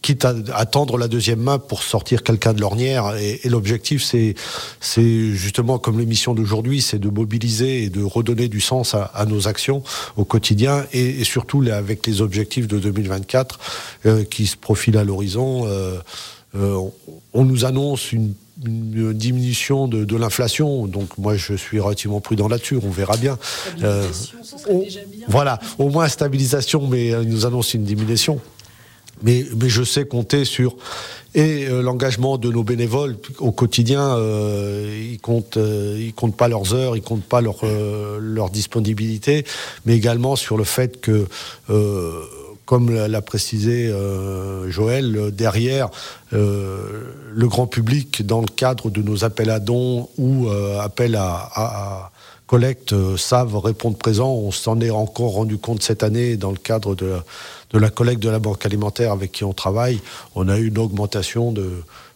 quitte 0.04 0.26
à, 0.26 0.66
tendre 0.66 0.98
la 0.98 1.08
deuxième 1.08 1.40
main 1.40 1.58
pour 1.58 1.82
sortir 1.82 2.22
quelqu'un 2.22 2.54
de 2.54 2.62
l'ornière. 2.62 3.16
Et, 3.18 3.42
l'objectif, 3.50 4.04
c'est, 4.04 4.36
c'est 4.80 5.32
justement 5.32 5.80
comme 5.80 5.98
l'émission 5.98 6.36
d'aujourd'hui, 6.36 6.82
c'est 6.82 7.00
de 7.00 7.10
mobiliser 7.10 7.84
et 7.84 7.90
de 7.90 8.04
redonner 8.04 8.48
du 8.48 8.62
sens 8.62 8.94
à, 8.94 9.26
nos 9.26 9.48
actions 9.48 9.82
au 10.18 10.24
quotidien 10.24 10.86
et, 10.94 11.24
surtout 11.24 11.64
avec 11.72 12.06
les 12.06 12.22
objectifs 12.22 12.68
de 12.68 12.78
2024 12.78 13.60
euh, 14.06 14.24
qui 14.24 14.46
se 14.46 14.56
profilent 14.56 14.98
à 14.98 15.04
l'horizon. 15.04 15.66
Euh, 15.66 15.98
euh, 16.56 16.80
on 17.34 17.44
nous 17.44 17.66
annonce 17.66 18.12
une 18.12 18.34
une 18.66 19.14
diminution 19.14 19.88
de, 19.88 20.16
l'inflation. 20.16 20.88
Donc 20.88 21.18
moi, 21.18 21.36
je 21.36 21.54
suis 21.54 21.80
relativement 21.80 22.22
prudent 22.22 22.48
là-dessus. 22.48 22.80
On 22.84 22.90
verra 22.90 23.18
bien. 23.18 23.38
Euh, 23.84 24.08
voilà, 25.28 25.60
au 25.78 25.90
moins 25.90 26.08
stabilisation, 26.08 26.88
mais 26.88 27.14
euh, 27.14 27.24
nous 27.24 27.46
annonce 27.46 27.74
une 27.74 27.84
diminution. 27.84 28.40
Mais, 29.24 29.46
mais 29.60 29.68
je 29.68 29.84
sais 29.84 30.06
compter 30.06 30.46
sur 30.46 30.76
et 31.34 31.68
euh, 31.68 31.82
l'engagement 31.82 32.38
de 32.38 32.52
nos 32.52 32.64
bénévoles 32.64 33.18
au 33.40 33.52
quotidien. 33.52 34.16
ils 34.18 35.20
comptent, 35.20 35.58
ils 35.58 36.14
comptent 36.14 36.38
pas 36.38 36.48
leurs 36.48 36.74
heures, 36.74 36.96
ils 36.96 37.02
comptent 37.02 37.24
pas 37.24 37.42
leur 37.42 37.58
leur 38.20 38.50
disponibilité, 38.50 39.44
mais 39.86 39.96
également 39.96 40.36
sur 40.36 40.58
le 40.58 40.64
fait 40.64 41.02
que 41.02 41.28
comme 42.68 42.94
l'a 42.94 43.22
précisé 43.22 43.88
euh, 43.88 44.70
Joël, 44.70 45.32
derrière 45.32 45.90
euh, 46.34 47.14
le 47.34 47.48
grand 47.48 47.66
public, 47.66 48.28
dans 48.28 48.42
le 48.42 48.48
cadre 48.48 48.90
de 48.90 49.02
nos 49.02 49.24
appels 49.24 49.50
à 49.50 49.60
dons 49.60 50.10
ou 50.18 50.50
euh, 50.50 50.78
appels 50.82 51.16
à, 51.16 52.12
collecte, 52.46 52.94
savent 53.16 53.58
répondre 53.58 53.98
présent. 53.98 54.30
On 54.32 54.52
s'en 54.52 54.82
est 54.82 54.90
encore 54.90 55.32
rendu 55.32 55.58
compte 55.58 55.82
cette 55.82 56.04
année 56.04 56.36
dans 56.36 56.52
le 56.52 56.58
cadre 56.58 56.94
de, 56.94 57.16
la 57.74 57.90
collecte 57.90 58.22
de 58.22 58.30
la 58.30 58.40
banque 58.40 58.66
alimentaire 58.66 59.14
avec 59.14 59.32
qui 59.32 59.46
on 59.46 59.54
travaille. 59.54 60.02
On 60.36 60.50
a 60.50 60.58
eu 60.58 60.68
une 60.68 60.78
augmentation 60.78 61.54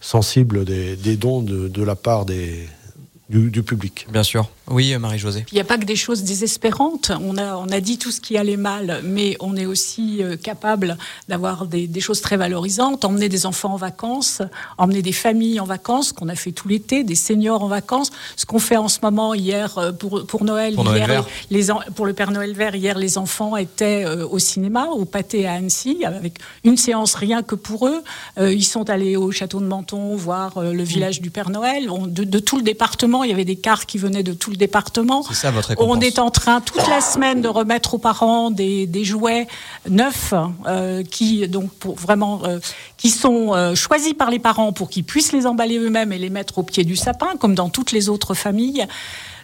sensible 0.01 0.65
des, 0.65 1.15
dons 1.15 1.41
de, 1.41 1.83
la 1.83 1.95
part 1.95 2.25
du, 2.25 3.63
public. 3.63 4.07
Bien 4.11 4.23
sûr. 4.23 4.49
Oui, 4.71 4.97
Marie-Josée. 4.97 5.45
Il 5.51 5.55
n'y 5.55 5.61
a 5.61 5.65
pas 5.65 5.77
que 5.77 5.83
des 5.83 5.97
choses 5.97 6.23
désespérantes. 6.23 7.11
On 7.21 7.37
a, 7.37 7.57
on 7.57 7.67
a 7.67 7.81
dit 7.81 7.97
tout 7.97 8.09
ce 8.09 8.21
qui 8.21 8.37
allait 8.37 8.57
mal, 8.57 9.01
mais 9.03 9.35
on 9.41 9.57
est 9.57 9.65
aussi 9.65 10.23
euh, 10.23 10.37
capable 10.37 10.97
d'avoir 11.27 11.65
des, 11.65 11.87
des, 11.87 11.99
choses 11.99 12.21
très 12.21 12.37
valorisantes. 12.37 13.03
Emmener 13.03 13.27
des 13.27 13.45
enfants 13.45 13.73
en 13.73 13.77
vacances, 13.77 14.41
emmener 14.77 15.01
des 15.01 15.11
familles 15.11 15.59
en 15.59 15.65
vacances, 15.65 16.13
qu'on 16.13 16.29
a 16.29 16.35
fait 16.35 16.53
tout 16.53 16.69
l'été, 16.69 17.03
des 17.03 17.15
seniors 17.15 17.63
en 17.63 17.67
vacances. 17.67 18.11
Ce 18.37 18.45
qu'on 18.45 18.59
fait 18.59 18.77
en 18.77 18.87
ce 18.87 18.99
moment 19.03 19.33
hier 19.33 19.77
euh, 19.77 19.91
pour, 19.91 20.25
pour 20.25 20.45
Noël, 20.45 20.75
pour, 20.75 20.85
hier, 20.95 21.07
Noël 21.07 21.23
les, 21.49 21.67
pour 21.95 22.05
le 22.05 22.13
Père 22.13 22.31
Noël 22.31 22.53
vert, 22.53 22.75
hier, 22.75 22.97
les 22.97 23.17
enfants 23.17 23.57
étaient 23.57 24.05
euh, 24.05 24.25
au 24.25 24.39
cinéma, 24.39 24.85
au 24.85 25.03
pâté 25.03 25.47
à 25.47 25.53
Annecy, 25.53 26.05
avec 26.05 26.39
une 26.63 26.77
séance 26.77 27.15
rien 27.15 27.43
que 27.43 27.55
pour 27.55 27.87
eux. 27.87 28.01
ils 28.39 28.63
sont 28.63 28.89
allés 28.89 29.17
au 29.17 29.31
château 29.31 29.59
de 29.59 29.65
Menton 29.65 30.15
voir 30.15 30.61
le 30.61 30.83
village 30.83 31.21
du 31.21 31.29
Père 31.29 31.49
Noël. 31.49 31.89
De, 32.07 32.23
de 32.23 32.39
tout 32.39 32.57
le 32.57 32.63
département, 32.63 33.23
il 33.23 33.29
y 33.29 33.33
avait 33.33 33.45
des 33.45 33.55
cars 33.55 33.85
qui 33.85 33.97
venaient 33.97 34.23
de 34.23 34.33
tout 34.33 34.49
le 34.49 34.60
département. 34.61 35.23
C'est 35.23 35.33
ça 35.33 35.51
votre 35.51 35.73
On 35.79 35.99
est 35.99 36.19
en 36.19 36.29
train 36.29 36.61
toute 36.61 36.87
la 36.87 37.01
semaine 37.01 37.41
de 37.41 37.47
remettre 37.47 37.95
aux 37.95 37.97
parents 37.97 38.51
des, 38.51 38.85
des 38.85 39.03
jouets 39.03 39.47
neufs 39.89 40.35
euh, 40.67 41.03
qui 41.03 41.47
donc 41.47 41.71
pour 41.71 41.95
vraiment 41.95 42.41
euh, 42.45 42.59
qui 42.97 43.09
sont 43.09 43.53
euh, 43.53 43.73
choisis 43.73 44.13
par 44.13 44.29
les 44.29 44.37
parents 44.39 44.71
pour 44.71 44.89
qu'ils 44.89 45.03
puissent 45.03 45.33
les 45.33 45.47
emballer 45.47 45.79
eux-mêmes 45.79 46.13
et 46.13 46.19
les 46.19 46.29
mettre 46.29 46.59
au 46.59 46.63
pied 46.63 46.83
du 46.83 46.95
sapin 46.95 47.37
comme 47.39 47.55
dans 47.55 47.69
toutes 47.69 47.91
les 47.91 48.07
autres 48.07 48.35
familles. 48.35 48.85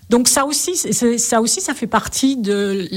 Donc 0.10 0.30
ça 0.30 0.46
aussi, 0.46 0.78
ça 0.78 1.42
aussi, 1.42 1.60
ça 1.60 1.74
fait 1.74 1.88
partie 1.88 2.38
de 2.38 2.88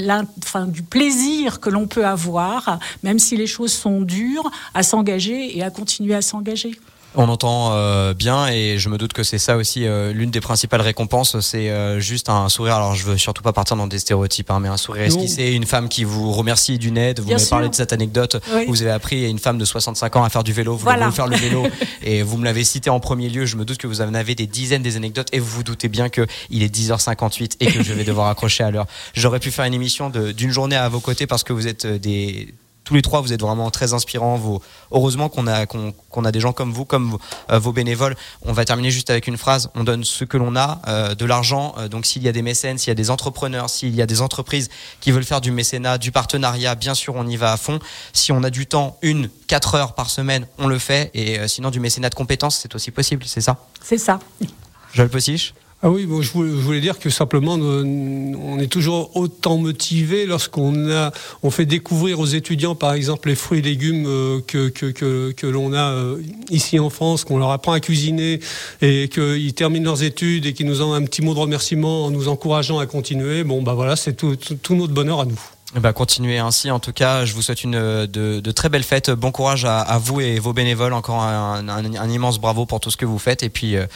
enfin, 0.44 0.66
du 0.66 0.82
plaisir 0.82 1.58
que 1.58 1.68
l'on 1.68 1.88
peut 1.88 2.06
avoir, 2.06 2.78
même 3.02 3.18
si 3.18 3.36
les 3.36 3.48
choses 3.48 3.72
sont 3.72 4.02
dures, 4.02 4.48
à 4.74 4.84
s'engager 4.84 5.56
et 5.56 5.64
à 5.64 5.70
continuer 5.70 6.14
à 6.14 6.22
s'engager. 6.22 6.78
On 7.16 7.28
entend 7.28 7.72
euh, 7.72 8.14
bien 8.14 8.46
et 8.46 8.78
je 8.78 8.88
me 8.88 8.96
doute 8.96 9.12
que 9.12 9.24
c'est 9.24 9.38
ça 9.38 9.56
aussi 9.56 9.84
euh, 9.84 10.12
l'une 10.12 10.30
des 10.30 10.40
principales 10.40 10.80
récompenses, 10.80 11.40
c'est 11.40 11.68
euh, 11.68 11.98
juste 11.98 12.28
un 12.28 12.48
sourire. 12.48 12.74
Alors 12.74 12.94
je 12.94 13.04
veux 13.04 13.18
surtout 13.18 13.42
pas 13.42 13.52
partir 13.52 13.76
dans 13.76 13.88
des 13.88 13.98
stéréotypes, 13.98 14.50
hein, 14.50 14.60
mais 14.60 14.68
un 14.68 14.76
sourire 14.76 15.04
esquissé, 15.04 15.50
une 15.50 15.66
femme 15.66 15.88
qui 15.88 16.04
vous 16.04 16.30
remercie 16.30 16.78
d'une 16.78 16.96
aide? 16.96 17.18
Vous 17.18 17.30
m'avez 17.30 17.46
parlé 17.46 17.68
de 17.68 17.74
cette 17.74 17.92
anecdote. 17.92 18.40
Oui. 18.54 18.66
Vous 18.68 18.82
avez 18.82 18.92
appris 18.92 19.24
à 19.24 19.28
une 19.28 19.40
femme 19.40 19.58
de 19.58 19.64
65 19.64 20.16
ans 20.16 20.22
à 20.22 20.28
faire 20.28 20.44
du 20.44 20.52
vélo. 20.52 20.76
Vous 20.76 20.84
voilà. 20.84 21.06
voulez 21.06 21.16
faire 21.16 21.26
le 21.26 21.36
vélo 21.36 21.66
et 22.04 22.22
vous 22.22 22.36
me 22.36 22.44
l'avez 22.44 22.62
cité 22.62 22.90
en 22.90 23.00
premier 23.00 23.28
lieu. 23.28 23.44
Je 23.44 23.56
me 23.56 23.64
doute 23.64 23.78
que 23.78 23.88
vous 23.88 24.00
en 24.02 24.14
avez 24.14 24.36
des 24.36 24.46
dizaines 24.46 24.82
des 24.82 24.96
anecdotes 24.96 25.28
et 25.32 25.40
vous 25.40 25.50
vous 25.50 25.64
doutez 25.64 25.88
bien 25.88 26.10
que 26.10 26.26
il 26.48 26.62
est 26.62 26.72
10h58 26.72 27.56
et 27.58 27.66
que 27.66 27.82
je 27.82 27.92
vais 27.92 28.04
devoir 28.10 28.28
accrocher 28.28 28.62
à 28.62 28.70
l'heure. 28.70 28.86
J'aurais 29.14 29.40
pu 29.40 29.50
faire 29.50 29.64
une 29.64 29.74
émission 29.74 30.10
d'une 30.10 30.50
journée 30.50 30.76
à 30.76 30.88
vos 30.88 31.00
côtés 31.00 31.26
parce 31.26 31.42
que 31.42 31.52
vous 31.52 31.66
êtes 31.66 31.86
des 31.86 32.54
tous 32.90 32.94
les 32.96 33.02
trois, 33.02 33.20
vous 33.20 33.32
êtes 33.32 33.40
vraiment 33.40 33.70
très 33.70 33.92
inspirants. 33.92 34.34
Vous, 34.34 34.60
heureusement 34.90 35.28
qu'on 35.28 35.46
a, 35.46 35.64
qu'on, 35.64 35.94
qu'on 36.10 36.24
a 36.24 36.32
des 36.32 36.40
gens 36.40 36.52
comme 36.52 36.72
vous, 36.72 36.84
comme 36.84 37.18
euh, 37.52 37.60
vos 37.60 37.72
bénévoles. 37.72 38.16
On 38.42 38.52
va 38.52 38.64
terminer 38.64 38.90
juste 38.90 39.10
avec 39.10 39.28
une 39.28 39.36
phrase. 39.36 39.70
On 39.76 39.84
donne 39.84 40.02
ce 40.02 40.24
que 40.24 40.36
l'on 40.36 40.56
a, 40.56 40.82
euh, 40.88 41.14
de 41.14 41.24
l'argent. 41.24 41.72
Euh, 41.78 41.86
donc, 41.86 42.04
s'il 42.04 42.20
y 42.24 42.28
a 42.28 42.32
des 42.32 42.42
mécènes, 42.42 42.78
s'il 42.78 42.88
y 42.88 42.90
a 42.90 42.96
des 42.96 43.10
entrepreneurs, 43.10 43.70
s'il 43.70 43.94
y 43.94 44.02
a 44.02 44.06
des 44.06 44.22
entreprises 44.22 44.70
qui 44.98 45.12
veulent 45.12 45.22
faire 45.22 45.40
du 45.40 45.52
mécénat, 45.52 45.98
du 45.98 46.10
partenariat, 46.10 46.74
bien 46.74 46.94
sûr, 46.94 47.14
on 47.14 47.28
y 47.28 47.36
va 47.36 47.52
à 47.52 47.56
fond. 47.56 47.78
Si 48.12 48.32
on 48.32 48.42
a 48.42 48.50
du 48.50 48.66
temps, 48.66 48.98
une, 49.02 49.30
quatre 49.46 49.76
heures 49.76 49.94
par 49.94 50.10
semaine, 50.10 50.48
on 50.58 50.66
le 50.66 50.80
fait. 50.80 51.12
Et 51.14 51.46
sinon, 51.46 51.70
du 51.70 51.78
mécénat 51.78 52.10
de 52.10 52.16
compétences, 52.16 52.58
c'est 52.58 52.74
aussi 52.74 52.90
possible. 52.90 53.22
C'est 53.24 53.40
ça? 53.40 53.56
C'est 53.80 53.98
ça. 53.98 54.18
Joël 54.94 55.10
Possiche 55.10 55.54
ah 55.82 55.88
oui, 55.88 56.04
bon, 56.04 56.20
je, 56.20 56.32
voulais, 56.32 56.80
dire 56.82 56.98
que 56.98 57.08
simplement, 57.08 57.54
on 57.54 58.58
est 58.58 58.66
toujours 58.66 59.16
autant 59.16 59.56
motivé 59.56 60.26
lorsqu'on 60.26 60.90
a, 60.90 61.10
on 61.42 61.50
fait 61.50 61.64
découvrir 61.64 62.20
aux 62.20 62.26
étudiants, 62.26 62.74
par 62.74 62.92
exemple, 62.92 63.30
les 63.30 63.34
fruits 63.34 63.60
et 63.60 63.62
légumes 63.62 64.04
euh, 64.06 64.40
que, 64.46 64.68
que, 64.68 64.90
que, 64.90 65.32
que 65.32 65.46
l'on 65.46 65.72
a 65.72 65.92
euh, 65.92 66.22
ici 66.50 66.78
en 66.78 66.90
France, 66.90 67.24
qu'on 67.24 67.38
leur 67.38 67.50
apprend 67.50 67.72
à 67.72 67.80
cuisiner 67.80 68.40
et 68.82 69.08
qu'ils 69.08 69.54
terminent 69.54 69.86
leurs 69.86 70.02
études 70.02 70.44
et 70.44 70.52
qu'ils 70.52 70.66
nous 70.66 70.82
ont 70.82 70.92
un 70.92 71.02
petit 71.04 71.22
mot 71.22 71.32
de 71.32 71.38
remerciement 71.38 72.04
en 72.04 72.10
nous 72.10 72.28
encourageant 72.28 72.78
à 72.78 72.84
continuer. 72.84 73.42
Bon, 73.42 73.62
bah 73.62 73.72
voilà, 73.72 73.96
c'est 73.96 74.12
tout, 74.12 74.36
tout, 74.36 74.74
notre 74.74 74.92
bonheur 74.92 75.20
à 75.20 75.24
nous. 75.24 75.40
Bah, 75.76 75.92
continuez 75.92 76.38
ainsi. 76.38 76.70
En 76.70 76.80
tout 76.80 76.92
cas, 76.92 77.24
je 77.24 77.32
vous 77.32 77.42
souhaite 77.42 77.62
une 77.62 78.06
de, 78.06 78.40
de 78.40 78.50
très 78.50 78.68
belles 78.68 78.82
fêtes. 78.82 79.10
Bon 79.10 79.30
courage 79.30 79.64
à, 79.64 79.98
vous 80.02 80.20
et 80.20 80.40
vos 80.40 80.52
bénévoles. 80.52 80.92
Encore 80.92 81.22
un, 81.22 81.68
un, 81.68 81.94
un, 81.94 82.10
immense 82.10 82.40
bravo 82.40 82.66
pour 82.66 82.80
tout 82.80 82.90
ce 82.90 82.96
que 82.96 83.06
vous 83.06 83.20
faites. 83.20 83.44
Et 83.44 83.50
puis, 83.50 83.76
euh, 83.76 83.86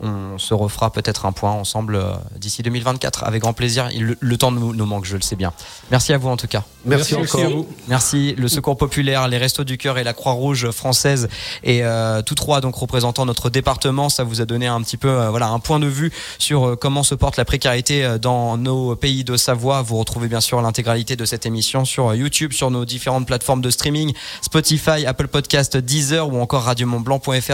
on 0.00 0.38
se 0.38 0.54
refera 0.54 0.90
peut-être 0.90 1.26
un 1.26 1.32
point 1.32 1.52
ensemble 1.52 1.96
euh, 1.96 2.12
d'ici 2.36 2.62
2024 2.62 3.24
avec 3.24 3.42
grand 3.42 3.52
plaisir. 3.52 3.88
Le, 3.96 4.16
le, 4.18 4.36
temps 4.36 4.50
nous, 4.50 4.74
nous 4.74 4.86
manque, 4.86 5.04
je 5.04 5.16
le 5.16 5.22
sais 5.22 5.36
bien. 5.36 5.52
Merci 5.90 6.12
à 6.12 6.18
vous 6.18 6.28
en 6.28 6.36
tout 6.36 6.48
cas. 6.48 6.64
Merci, 6.84 7.14
Merci 7.14 7.34
encore. 7.36 7.46
À 7.46 7.54
vous. 7.54 7.68
Merci. 7.88 8.34
Le 8.36 8.48
Secours 8.48 8.76
populaire, 8.76 9.26
les 9.28 9.38
Restos 9.38 9.64
du 9.64 9.78
Cœur 9.78 9.98
et 9.98 10.04
la 10.04 10.12
Croix-Rouge 10.12 10.70
française 10.70 11.28
et 11.62 11.82
euh, 11.82 12.22
tous 12.22 12.34
trois 12.34 12.60
donc 12.60 12.74
représentant 12.74 13.24
notre 13.24 13.50
département. 13.50 14.08
Ça 14.08 14.24
vous 14.24 14.40
a 14.40 14.44
donné 14.44 14.66
un 14.66 14.80
petit 14.82 14.96
peu 14.96 15.08
euh, 15.08 15.30
voilà 15.30 15.48
un 15.48 15.58
point 15.58 15.80
de 15.80 15.86
vue 15.86 16.12
sur 16.38 16.68
euh, 16.68 16.76
comment 16.76 17.02
se 17.02 17.14
porte 17.14 17.36
la 17.36 17.44
précarité 17.44 18.16
dans 18.20 18.56
nos 18.56 18.96
pays 18.96 19.24
de 19.24 19.36
Savoie. 19.36 19.82
Vous 19.82 19.96
retrouvez 19.96 20.28
bien 20.28 20.40
sûr 20.40 20.60
l'intégralité 20.60 21.16
de 21.16 21.24
cette 21.24 21.46
émission 21.46 21.84
sur 21.84 22.14
YouTube, 22.14 22.52
sur 22.52 22.70
nos 22.70 22.84
différentes 22.84 23.26
plateformes 23.26 23.62
de 23.62 23.70
streaming, 23.70 24.12
Spotify, 24.42 25.06
Apple 25.06 25.28
Podcast, 25.28 25.76
Deezer 25.76 26.28
ou 26.28 26.40
encore 26.40 26.64
radiomontblanc.fr. 26.64 27.52